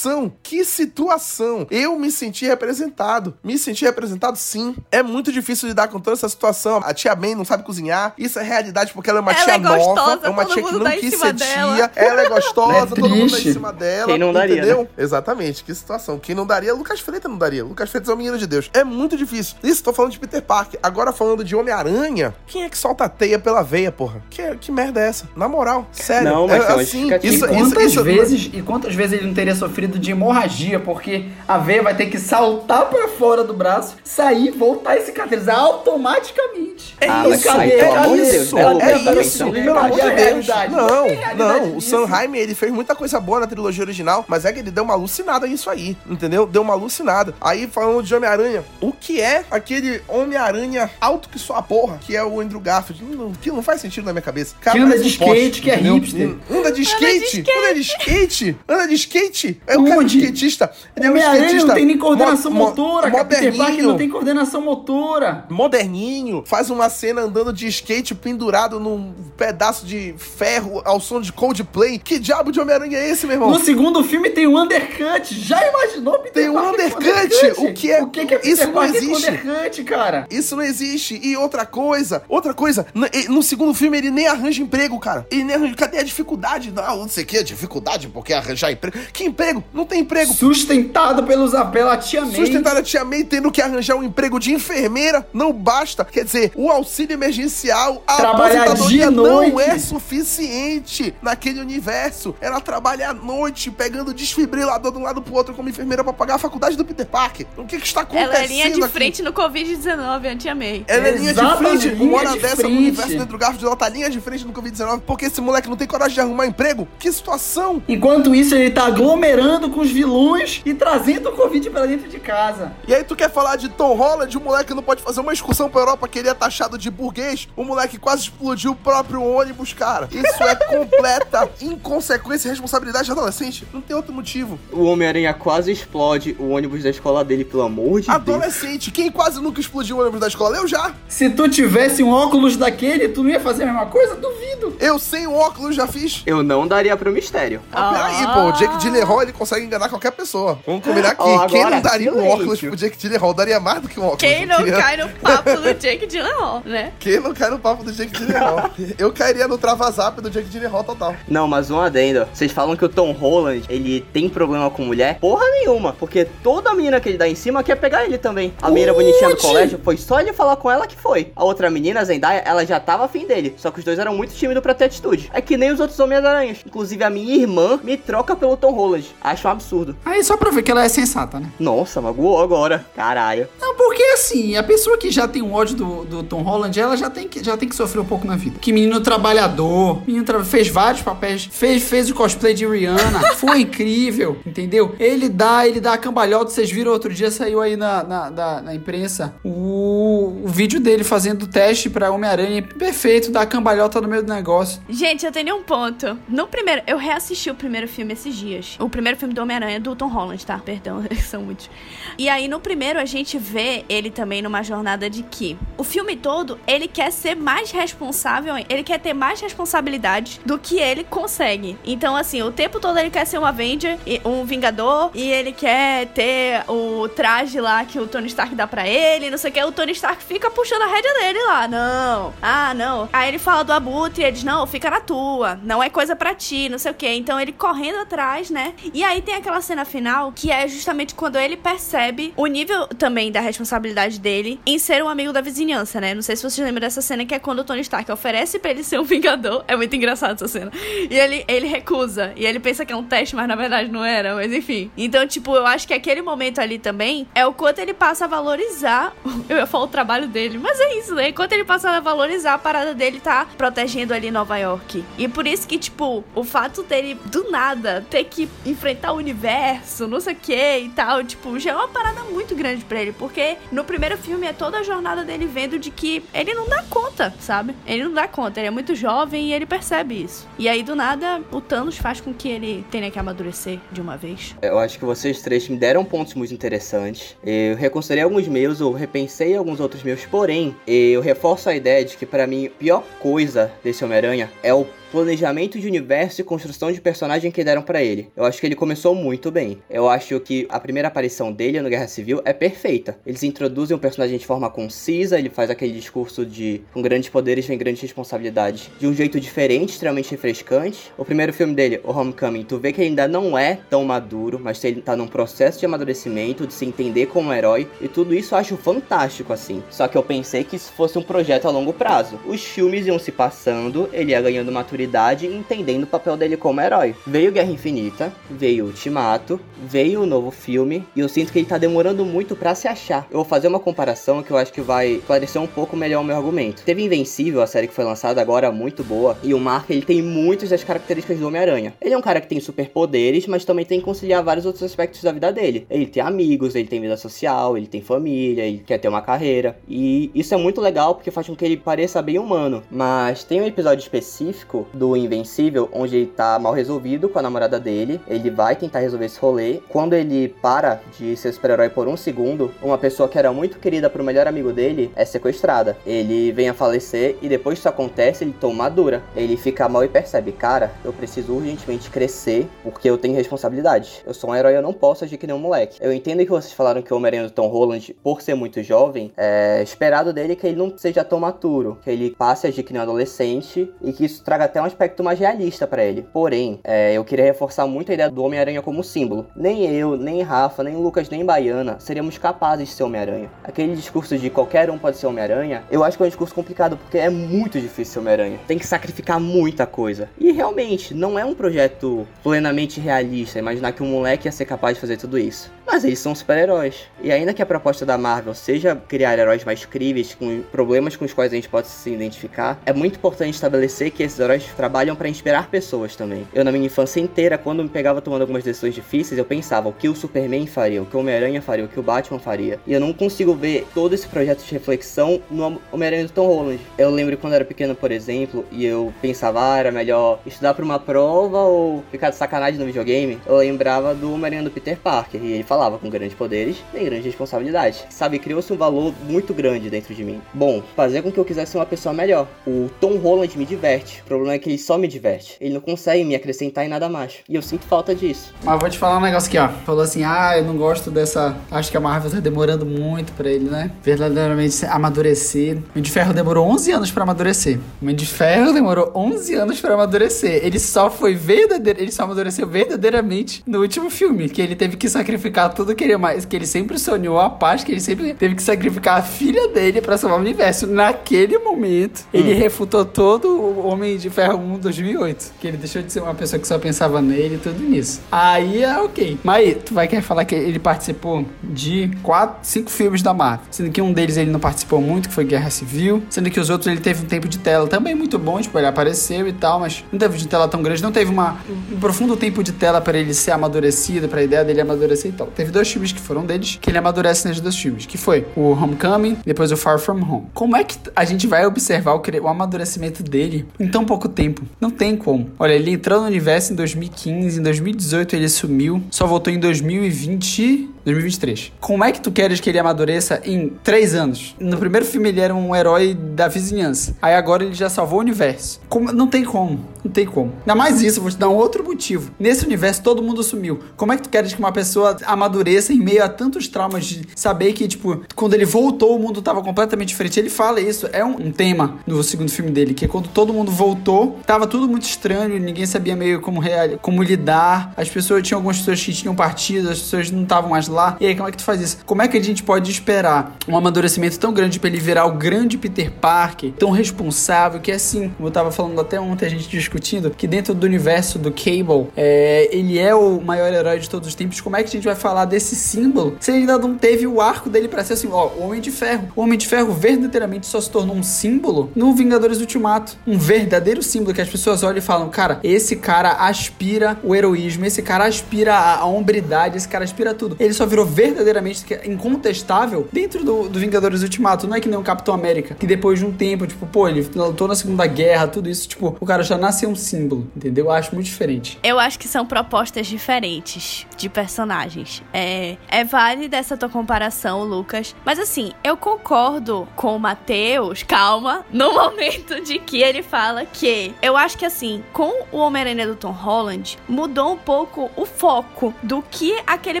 Que 0.42 0.64
situação. 0.64 1.66
Eu 1.70 1.98
me 1.98 2.10
senti 2.10 2.46
representado. 2.46 3.34
Me 3.42 3.58
senti 3.58 3.84
representado 3.84 4.36
sim. 4.36 4.74
É 4.90 5.02
muito 5.02 5.32
difícil 5.32 5.68
lidar 5.68 5.88
com 5.88 6.00
toda 6.00 6.16
essa 6.16 6.28
situação. 6.28 6.80
A 6.84 6.92
tia 6.94 7.14
Ben 7.14 7.34
não 7.34 7.44
sabe 7.44 7.62
cozinhar. 7.62 8.14
Isso 8.18 8.38
é 8.38 8.42
realidade 8.42 8.92
porque 8.92 9.10
ela 9.10 9.18
é 9.18 9.22
uma 9.22 9.32
Ela 9.32 9.44
tia 9.44 9.54
é 9.54 9.58
gostosa, 9.58 9.94
nova. 9.94 10.26
É 10.26 10.30
uma 10.30 10.44
todo 10.44 10.54
tia 10.54 10.62
que 10.62 10.72
mundo 10.72 10.84
não 10.84 10.90
quis 10.92 11.18
ser 11.18 11.32
dela. 11.32 11.74
tia. 11.74 11.90
Ela 11.96 12.22
é 12.22 12.28
gostosa, 12.30 12.94
É 12.94 13.00
todo 13.00 13.08
mundo 13.08 13.30
dá 13.30 13.38
em 13.38 13.52
cima 13.52 13.72
dela. 13.72 14.06
Quem 14.06 14.18
não 14.18 14.32
daria, 14.32 14.56
entendeu? 14.56 14.82
né? 14.82 14.88
Exatamente, 14.98 15.64
que 15.64 15.74
situação. 15.74 16.18
Quem 16.18 16.34
não 16.34 16.46
daria, 16.46 16.74
Lucas 16.74 17.00
Freitas 17.00 17.30
não 17.30 17.38
daria. 17.38 17.64
Lucas 17.64 17.90
Freitas 17.90 18.08
é 18.08 18.14
um 18.14 18.16
menino 18.16 18.38
de 18.38 18.46
Deus. 18.46 18.70
É 18.72 18.84
muito 18.84 19.16
difícil. 19.16 19.56
Isso, 19.62 19.82
tô 19.82 19.92
falando 19.92 20.12
de 20.12 20.18
Peter 20.18 20.42
Parker. 20.42 20.78
Agora 20.82 21.12
falando 21.12 21.44
de 21.44 21.54
Homem-Aranha, 21.54 22.34
quem 22.46 22.62
é 22.64 22.68
que 22.68 22.78
solta 22.78 23.04
a 23.04 23.08
teia 23.08 23.38
pela 23.38 23.62
veia, 23.62 23.92
porra? 23.92 24.22
Que, 24.30 24.56
que 24.56 24.72
merda 24.72 25.00
é 25.00 25.08
essa? 25.08 25.28
Na 25.36 25.48
moral, 25.48 25.86
sério. 25.92 26.28
Não, 26.30 26.46
mas 26.48 26.64
é, 26.64 26.72
assim, 26.72 27.08
isso, 27.14 27.26
e 27.26 27.28
isso, 27.34 27.48
quantas 27.48 27.92
isso, 27.92 28.04
vezes 28.04 28.50
e 28.52 28.62
quantas 28.62 28.94
vezes 28.94 29.18
ele 29.18 29.26
não 29.26 29.34
teria 29.34 29.54
sofrido 29.54 29.73
de 29.82 30.10
hemorragia 30.12 30.78
porque 30.80 31.26
a 31.46 31.58
veia 31.58 31.82
vai 31.82 31.94
ter 31.96 32.06
que 32.06 32.18
saltar 32.18 32.86
pra 32.88 33.08
fora 33.08 33.42
do 33.44 33.52
braço, 33.52 33.96
sair, 34.04 34.50
voltar 34.50 34.96
e 34.96 35.02
cicatrizar 35.02 35.58
automaticamente. 35.58 36.96
É 37.00 37.08
Ah, 37.08 37.28
isso, 37.28 37.42
sai, 37.44 37.70
é 37.72 37.78
pelo 37.78 37.92
amor 37.94 38.16
de 38.16 38.22
Deus, 38.30 38.52
é 38.52 38.68
Lucas? 38.96 39.26
isso, 39.26 39.50
pelo 39.50 39.78
amor 39.78 39.94
de 39.94 40.00
é 40.00 40.04
a 40.04 40.08
Deus. 40.08 40.20
realidade. 40.28 40.72
Não, 40.72 40.86
Não 40.86 41.04
tem 41.04 41.16
realidade 41.16 41.66
não, 41.92 42.02
o 42.02 42.06
Raimi, 42.06 42.38
ele 42.38 42.54
fez 42.54 42.72
muita 42.72 42.94
coisa 42.94 43.20
boa 43.20 43.40
na 43.40 43.46
trilogia 43.46 43.82
original, 43.84 44.24
mas 44.28 44.44
é 44.44 44.52
que 44.52 44.58
ele 44.60 44.70
deu 44.70 44.84
uma 44.84 44.94
alucinada 44.94 45.46
nisso 45.46 45.68
aí, 45.70 45.96
entendeu? 46.08 46.46
Deu 46.46 46.62
uma 46.62 46.74
alucinada. 46.74 47.34
Aí, 47.40 47.66
falando 47.66 48.02
de 48.02 48.14
Homem-Aranha, 48.14 48.64
o 48.80 48.92
que 48.92 49.20
é 49.20 49.44
aquele 49.50 50.00
Homem-Aranha 50.08 50.90
alto 51.00 51.28
que 51.28 51.38
só 51.38 51.56
a 51.56 51.62
porra, 51.62 51.98
que 52.00 52.16
é 52.16 52.24
o 52.24 52.40
Andrew 52.40 52.60
Garfield? 52.60 53.04
Não, 53.04 53.32
que 53.32 53.50
não 53.50 53.62
faz 53.62 53.80
sentido 53.80 54.04
na 54.04 54.12
minha 54.12 54.22
cabeça. 54.22 54.54
Cara, 54.60 54.76
Que 54.76 54.82
anda 54.84 54.98
de 54.98 55.18
poste, 55.18 55.34
skate, 55.34 55.60
que 55.62 55.70
é 55.70 55.74
entendeu? 55.74 55.94
hipster. 55.94 56.36
Anda 56.50 56.72
de 56.72 56.82
skate, 56.82 57.44
anda 57.58 57.74
de 57.74 57.80
skate, 57.80 58.56
anda 58.68 58.88
de 58.88 58.94
skate. 58.94 59.60
É 59.66 59.78
o 59.78 59.84
cara 59.84 60.02
skatista. 60.02 60.70
Ele 60.96 61.06
é 61.06 61.10
um 61.10 61.16
skatista 61.16 61.66
não 61.68 61.74
tem 61.74 61.86
nem 61.86 61.98
coordenação 61.98 62.50
mo- 62.50 62.58
mo- 62.58 62.64
motora. 62.66 63.24
Peter 63.24 63.56
Parker 63.56 63.82
não 63.84 63.96
tem 63.96 64.08
coordenação 64.08 64.60
motora. 64.60 65.44
moderninho, 65.50 66.42
faz 66.46 66.70
uma 66.70 66.88
cena 66.90 67.22
andando 67.22 67.52
de 67.52 67.66
skate 67.66 68.14
pendurado 68.14 68.78
num 68.78 69.12
pedaço 69.36 69.86
de 69.86 70.14
ferro 70.18 70.82
ao 70.84 71.00
som 71.00 71.20
de 71.20 71.32
Coldplay. 71.32 71.98
Que 71.98 72.18
diabo 72.18 72.52
de 72.52 72.60
Homem-Aranha 72.60 72.98
é 72.98 73.08
esse, 73.10 73.26
meu 73.26 73.36
irmão? 73.36 73.50
No 73.50 73.58
segundo 73.58 74.02
filme 74.04 74.30
tem 74.30 74.46
um 74.46 74.58
undercut. 74.60 75.34
Já 75.40 75.66
imaginou 75.68 76.18
Peter 76.18 76.32
Tem 76.32 76.48
um 76.50 76.58
undercut, 76.68 77.34
Gente, 77.34 77.60
o 77.60 77.72
que 77.72 77.90
é- 77.90 78.02
O 78.02 78.08
que, 78.08 78.26
que 78.26 78.34
é 78.34 78.40
isso 78.44 78.70
não 78.70 78.82
existe. 78.84 79.30
Hunt, 79.30 79.84
cara? 79.84 80.26
Isso 80.30 80.56
não 80.56 80.62
existe. 80.62 81.18
E 81.22 81.36
outra 81.36 81.64
coisa, 81.66 82.22
outra 82.28 82.52
coisa, 82.54 82.86
no, 82.94 83.06
no 83.28 83.42
segundo 83.42 83.72
filme 83.74 83.96
ele 83.98 84.10
nem 84.10 84.26
arranja 84.26 84.62
emprego, 84.62 84.98
cara. 84.98 85.26
Ele 85.30 85.44
nem 85.44 85.56
arranja. 85.56 85.74
Cadê 85.74 85.98
a 85.98 86.02
dificuldade? 86.02 86.70
Não, 86.70 86.98
não 86.98 87.08
sei 87.08 87.24
o 87.24 87.26
que, 87.26 87.42
dificuldade 87.42 88.08
porque 88.08 88.32
arranjar 88.32 88.70
emprego. 88.70 88.98
Que 89.12 89.24
emprego? 89.24 89.53
Não 89.72 89.84
tem 89.84 90.00
emprego. 90.00 90.32
Sustentado 90.32 91.22
pelos, 91.24 91.52
pela 91.70 91.96
tia 91.96 92.22
May. 92.24 92.34
Sustentar 92.34 92.76
a 92.76 92.82
tia 92.82 93.04
May 93.04 93.24
tendo 93.24 93.50
que 93.50 93.60
arranjar 93.60 93.96
um 93.96 94.02
emprego 94.02 94.38
de 94.40 94.52
enfermeira 94.52 95.26
não 95.32 95.52
basta. 95.52 96.04
Quer 96.04 96.24
dizer, 96.24 96.52
o 96.54 96.70
auxílio 96.70 97.14
emergencial, 97.14 98.02
a 98.06 98.16
Trabalhar 98.16 98.62
aposentadoria 98.64 98.88
dia 98.98 99.06
e 99.06 99.10
não 99.10 99.24
noite. 99.50 99.60
é 99.60 99.78
suficiente 99.78 101.14
naquele 101.22 101.60
universo. 101.60 102.34
Ela 102.40 102.60
trabalha 102.60 103.10
à 103.10 103.14
noite, 103.14 103.70
pegando 103.70 104.12
desfibrilador 104.14 104.92
de 104.92 104.98
um 104.98 105.02
lado 105.02 105.22
pro 105.22 105.34
outro 105.34 105.54
como 105.54 105.68
enfermeira 105.68 106.02
pra 106.02 106.12
pagar 106.12 106.34
a 106.34 106.38
faculdade 106.38 106.76
do 106.76 106.84
Peter 106.84 107.06
Parker. 107.06 107.46
O 107.56 107.64
que 107.64 107.78
que 107.78 107.86
está 107.86 108.02
acontecendo 108.02 108.32
Ela 108.34 108.44
é 108.44 108.46
linha 108.46 108.70
de 108.70 108.82
aqui? 108.82 108.92
frente 108.92 109.22
no 109.22 109.32
Covid-19, 109.32 110.32
a 110.32 110.36
tia 110.36 110.54
May. 110.54 110.84
Ela 110.86 111.08
é 111.08 111.10
linha 111.12 111.32
de 111.34 111.40
Exatamente, 111.40 111.78
frente. 111.82 111.94
linha 111.96 112.08
Uma 112.08 112.18
hora 112.18 112.32
de 112.32 112.38
dessa 112.40 112.56
frente. 112.56 112.72
no 112.72 112.78
universo 112.78 113.10
dentro 113.12 113.26
do 113.28 113.38
Garfield, 113.38 113.66
ela 113.66 113.76
tá 113.76 113.88
linha 113.88 114.10
de 114.10 114.20
frente 114.20 114.44
no 114.46 114.52
Covid-19 114.52 115.00
porque 115.06 115.26
esse 115.26 115.40
moleque 115.40 115.68
não 115.68 115.76
tem 115.76 115.86
coragem 115.86 116.14
de 116.14 116.20
arrumar 116.20 116.46
emprego. 116.46 116.86
Que 116.98 117.10
situação! 117.12 117.82
Enquanto 117.88 118.34
isso, 118.34 118.54
ele 118.54 118.70
tá 118.70 118.86
aglomerando 118.86 119.43
com 119.44 119.80
os 119.80 119.90
vilões 119.90 120.62
e 120.64 120.72
trazendo 120.72 121.28
o 121.28 121.32
Covid 121.32 121.68
pra 121.70 121.84
dentro 121.86 122.08
de 122.08 122.18
casa. 122.18 122.72
E 122.88 122.94
aí 122.94 123.04
tu 123.04 123.14
quer 123.14 123.30
falar 123.30 123.56
de 123.56 123.68
Tom 123.68 123.94
Holland, 123.94 124.36
o 124.36 124.40
moleque 124.40 124.72
não 124.72 124.82
pode 124.82 125.02
fazer 125.02 125.20
uma 125.20 125.32
excursão 125.32 125.68
pra 125.68 125.82
Europa 125.82 126.08
que 126.08 126.18
ele 126.18 126.28
é 126.28 126.34
taxado 126.34 126.78
de 126.78 126.90
burguês, 126.90 127.48
o 127.54 127.62
moleque 127.62 127.98
quase 127.98 128.22
explodiu 128.22 128.72
o 128.72 128.76
próprio 128.76 129.22
ônibus, 129.22 129.72
cara. 129.72 130.08
Isso 130.10 130.42
é 130.42 130.54
completa 130.54 131.48
inconsequência 131.60 132.48
e 132.48 132.50
responsabilidade 132.50 133.04
de 133.04 133.12
adolescente. 133.12 133.66
Não 133.72 133.80
tem 133.80 133.94
outro 133.94 134.12
motivo. 134.12 134.58
O 134.72 134.84
Homem-Aranha 134.84 135.34
quase 135.34 135.70
explode 135.70 136.34
o 136.38 136.50
ônibus 136.50 136.82
da 136.82 136.90
escola 136.90 137.22
dele, 137.22 137.44
pelo 137.44 137.62
amor 137.62 138.00
de 138.00 138.06
Deus. 138.06 138.16
Adolescente, 138.16 138.90
quem 138.90 139.10
quase 139.10 139.40
nunca 139.40 139.60
explodiu 139.60 139.98
o 139.98 140.00
ônibus 140.00 140.20
da 140.20 140.28
escola? 140.28 140.56
Eu 140.56 140.66
já. 140.66 140.94
Se 141.06 141.28
tu 141.28 141.48
tivesse 141.48 142.02
um 142.02 142.10
óculos 142.10 142.56
daquele, 142.56 143.08
tu 143.08 143.22
não 143.22 143.30
ia 143.30 143.40
fazer 143.40 143.64
a 143.64 143.66
mesma 143.66 143.86
coisa? 143.86 144.14
Duvido. 144.14 144.74
Eu 144.80 144.98
sem 144.98 145.26
o 145.26 145.34
óculos 145.34 145.76
já 145.76 145.86
fiz. 145.86 146.22
Eu 146.24 146.42
não 146.42 146.66
daria 146.66 146.96
pro 146.96 147.12
mistério. 147.12 147.60
Ah, 147.70 147.92
peraí, 147.92 148.34
pô, 148.34 148.48
o 148.48 148.52
Jake 148.52 148.82
Gyllenhaal, 148.82 149.22
ele 149.22 149.32
consegue 149.38 149.66
enganar 149.66 149.88
qualquer 149.88 150.12
pessoa. 150.12 150.58
Vamos 150.66 150.84
combinar 150.84 151.10
aqui. 151.10 151.22
Quem 151.24 151.34
agora, 151.62 151.76
não 151.76 151.82
daria 151.82 152.12
um 152.12 152.28
óculos 152.28 152.60
pro 152.60 152.76
Jake 152.76 152.96
Gyllenhaal? 152.98 153.34
Daria 153.34 153.60
mais 153.60 153.80
do 153.82 153.88
que 153.88 153.98
um 153.98 154.04
óculos. 154.04 154.20
Quem 154.20 154.46
não 154.46 154.56
queria- 154.58 154.76
cai 154.76 154.96
no 154.96 155.08
papo 155.08 155.50
do 155.56 155.74
Jake 155.74 156.06
Gyllenhaal, 156.06 156.62
né? 156.64 156.92
Quem 157.00 157.20
não 157.20 157.34
cai 157.34 157.50
no 157.50 157.58
papo 157.58 157.84
do 157.84 157.92
Jake 157.92 158.12
Gyllenhaal? 158.18 158.70
Eu 158.98 159.12
cairia 159.12 159.46
no 159.48 159.58
trava-zap 159.58 160.20
do 160.20 160.30
Jake 160.30 160.48
Gyllenhaal 160.48 160.84
total. 160.84 161.14
Não, 161.28 161.46
mas 161.48 161.70
um 161.70 161.80
adendo. 161.80 162.26
Vocês 162.32 162.52
falam 162.52 162.76
que 162.76 162.84
o 162.84 162.88
Tom 162.88 163.12
Holland, 163.12 163.64
ele 163.68 164.00
tem 164.12 164.28
problema 164.28 164.70
com 164.70 164.82
mulher? 164.84 165.18
Porra 165.20 165.44
nenhuma. 165.50 165.92
Porque 165.94 166.24
toda 166.42 166.72
menina 166.74 167.00
que 167.00 167.08
ele 167.08 167.18
dá 167.18 167.28
em 167.28 167.34
cima 167.34 167.62
quer 167.62 167.76
pegar 167.76 168.04
ele 168.04 168.18
também. 168.18 168.52
A 168.62 168.70
menina 168.70 168.92
bonitinha 168.92 169.30
do 169.30 169.36
colégio, 169.36 169.80
foi 169.82 169.96
só 169.96 170.20
ele 170.20 170.32
falar 170.32 170.56
com 170.56 170.70
ela 170.70 170.86
que 170.86 170.96
foi. 170.96 171.32
A 171.34 171.44
outra 171.44 171.70
menina, 171.70 172.00
a 172.00 172.04
Zendaya, 172.04 172.42
ela 172.44 172.64
já 172.64 172.78
tava 172.80 173.04
afim 173.04 173.26
dele. 173.26 173.54
Só 173.56 173.70
que 173.70 173.78
os 173.78 173.84
dois 173.84 173.98
eram 173.98 174.14
muito 174.16 174.34
tímidos 174.34 174.62
pra 174.62 174.74
ter 174.74 174.84
atitude. 174.84 175.30
É 175.32 175.40
que 175.40 175.56
nem 175.56 175.70
os 175.72 175.80
outros 175.80 175.98
Homens-Aranhas. 175.98 176.58
Inclusive, 176.66 177.02
a 177.04 177.10
minha 177.10 177.34
irmã 177.34 177.78
me 177.82 177.96
troca 177.96 178.34
pelo 178.36 178.56
Tom 178.56 178.72
Holland. 178.72 179.14
Acho 179.24 179.48
um 179.48 179.50
absurdo. 179.50 179.96
Aí 180.04 180.22
só 180.22 180.36
pra 180.36 180.50
ver 180.50 180.62
que 180.62 180.70
ela 180.70 180.84
é 180.84 180.88
sensata, 180.88 181.40
né? 181.40 181.50
Nossa, 181.58 182.00
magoou 182.00 182.42
agora. 182.42 182.84
Caralho. 182.94 183.48
Não, 183.60 183.74
porque 183.74 184.02
assim, 184.12 184.54
a 184.56 184.62
pessoa 184.62 184.98
que 184.98 185.10
já 185.10 185.26
tem 185.26 185.40
um 185.40 185.54
ódio 185.54 185.74
do, 185.76 186.04
do 186.04 186.22
Tom 186.22 186.42
Holland, 186.42 186.78
ela 186.78 186.94
já 186.96 187.08
tem, 187.08 187.26
que, 187.26 187.42
já 187.42 187.56
tem 187.56 187.68
que 187.68 187.74
sofrer 187.74 188.00
um 188.00 188.04
pouco 188.04 188.26
na 188.26 188.36
vida. 188.36 188.58
Que 188.60 188.70
menino 188.72 189.00
trabalhador, 189.00 190.02
menino 190.06 190.24
tra- 190.24 190.44
fez 190.44 190.68
vários 190.68 191.02
papéis, 191.02 191.48
fez, 191.50 191.82
fez 191.82 192.10
o 192.10 192.14
cosplay 192.14 192.52
de 192.54 192.66
Rihanna, 192.66 193.20
foi 193.36 193.62
incrível, 193.62 194.36
entendeu? 194.46 194.94
Ele 194.98 195.28
dá, 195.28 195.66
ele 195.66 195.80
dá 195.80 195.94
a 195.94 195.98
cambalhota, 195.98 196.50
vocês 196.50 196.70
viram 196.70 196.92
outro 196.92 197.12
dia, 197.12 197.30
saiu 197.30 197.60
aí 197.62 197.76
na, 197.76 198.02
na, 198.04 198.30
na- 198.30 198.60
na 198.62 198.74
imprensa, 198.74 199.34
o, 199.42 200.42
o 200.44 200.48
vídeo 200.48 200.78
dele 200.80 201.02
fazendo 201.04 201.46
teste 201.46 201.88
pra 201.88 202.10
Homem-Aranha, 202.10 202.62
perfeito, 202.62 203.30
dá 203.30 203.40
a 203.42 203.46
cambalhota 203.46 204.00
no 204.00 204.08
meio 204.08 204.22
do 204.22 204.32
negócio. 204.32 204.80
Gente, 204.88 205.24
eu 205.24 205.32
tenho 205.32 205.56
um 205.56 205.62
ponto. 205.62 206.18
No 206.28 206.46
primeiro, 206.46 206.82
eu 206.86 206.98
reassisti 206.98 207.50
o 207.50 207.54
primeiro 207.54 207.88
filme 207.88 208.12
esses 208.12 208.34
dias. 208.34 208.76
O 208.78 208.88
primeiro 208.88 209.13
filme 209.16 209.34
do 209.34 209.42
Homem-Aranha 209.42 209.80
do 209.80 209.94
Tom 209.94 210.08
Holland, 210.08 210.44
tá? 210.44 210.58
Perdão, 210.58 211.02
são 211.22 211.42
muitos. 211.42 211.70
E 212.18 212.28
aí, 212.28 212.48
no 212.48 212.60
primeiro, 212.60 212.98
a 212.98 213.04
gente 213.04 213.38
vê 213.38 213.84
ele 213.88 214.10
também 214.10 214.42
numa 214.42 214.62
jornada 214.62 215.08
de 215.10 215.22
que 215.22 215.56
o 215.76 215.84
filme 215.84 216.16
todo, 216.16 216.58
ele 216.66 216.88
quer 216.88 217.10
ser 217.10 217.34
mais 217.34 217.70
responsável, 217.70 218.54
ele 218.68 218.82
quer 218.82 218.98
ter 218.98 219.12
mais 219.12 219.40
responsabilidade 219.40 220.40
do 220.44 220.58
que 220.58 220.78
ele 220.78 221.04
consegue. 221.04 221.76
Então, 221.84 222.16
assim, 222.16 222.42
o 222.42 222.52
tempo 222.52 222.80
todo 222.80 222.98
ele 222.98 223.10
quer 223.10 223.24
ser 223.26 223.38
um 223.38 223.44
Avenger, 223.44 223.98
um 224.24 224.44
Vingador, 224.44 225.10
e 225.14 225.30
ele 225.30 225.52
quer 225.52 226.06
ter 226.08 226.64
o 226.68 227.08
traje 227.08 227.60
lá 227.60 227.84
que 227.84 227.98
o 227.98 228.06
Tony 228.06 228.26
Stark 228.26 228.54
dá 228.54 228.66
pra 228.66 228.86
ele, 228.88 229.30
não 229.30 229.38
sei 229.38 229.50
o 229.50 229.52
que. 229.52 229.62
O 229.64 229.72
Tony 229.72 229.92
Stark 229.92 230.22
fica 230.22 230.50
puxando 230.50 230.82
a 230.82 230.86
rédea 230.86 231.14
dele 231.14 231.42
lá. 231.44 231.68
Não, 231.68 232.34
ah, 232.42 232.74
não. 232.74 233.08
Aí 233.12 233.28
ele 233.28 233.38
fala 233.38 233.62
do 233.62 233.72
Abutre 233.72 234.22
e 234.22 234.24
ele 234.24 234.32
diz: 234.32 234.44
Não, 234.44 234.66
fica 234.66 234.90
na 234.90 235.00
tua, 235.00 235.58
não 235.62 235.82
é 235.82 235.90
coisa 235.90 236.16
pra 236.16 236.34
ti, 236.34 236.68
não 236.68 236.78
sei 236.78 236.92
o 236.92 236.94
que. 236.94 237.08
Então 237.08 237.38
ele 237.40 237.52
correndo 237.52 237.98
atrás, 237.98 238.50
né? 238.50 238.74
E 238.92 239.03
aí 239.04 239.22
tem 239.22 239.34
aquela 239.34 239.60
cena 239.60 239.84
final 239.84 240.32
que 240.32 240.50
é 240.50 240.66
justamente 240.66 241.14
quando 241.14 241.36
ele 241.36 241.56
percebe 241.56 242.32
o 242.36 242.46
nível 242.46 242.86
também 242.88 243.30
da 243.30 243.40
responsabilidade 243.40 244.18
dele 244.18 244.60
em 244.66 244.78
ser 244.78 245.02
um 245.02 245.08
amigo 245.08 245.32
da 245.32 245.40
vizinhança, 245.40 246.00
né? 246.00 246.14
Não 246.14 246.22
sei 246.22 246.36
se 246.36 246.42
vocês 246.42 246.64
lembram 246.64 246.80
dessa 246.80 247.02
cena 247.02 247.24
que 247.24 247.34
é 247.34 247.38
quando 247.38 247.60
o 247.60 247.64
Tony 247.64 247.80
Stark 247.80 248.10
oferece 248.10 248.58
pra 248.58 248.70
ele 248.70 248.82
ser 248.82 248.98
um 248.98 249.04
vingador. 249.04 249.64
É 249.68 249.76
muito 249.76 249.94
engraçado 249.94 250.34
essa 250.34 250.48
cena. 250.48 250.72
E 251.10 251.14
ele, 251.14 251.44
ele 251.46 251.66
recusa. 251.66 252.32
E 252.36 252.46
ele 252.46 252.58
pensa 252.58 252.84
que 252.84 252.92
é 252.92 252.96
um 252.96 253.04
teste, 253.04 253.36
mas 253.36 253.46
na 253.46 253.56
verdade 253.56 253.90
não 253.90 254.04
era. 254.04 254.34
Mas 254.34 254.52
enfim. 254.52 254.90
Então, 254.96 255.26
tipo, 255.26 255.54
eu 255.54 255.66
acho 255.66 255.86
que 255.86 255.94
aquele 255.94 256.22
momento 256.22 256.60
ali 256.60 256.78
também 256.78 257.26
é 257.34 257.46
o 257.46 257.52
quanto 257.52 257.78
ele 257.78 257.92
passa 257.92 258.24
a 258.24 258.28
valorizar. 258.28 259.12
Eu 259.46 259.58
ia 259.58 259.66
falar 259.66 259.84
o 259.84 259.88
trabalho 259.88 260.26
dele, 260.26 260.56
mas 260.56 260.80
é 260.80 260.98
isso, 260.98 261.14
né? 261.14 261.28
Enquanto 261.28 261.52
ele 261.52 261.64
passa 261.64 261.90
a 261.90 262.00
valorizar 262.00 262.54
a 262.54 262.58
parada 262.58 262.94
dele 262.94 263.20
tá 263.20 263.46
protegendo 263.58 264.14
ali 264.14 264.30
Nova 264.30 264.56
York. 264.56 265.04
E 265.18 265.28
por 265.28 265.46
isso 265.46 265.68
que, 265.68 265.78
tipo, 265.78 266.24
o 266.34 266.44
fato 266.44 266.82
dele 266.82 267.18
do 267.26 267.50
nada 267.50 268.06
ter 268.08 268.24
que 268.24 268.48
enfrentar 268.64 268.83
o 269.12 269.16
universo, 269.16 270.06
não 270.06 270.20
sei 270.20 270.34
o 270.34 270.36
que 270.36 270.78
e 270.78 270.88
tal, 270.90 271.24
tipo, 271.24 271.58
já 271.58 271.72
é 271.72 271.74
uma 271.74 271.88
parada 271.88 272.22
muito 272.24 272.54
grande 272.54 272.84
pra 272.84 273.00
ele. 273.00 273.12
Porque 273.12 273.56
no 273.72 273.84
primeiro 273.84 274.18
filme 274.18 274.46
é 274.46 274.52
toda 274.52 274.78
a 274.78 274.82
jornada 274.82 275.24
dele 275.24 275.46
vendo 275.46 275.78
de 275.78 275.90
que 275.90 276.22
ele 276.34 276.54
não 276.54 276.68
dá 276.68 276.82
conta, 276.90 277.34
sabe? 277.40 277.74
Ele 277.86 278.04
não 278.04 278.12
dá 278.12 278.28
conta, 278.28 278.60
ele 278.60 278.68
é 278.68 278.70
muito 278.70 278.94
jovem 278.94 279.46
e 279.46 279.52
ele 279.52 279.66
percebe 279.66 280.22
isso. 280.22 280.46
E 280.58 280.68
aí, 280.68 280.82
do 280.82 280.94
nada, 280.94 281.42
o 281.50 281.60
Thanos 281.60 281.96
faz 281.96 282.20
com 282.20 282.32
que 282.34 282.48
ele 282.48 282.84
tenha 282.90 283.10
que 283.10 283.18
amadurecer 283.18 283.78
de 283.90 284.00
uma 284.00 284.16
vez. 284.16 284.54
Eu 284.60 284.78
acho 284.78 284.98
que 284.98 285.04
vocês 285.04 285.40
três 285.40 285.68
me 285.68 285.76
deram 285.76 286.04
pontos 286.04 286.34
muito 286.34 286.52
interessantes. 286.52 287.36
Eu 287.42 287.76
reconsiderei 287.76 288.24
alguns 288.24 288.46
meus, 288.48 288.80
ou 288.80 288.92
repensei 288.92 289.56
alguns 289.56 289.80
outros 289.80 290.02
meus, 290.02 290.24
porém, 290.26 290.76
eu 290.86 291.20
reforço 291.20 291.68
a 291.68 291.74
ideia 291.74 292.04
de 292.04 292.16
que 292.16 292.26
pra 292.26 292.46
mim 292.46 292.66
a 292.66 292.70
pior 292.70 293.04
coisa 293.18 293.72
desse 293.82 294.04
Homem-Aranha 294.04 294.50
é 294.62 294.74
o 294.74 294.86
planejamento 295.14 295.78
de 295.78 295.86
universo 295.86 296.40
e 296.40 296.44
construção 296.44 296.90
de 296.90 297.00
personagem 297.00 297.48
que 297.48 297.62
deram 297.62 297.82
pra 297.82 298.02
ele. 298.02 298.32
Eu 298.36 298.44
acho 298.44 298.58
que 298.58 298.66
ele 298.66 298.74
começou 298.74 299.14
muito 299.14 299.48
bem. 299.48 299.78
Eu 299.88 300.08
acho 300.08 300.40
que 300.40 300.66
a 300.68 300.80
primeira 300.80 301.06
aparição 301.06 301.52
dele 301.52 301.80
no 301.80 301.88
Guerra 301.88 302.08
Civil 302.08 302.42
é 302.44 302.52
perfeita. 302.52 303.16
Eles 303.24 303.44
introduzem 303.44 303.96
o 303.96 304.00
personagem 304.00 304.36
de 304.36 304.44
forma 304.44 304.68
concisa, 304.68 305.38
ele 305.38 305.50
faz 305.50 305.70
aquele 305.70 305.92
discurso 305.92 306.44
de 306.44 306.80
com 306.92 307.00
grandes 307.00 307.28
poderes 307.28 307.64
vem 307.64 307.78
grandes 307.78 308.02
responsabilidades, 308.02 308.90
de 308.98 309.06
um 309.06 309.14
jeito 309.14 309.38
diferente, 309.38 309.90
extremamente 309.90 310.32
refrescante. 310.32 311.12
O 311.16 311.24
primeiro 311.24 311.52
filme 311.52 311.76
dele, 311.76 312.00
o 312.02 312.10
Homecoming, 312.10 312.64
tu 312.64 312.78
vê 312.78 312.92
que 312.92 313.00
ele 313.00 313.10
ainda 313.10 313.28
não 313.28 313.56
é 313.56 313.78
tão 313.88 314.04
maduro, 314.04 314.58
mas 314.60 314.82
ele 314.82 315.00
tá 315.00 315.14
num 315.14 315.28
processo 315.28 315.78
de 315.78 315.86
amadurecimento, 315.86 316.66
de 316.66 316.74
se 316.74 316.84
entender 316.84 317.26
como 317.26 317.52
herói, 317.52 317.86
e 318.00 318.08
tudo 318.08 318.34
isso 318.34 318.56
eu 318.56 318.58
acho 318.58 318.76
fantástico 318.76 319.52
assim. 319.52 319.80
Só 319.90 320.08
que 320.08 320.18
eu 320.18 320.24
pensei 320.24 320.64
que 320.64 320.74
isso 320.74 320.92
fosse 320.92 321.16
um 321.16 321.22
projeto 321.22 321.68
a 321.68 321.70
longo 321.70 321.92
prazo. 321.92 322.40
Os 322.44 322.64
filmes 322.64 323.06
iam 323.06 323.18
se 323.20 323.30
passando, 323.30 324.10
ele 324.12 324.32
ia 324.32 324.42
ganhando 324.42 324.72
maturidade 324.72 325.03
e 325.42 325.46
entendendo 325.46 326.04
o 326.04 326.06
papel 326.06 326.36
dele 326.36 326.56
como 326.56 326.80
herói. 326.80 327.14
Veio 327.26 327.52
Guerra 327.52 327.70
Infinita, 327.70 328.32
veio 328.50 328.86
Ultimato, 328.86 329.60
veio 329.82 330.22
o 330.22 330.26
novo 330.26 330.50
filme, 330.50 331.04
e 331.14 331.20
eu 331.20 331.28
sinto 331.28 331.52
que 331.52 331.58
ele 331.58 331.66
tá 331.66 331.78
demorando 331.78 332.24
muito 332.24 332.56
pra 332.56 332.74
se 332.74 332.88
achar. 332.88 333.26
Eu 333.30 333.36
vou 333.36 333.44
fazer 333.44 333.68
uma 333.68 333.80
comparação 333.80 334.42
que 334.42 334.50
eu 334.50 334.56
acho 334.56 334.72
que 334.72 334.80
vai 334.80 335.12
esclarecer 335.12 335.60
um 335.60 335.66
pouco 335.66 335.96
melhor 335.96 336.20
o 336.20 336.24
meu 336.24 336.36
argumento. 336.36 336.82
Teve 336.82 337.04
Invencível, 337.04 337.62
a 337.62 337.66
série 337.66 337.86
que 337.86 337.94
foi 337.94 338.04
lançada 338.04 338.40
agora, 338.40 338.72
muito 338.72 339.04
boa, 339.04 339.36
e 339.42 339.54
o 339.54 339.60
Mark 339.60 339.90
ele 339.90 340.02
tem 340.02 340.22
muitas 340.22 340.70
das 340.70 340.84
características 340.84 341.38
do 341.38 341.46
Homem-Aranha. 341.46 341.94
Ele 342.00 342.14
é 342.14 342.18
um 342.18 342.22
cara 342.22 342.40
que 342.40 342.48
tem 342.48 342.60
superpoderes, 342.60 343.46
mas 343.46 343.64
também 343.64 343.84
tem 343.84 343.98
que 343.98 344.04
conciliar 344.04 344.42
vários 344.42 344.66
outros 344.66 344.82
aspectos 344.82 345.22
da 345.22 345.32
vida 345.32 345.52
dele. 345.52 345.86
Ele 345.90 346.06
tem 346.06 346.22
amigos, 346.22 346.74
ele 346.74 346.88
tem 346.88 347.00
vida 347.00 347.16
social, 347.16 347.76
ele 347.76 347.86
tem 347.86 348.00
família, 348.00 348.62
ele 348.62 348.82
quer 348.84 348.98
ter 348.98 349.08
uma 349.08 349.22
carreira. 349.22 349.76
E 349.88 350.30
isso 350.34 350.54
é 350.54 350.56
muito 350.56 350.80
legal 350.80 351.14
porque 351.14 351.30
faz 351.30 351.46
com 351.46 351.56
que 351.56 351.64
ele 351.64 351.76
pareça 351.76 352.22
bem 352.22 352.38
humano. 352.38 352.82
Mas 352.90 353.44
tem 353.44 353.60
um 353.60 353.66
episódio 353.66 354.02
específico 354.02 354.86
do 354.94 355.16
Invencível, 355.16 355.88
onde 355.92 356.16
ele 356.16 356.26
tá 356.26 356.58
mal 356.58 356.72
resolvido 356.72 357.28
com 357.28 357.38
a 357.38 357.42
namorada 357.42 357.78
dele. 357.78 358.20
Ele 358.28 358.50
vai 358.50 358.76
tentar 358.76 359.00
resolver 359.00 359.26
esse 359.26 359.38
rolê. 359.38 359.80
Quando 359.88 360.14
ele 360.14 360.48
para 360.48 361.00
de 361.18 361.36
ser 361.36 361.52
super-herói 361.52 361.88
por 361.88 362.08
um 362.08 362.16
segundo, 362.16 362.70
uma 362.82 362.98
pessoa 362.98 363.28
que 363.28 363.38
era 363.38 363.52
muito 363.52 363.78
querida 363.78 364.08
pro 364.08 364.24
melhor 364.24 364.46
amigo 364.46 364.72
dele 364.72 365.10
é 365.16 365.24
sequestrada. 365.24 365.96
Ele 366.06 366.52
vem 366.52 366.68
a 366.68 366.74
falecer 366.74 367.36
e 367.42 367.48
depois 367.48 367.74
que 367.74 367.80
isso 367.80 367.88
acontece, 367.88 368.44
ele 368.44 368.54
toma 368.58 368.88
dura. 368.88 369.22
Ele 369.34 369.56
fica 369.56 369.88
mal 369.88 370.04
e 370.04 370.08
percebe, 370.08 370.52
cara, 370.52 370.92
eu 371.04 371.12
preciso 371.12 371.54
urgentemente 371.54 372.10
crescer 372.10 372.68
porque 372.82 373.08
eu 373.08 373.18
tenho 373.18 373.34
responsabilidade. 373.34 374.22
Eu 374.26 374.34
sou 374.34 374.50
um 374.50 374.54
herói, 374.54 374.76
eu 374.76 374.82
não 374.82 374.92
posso 374.92 375.24
agir 375.24 375.36
que 375.36 375.46
nem 375.46 375.56
um 375.56 375.58
moleque. 375.58 375.98
Eu 376.00 376.12
entendo 376.12 376.44
que 376.44 376.50
vocês 376.50 376.72
falaram 376.72 377.02
que 377.02 377.12
o 377.12 377.16
Homem-Aranha 377.16 377.44
do 377.44 377.50
Tom 377.50 377.66
Holland, 377.66 378.14
por 378.22 378.40
ser 378.40 378.54
muito 378.54 378.82
jovem, 378.82 379.32
é 379.36 379.82
esperado 379.82 380.32
dele 380.32 380.56
que 380.56 380.66
ele 380.66 380.76
não 380.76 380.96
seja 380.96 381.24
tão 381.24 381.40
maturo, 381.40 381.98
que 382.02 382.10
ele 382.10 382.30
passe 382.30 382.66
a 382.66 382.70
agir 382.70 382.82
que 382.82 382.92
nem 382.92 383.00
um 383.00 383.02
adolescente 383.02 383.92
e 384.02 384.12
que 384.12 384.24
isso 384.24 384.44
traga 384.44 384.68
até 384.74 384.82
um 384.82 384.84
aspecto 384.84 385.22
mais 385.22 385.38
realista 385.38 385.86
para 385.86 386.02
ele. 386.02 386.26
Porém, 386.32 386.80
é, 386.82 387.12
eu 387.12 387.24
queria 387.24 387.44
reforçar 387.44 387.86
muito 387.86 388.10
a 388.10 388.14
ideia 388.14 388.28
do 388.28 388.42
Homem-Aranha 388.42 388.82
como 388.82 389.04
símbolo. 389.04 389.46
Nem 389.54 389.84
eu, 389.94 390.16
nem 390.16 390.42
Rafa, 390.42 390.82
nem 390.82 390.96
Lucas, 390.96 391.30
nem 391.30 391.44
Baiana 391.44 391.96
seríamos 392.00 392.36
capazes 392.38 392.88
de 392.88 392.94
ser 392.94 393.04
Homem-Aranha. 393.04 393.48
Aquele 393.62 393.94
discurso 393.94 394.36
de 394.36 394.50
qualquer 394.50 394.90
um 394.90 394.98
pode 394.98 395.16
ser 395.16 395.28
Homem-Aranha, 395.28 395.84
eu 395.92 396.02
acho 396.02 396.16
que 396.16 396.24
é 396.24 396.26
um 396.26 396.28
discurso 396.28 396.52
complicado 396.52 396.96
porque 396.96 397.18
é 397.18 397.30
muito 397.30 397.80
difícil 397.80 398.14
ser 398.14 398.18
Homem-Aranha. 398.18 398.58
Tem 398.66 398.76
que 398.76 398.86
sacrificar 398.86 399.38
muita 399.38 399.86
coisa. 399.86 400.28
E 400.36 400.50
realmente, 400.50 401.14
não 401.14 401.38
é 401.38 401.44
um 401.44 401.54
projeto 401.54 402.26
plenamente 402.42 402.98
realista 402.98 403.60
imaginar 403.60 403.92
que 403.92 404.02
um 404.02 404.06
moleque 404.06 404.48
ia 404.48 404.52
ser 404.52 404.64
capaz 404.64 404.96
de 404.96 405.00
fazer 405.00 405.16
tudo 405.18 405.38
isso. 405.38 405.70
Mas 405.86 406.04
eles 406.04 406.18
são 406.18 406.34
super-heróis. 406.34 407.08
E 407.22 407.30
ainda 407.30 407.52
que 407.52 407.62
a 407.62 407.66
proposta 407.66 408.04
da 408.06 408.16
Marvel 408.16 408.54
seja 408.54 408.96
criar 408.96 409.38
heróis 409.38 409.64
mais 409.64 409.84
críveis, 409.84 410.34
com 410.34 410.62
problemas 410.72 411.16
com 411.16 411.24
os 411.24 411.32
quais 411.32 411.52
a 411.52 411.56
gente 411.56 411.68
pode 411.68 411.88
se 411.88 412.10
identificar, 412.10 412.80
é 412.86 412.92
muito 412.92 413.16
importante 413.16 413.54
estabelecer 413.54 414.10
que 414.10 414.22
esses 414.22 414.38
heróis 414.38 414.64
trabalham 414.76 415.14
para 415.14 415.28
inspirar 415.28 415.68
pessoas 415.68 416.16
também. 416.16 416.46
Eu, 416.52 416.64
na 416.64 416.72
minha 416.72 416.86
infância 416.86 417.20
inteira, 417.20 417.58
quando 417.58 417.82
me 417.82 417.88
pegava 417.88 418.20
tomando 418.20 418.42
algumas 418.42 418.64
decisões 418.64 418.94
difíceis, 418.94 419.38
eu 419.38 419.44
pensava 419.44 419.88
o 419.88 419.92
que 419.92 420.08
o 420.08 420.16
Superman 420.16 420.66
faria, 420.66 421.02
o 421.02 421.06
que 421.06 421.16
o 421.16 421.20
Homem-Aranha 421.20 421.60
faria, 421.60 421.84
o 421.84 421.88
que 421.88 422.00
o 422.00 422.02
Batman 422.02 422.38
faria. 422.38 422.80
E 422.86 422.92
eu 422.92 423.00
não 423.00 423.12
consigo 423.12 423.54
ver 423.54 423.86
todo 423.94 424.14
esse 424.14 424.26
projeto 424.26 424.64
de 424.64 424.72
reflexão 424.72 425.40
no 425.50 425.80
Homem-Aranha 425.92 426.24
do 426.24 426.32
Tom 426.32 426.46
Holland. 426.46 426.80
Eu 426.96 427.10
lembro 427.10 427.36
quando 427.36 427.52
eu 427.52 427.56
era 427.56 427.64
pequeno, 427.64 427.94
por 427.94 428.10
exemplo, 428.10 428.64
e 428.70 428.84
eu 428.84 429.12
pensava, 429.20 429.74
ah, 429.74 429.78
era 429.78 429.92
melhor 429.92 430.40
estudar 430.46 430.74
para 430.74 430.84
uma 430.84 430.98
prova 430.98 431.58
ou 431.58 432.02
ficar 432.10 432.30
de 432.30 432.36
sacanagem 432.36 432.78
no 432.78 432.86
videogame. 432.86 433.38
Eu 433.46 433.56
lembrava 433.56 434.14
do 434.14 434.32
Homem-Aranha 434.32 434.62
do 434.62 434.70
Peter 434.70 434.96
Parker, 434.96 435.40
e 435.42 435.52
ele 435.52 435.62
falava 435.74 435.98
com 435.98 436.08
grandes 436.08 436.36
poderes 436.36 436.76
nem 436.92 437.04
grandes 437.04 437.26
responsabilidades. 437.26 438.04
Sabe, 438.08 438.38
criou-se 438.38 438.72
um 438.72 438.76
valor 438.76 439.12
muito 439.28 439.52
grande 439.52 439.90
dentro 439.90 440.14
de 440.14 440.22
mim. 440.22 440.40
Bom, 440.52 440.80
fazer 440.94 441.20
com 441.20 441.32
que 441.32 441.38
eu 441.38 441.44
quisesse 441.44 441.72
ser 441.72 441.78
uma 441.78 441.86
pessoa 441.86 442.14
melhor. 442.14 442.46
O 442.64 442.88
Tom 443.00 443.16
Holland 443.16 443.58
me 443.58 443.66
diverte. 443.66 444.22
O 444.22 444.24
problema 444.24 444.52
é 444.52 444.58
que 444.58 444.70
ele 444.70 444.78
só 444.78 444.96
me 444.96 445.08
diverte. 445.08 445.56
Ele 445.60 445.74
não 445.74 445.80
consegue 445.80 446.22
me 446.22 446.36
acrescentar 446.36 446.84
em 446.84 446.88
nada 446.88 447.08
mais. 447.08 447.38
E 447.48 447.56
eu 447.56 447.62
sinto 447.62 447.86
falta 447.86 448.14
disso. 448.14 448.54
Mas 448.62 448.78
vou 448.78 448.88
te 448.88 448.98
falar 448.98 449.18
um 449.18 449.20
negócio 449.20 449.48
aqui, 449.48 449.58
ó. 449.58 449.68
Falou 449.84 450.02
assim: 450.02 450.22
ah, 450.22 450.56
eu 450.56 450.64
não 450.64 450.76
gosto 450.76 451.10
dessa. 451.10 451.56
Acho 451.70 451.90
que 451.90 451.96
a 451.96 452.00
Marvel 452.00 452.30
tá 452.30 452.38
demorando 452.38 452.86
muito 452.86 453.32
pra 453.32 453.50
ele, 453.50 453.68
né? 453.68 453.90
Verdadeiramente 454.02 454.86
amadurecer. 454.86 455.78
O 455.96 456.00
de 456.00 456.10
Ferro 456.10 456.32
demorou 456.32 456.68
11 456.68 456.92
anos 456.92 457.10
pra 457.10 457.24
amadurecer. 457.24 457.80
O 458.00 458.12
de 458.12 458.26
Ferro 458.26 458.72
demorou 458.72 459.10
11 459.12 459.54
anos 459.54 459.80
pra 459.80 459.94
amadurecer. 459.94 460.64
Ele 460.64 460.78
só 460.78 461.10
foi 461.10 461.34
verdadeiro. 461.34 462.00
Ele 462.00 462.12
só 462.12 462.22
amadureceu 462.22 462.68
verdadeiramente 462.68 463.62
no 463.66 463.80
último 463.80 464.08
filme. 464.08 464.48
Que 464.48 464.62
ele 464.62 464.76
teve 464.76 464.96
que 464.96 465.08
sacrificar 465.08 465.63
tudo 465.68 465.94
que 465.94 466.04
ele, 466.04 466.16
mais, 466.16 466.44
que 466.44 466.54
ele 466.56 466.66
sempre 466.66 466.98
sonhou, 466.98 467.38
a 467.40 467.48
paz 467.50 467.82
que 467.84 467.92
ele 467.92 468.00
sempre 468.00 468.34
teve 468.34 468.54
que 468.54 468.62
sacrificar 468.62 469.18
a 469.18 469.22
filha 469.22 469.68
dele 469.68 470.00
pra 470.00 470.16
salvar 470.18 470.38
o 470.38 470.42
universo. 470.42 470.86
Naquele 470.86 471.58
momento, 471.58 472.24
ele 472.32 472.54
Hum. 472.54 472.58
refutou 472.58 473.04
todo 473.04 473.48
o 473.48 473.86
Homem 473.86 474.16
de 474.16 474.30
Ferro 474.30 474.58
1 474.58 474.78
2008. 474.78 475.52
Que 475.60 475.66
ele 475.68 475.76
deixou 475.76 476.02
de 476.02 476.12
ser 476.12 476.20
uma 476.20 476.34
pessoa 476.34 476.58
que 476.60 476.66
só 476.68 476.78
pensava 476.78 477.20
nele 477.22 477.56
e 477.56 477.58
tudo 477.58 477.82
nisso. 477.82 478.20
Aí 478.30 478.82
é 478.82 478.98
ok. 479.00 479.38
Mas 479.42 479.76
tu 479.84 479.94
vai 479.94 480.06
querer 480.08 480.22
falar 480.22 480.44
que 480.44 480.54
ele 480.54 480.78
participou 480.78 481.44
de 481.62 482.10
quatro, 482.22 482.56
cinco 482.62 482.90
filmes 482.90 483.22
da 483.22 483.32
Marvel. 483.34 483.66
Sendo 483.70 483.90
que 483.90 484.00
um 484.00 484.12
deles 484.12 484.36
ele 484.36 484.50
não 484.50 484.60
participou 484.60 485.00
muito, 485.00 485.28
que 485.28 485.34
foi 485.34 485.44
Guerra 485.44 485.70
Civil. 485.70 486.22
Sendo 486.30 486.50
que 486.50 486.60
os 486.60 486.70
outros 486.70 486.90
ele 486.90 487.00
teve 487.00 487.22
um 487.24 487.26
tempo 487.26 487.48
de 487.48 487.58
tela 487.58 487.86
também 487.86 488.14
muito 488.14 488.38
bom, 488.38 488.60
tipo, 488.60 488.76
ele 488.78 488.86
apareceu 488.86 489.46
e 489.48 489.52
tal, 489.52 489.80
mas 489.80 490.04
não 490.12 490.18
teve 490.18 490.36
de 490.38 490.46
tela 490.48 490.68
tão 490.68 490.82
grande, 490.82 491.02
não 491.02 491.12
teve 491.12 491.30
uma, 491.30 491.56
um 491.92 491.98
profundo 491.98 492.36
tempo 492.36 492.62
de 492.62 492.72
tela 492.72 493.00
pra 493.00 493.16
ele 493.18 493.32
ser 493.34 493.50
amadurecido, 493.52 494.28
pra 494.28 494.42
ideia 494.42 494.64
dele 494.64 494.80
amadurecer 494.80 495.30
e 495.30 495.34
tal. 495.34 495.46
Teve 495.54 495.70
dois 495.70 495.90
filmes 495.90 496.12
que 496.12 496.20
foram 496.20 496.44
deles, 496.44 496.78
que 496.80 496.90
ele 496.90 496.98
amadurece 496.98 497.46
nesses 497.46 497.60
dois 497.60 497.76
filmes, 497.76 498.06
que 498.06 498.18
foi 498.18 498.46
o 498.56 498.72
Homecoming, 498.72 499.38
depois 499.44 499.70
o 499.72 499.76
Far 499.76 499.98
From 499.98 500.20
Home. 500.22 500.46
Como 500.52 500.76
é 500.76 500.84
que 500.84 500.96
a 501.14 501.24
gente 501.24 501.46
vai 501.46 501.66
observar 501.66 502.14
o, 502.14 502.22
o 502.42 502.48
amadurecimento 502.48 503.22
dele 503.22 503.66
em 503.78 503.88
tão 503.88 504.04
pouco 504.04 504.28
tempo? 504.28 504.62
Não 504.80 504.90
tem 504.90 505.16
como. 505.16 505.50
Olha, 505.58 505.72
ele 505.72 505.92
entrou 505.92 506.20
no 506.20 506.26
universo 506.26 506.72
em 506.72 506.76
2015, 506.76 507.58
em 507.58 507.62
2018 507.62 508.36
ele 508.36 508.48
sumiu, 508.48 509.02
só 509.10 509.26
voltou 509.26 509.52
em 509.52 509.58
2020 509.58 510.93
2023. 511.04 511.72
Como 511.80 512.02
é 512.04 512.12
que 512.12 512.20
tu 512.20 512.30
queres 512.32 512.60
que 512.60 512.68
ele 512.70 512.78
amadureça 512.78 513.40
em 513.44 513.68
três 513.82 514.14
anos? 514.14 514.54
No 514.58 514.76
primeiro 514.78 515.04
filme 515.06 515.28
ele 515.28 515.40
era 515.40 515.54
um 515.54 515.74
herói 515.74 516.14
da 516.14 516.48
vizinhança. 516.48 517.16
Aí 517.20 517.34
agora 517.34 517.64
ele 517.64 517.74
já 517.74 517.88
salvou 517.90 518.18
o 518.18 518.22
universo. 518.22 518.80
Como- 518.88 519.12
Não 519.12 519.26
tem 519.26 519.44
como. 519.44 519.80
Não 520.04 520.10
tem 520.10 520.26
como. 520.26 520.52
Ainda 520.60 520.74
mais 520.74 521.00
isso, 521.02 521.20
vou 521.20 521.30
te 521.30 521.36
dar 521.36 521.48
um 521.48 521.54
outro 521.54 521.82
motivo. 521.84 522.30
Nesse 522.38 522.64
universo 522.64 523.02
todo 523.02 523.22
mundo 523.22 523.42
sumiu. 523.42 523.80
Como 523.96 524.12
é 524.12 524.16
que 524.16 524.22
tu 524.22 524.28
queres 524.28 524.52
que 524.52 524.58
uma 524.58 524.72
pessoa 524.72 525.16
amadureça 525.24 525.92
em 525.92 525.98
meio 525.98 526.22
a 526.22 526.28
tantos 526.28 526.68
traumas 526.68 527.04
de 527.06 527.26
saber 527.34 527.72
que, 527.72 527.86
tipo, 527.88 528.22
quando 528.34 528.54
ele 528.54 528.64
voltou 528.64 529.16
o 529.16 529.18
mundo 529.18 529.40
tava 529.42 529.62
completamente 529.62 530.08
diferente? 530.08 530.38
Ele 530.40 530.50
fala 530.50 530.80
isso. 530.80 531.08
É 531.12 531.24
um, 531.24 531.46
um 531.46 531.52
tema 531.52 531.96
no 532.06 532.22
segundo 532.22 532.50
filme 532.50 532.70
dele, 532.70 532.92
que 532.94 533.04
é 533.04 533.08
quando 533.08 533.28
todo 533.28 533.52
mundo 533.52 533.70
voltou, 533.70 534.38
tava 534.46 534.66
tudo 534.66 534.86
muito 534.88 535.04
estranho, 535.04 535.58
ninguém 535.58 535.86
sabia 535.86 536.14
meio 536.16 536.40
como, 536.40 536.60
real, 536.60 536.98
como 537.00 537.22
lidar. 537.22 537.92
As 537.96 538.08
pessoas, 538.08 538.42
tinham 538.46 538.58
algumas 538.58 538.78
pessoas 538.78 539.02
que 539.02 539.12
tinham 539.12 539.34
partido, 539.34 539.88
as 539.90 539.98
pessoas 540.00 540.30
não 540.30 540.42
estavam 540.42 540.70
mais 540.70 540.86
lá. 540.94 541.16
E 541.20 541.26
aí, 541.26 541.34
como 541.34 541.48
é 541.48 541.50
que 541.50 541.58
tu 541.58 541.64
faz 541.64 541.80
isso? 541.80 541.98
Como 542.06 542.22
é 542.22 542.28
que 542.28 542.38
a 542.38 542.42
gente 542.42 542.62
pode 542.62 542.90
esperar 542.90 543.56
um 543.68 543.76
amadurecimento 543.76 544.38
tão 544.38 544.52
grande 544.52 544.80
pra 544.80 544.88
ele 544.88 544.98
virar 544.98 545.26
o 545.26 545.32
grande 545.32 545.76
Peter 545.76 546.10
Parker, 546.10 546.72
tão 546.72 546.90
responsável, 546.90 547.80
que 547.80 547.92
assim, 547.92 548.30
como 548.30 548.48
eu 548.48 548.52
tava 548.52 548.70
falando 548.70 549.00
até 549.00 549.20
ontem, 549.20 549.46
a 549.46 549.48
gente 549.48 549.68
discutindo, 549.68 550.30
que 550.30 550.46
dentro 550.46 550.74
do 550.74 550.84
universo 550.84 551.38
do 551.38 551.50
Cable, 551.50 552.08
é, 552.16 552.68
ele 552.72 552.98
é 552.98 553.14
o 553.14 553.40
maior 553.40 553.72
herói 553.72 553.98
de 553.98 554.08
todos 554.08 554.28
os 554.28 554.34
tempos. 554.34 554.60
Como 554.60 554.76
é 554.76 554.82
que 554.82 554.88
a 554.88 554.92
gente 554.92 555.04
vai 555.04 555.14
falar 555.14 555.44
desse 555.44 555.76
símbolo 555.76 556.36
se 556.40 556.50
ele 556.50 556.60
ainda 556.60 556.78
não 556.78 556.96
teve 556.96 557.26
o 557.26 557.40
arco 557.40 557.68
dele 557.68 557.88
pra 557.88 558.04
ser 558.04 558.14
assim, 558.14 558.28
ó, 558.30 558.48
o 558.48 558.62
Homem 558.62 558.80
de 558.80 558.90
Ferro? 558.90 559.28
O 559.34 559.42
Homem 559.42 559.58
de 559.58 559.66
Ferro 559.66 559.92
verdadeiramente 559.92 560.66
só 560.66 560.80
se 560.80 560.90
tornou 560.90 561.16
um 561.16 561.22
símbolo 561.22 561.90
no 561.94 562.14
Vingadores 562.14 562.60
Ultimato. 562.60 563.16
Um 563.26 563.38
verdadeiro 563.38 564.02
símbolo 564.02 564.34
que 564.34 564.40
as 564.40 564.48
pessoas 564.48 564.82
olham 564.82 564.98
e 564.98 565.02
falam, 565.02 565.28
cara, 565.28 565.60
esse 565.62 565.96
cara 565.96 566.32
aspira 566.32 567.18
o 567.22 567.34
heroísmo, 567.34 567.84
esse 567.84 568.02
cara 568.02 568.26
aspira 568.26 568.74
a, 568.74 568.98
a 569.00 569.04
hombridade, 569.06 569.76
esse 569.76 569.88
cara 569.88 570.04
aspira 570.04 570.34
tudo. 570.34 570.56
Ele 570.60 570.72
só 570.72 570.83
virou 570.86 571.04
verdadeiramente 571.04 571.84
incontestável 572.04 573.08
dentro 573.12 573.44
do, 573.44 573.68
do 573.68 573.78
Vingadores 573.78 574.22
Ultimato. 574.22 574.66
Não 574.66 574.76
é 574.76 574.80
que 574.80 574.88
nem 574.88 574.98
o 574.98 575.02
Capitão 575.02 575.34
América, 575.34 575.74
que 575.74 575.86
depois 575.86 576.18
de 576.18 576.24
um 576.24 576.32
tempo, 576.32 576.66
tipo, 576.66 576.86
pô, 576.86 577.08
ele 577.08 577.28
lutou 577.34 577.68
na 577.68 577.74
Segunda 577.74 578.06
Guerra, 578.06 578.48
tudo 578.48 578.68
isso, 578.68 578.88
tipo, 578.88 579.16
o 579.20 579.26
cara 579.26 579.42
já 579.42 579.56
nasceu 579.56 579.88
um 579.88 579.96
símbolo, 579.96 580.46
entendeu? 580.56 580.86
Eu 580.86 580.90
acho 580.90 581.14
muito 581.14 581.26
diferente. 581.26 581.78
Eu 581.82 581.98
acho 581.98 582.18
que 582.18 582.28
são 582.28 582.46
propostas 582.46 583.06
diferentes 583.06 584.06
de 584.16 584.28
personagens. 584.28 585.22
É, 585.32 585.76
é 585.88 586.04
válida 586.04 586.56
essa 586.56 586.76
tua 586.76 586.88
comparação, 586.88 587.64
Lucas. 587.64 588.14
Mas 588.24 588.38
assim, 588.38 588.72
eu 588.82 588.96
concordo 588.96 589.88
com 589.96 590.16
o 590.16 590.18
Matheus, 590.18 591.02
calma, 591.02 591.64
no 591.72 591.92
momento 591.94 592.62
de 592.62 592.78
que 592.78 593.02
ele 593.02 593.22
fala 593.22 593.64
que 593.64 594.14
eu 594.22 594.36
acho 594.36 594.58
que 594.58 594.64
assim, 594.64 595.02
com 595.12 595.44
o 595.52 595.58
Homem-Aranha 595.58 596.06
do 596.06 596.16
Tom 596.16 596.30
Holland, 596.30 596.98
mudou 597.08 597.52
um 597.52 597.56
pouco 597.56 598.10
o 598.16 598.24
foco 598.24 598.94
do 599.02 599.22
que 599.30 599.56
aquele 599.66 600.00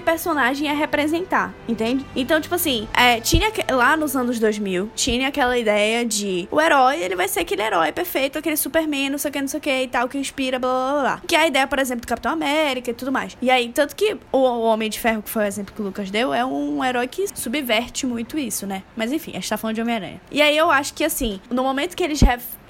personagem 0.00 0.68
representar, 0.74 1.54
entende? 1.68 2.04
Então, 2.14 2.40
tipo 2.40 2.54
assim, 2.54 2.88
é, 2.94 3.20
tinha 3.20 3.50
lá 3.70 3.96
nos 3.96 4.16
anos 4.16 4.38
2000, 4.38 4.90
tinha 4.94 5.28
aquela 5.28 5.58
ideia 5.58 6.04
de 6.04 6.48
o 6.50 6.60
herói, 6.60 7.02
ele 7.02 7.16
vai 7.16 7.28
ser 7.28 7.40
aquele 7.40 7.62
herói 7.62 7.92
perfeito, 7.92 8.38
aquele 8.38 8.56
Superman, 8.56 9.10
não 9.10 9.18
sei 9.18 9.30
o 9.30 9.32
que, 9.32 9.40
não 9.40 9.48
sei 9.48 9.58
o 9.58 9.62
que 9.62 9.82
e 9.82 9.88
tal, 9.88 10.08
que 10.08 10.18
inspira, 10.18 10.58
blá 10.58 10.70
blá 10.70 11.00
blá. 11.00 11.22
Que 11.26 11.36
é 11.36 11.40
a 11.40 11.46
ideia, 11.46 11.66
por 11.66 11.78
exemplo, 11.78 12.02
do 12.02 12.08
Capitão 12.08 12.32
América 12.32 12.90
e 12.90 12.94
tudo 12.94 13.12
mais. 13.12 13.36
E 13.40 13.50
aí, 13.50 13.68
tanto 13.68 13.94
que 13.96 14.16
o, 14.32 14.38
o 14.38 14.62
Homem 14.62 14.90
de 14.90 14.98
Ferro, 14.98 15.22
que 15.22 15.30
foi 15.30 15.44
o 15.44 15.46
exemplo 15.46 15.74
que 15.74 15.80
o 15.80 15.84
Lucas 15.84 16.10
deu, 16.10 16.32
é 16.32 16.44
um 16.44 16.84
herói 16.84 17.06
que 17.08 17.26
subverte 17.34 18.06
muito 18.06 18.38
isso, 18.38 18.66
né? 18.66 18.82
Mas 18.96 19.12
enfim, 19.12 19.32
a 19.32 19.34
gente 19.34 19.48
tá 19.48 19.56
falando 19.56 19.76
de 19.76 19.82
Homem-Aranha. 19.82 20.20
E 20.30 20.42
aí 20.42 20.56
eu 20.56 20.70
acho 20.70 20.94
que 20.94 21.04
assim, 21.04 21.40
no 21.50 21.62
momento 21.62 21.96
que 21.96 22.02
eles, 22.02 22.20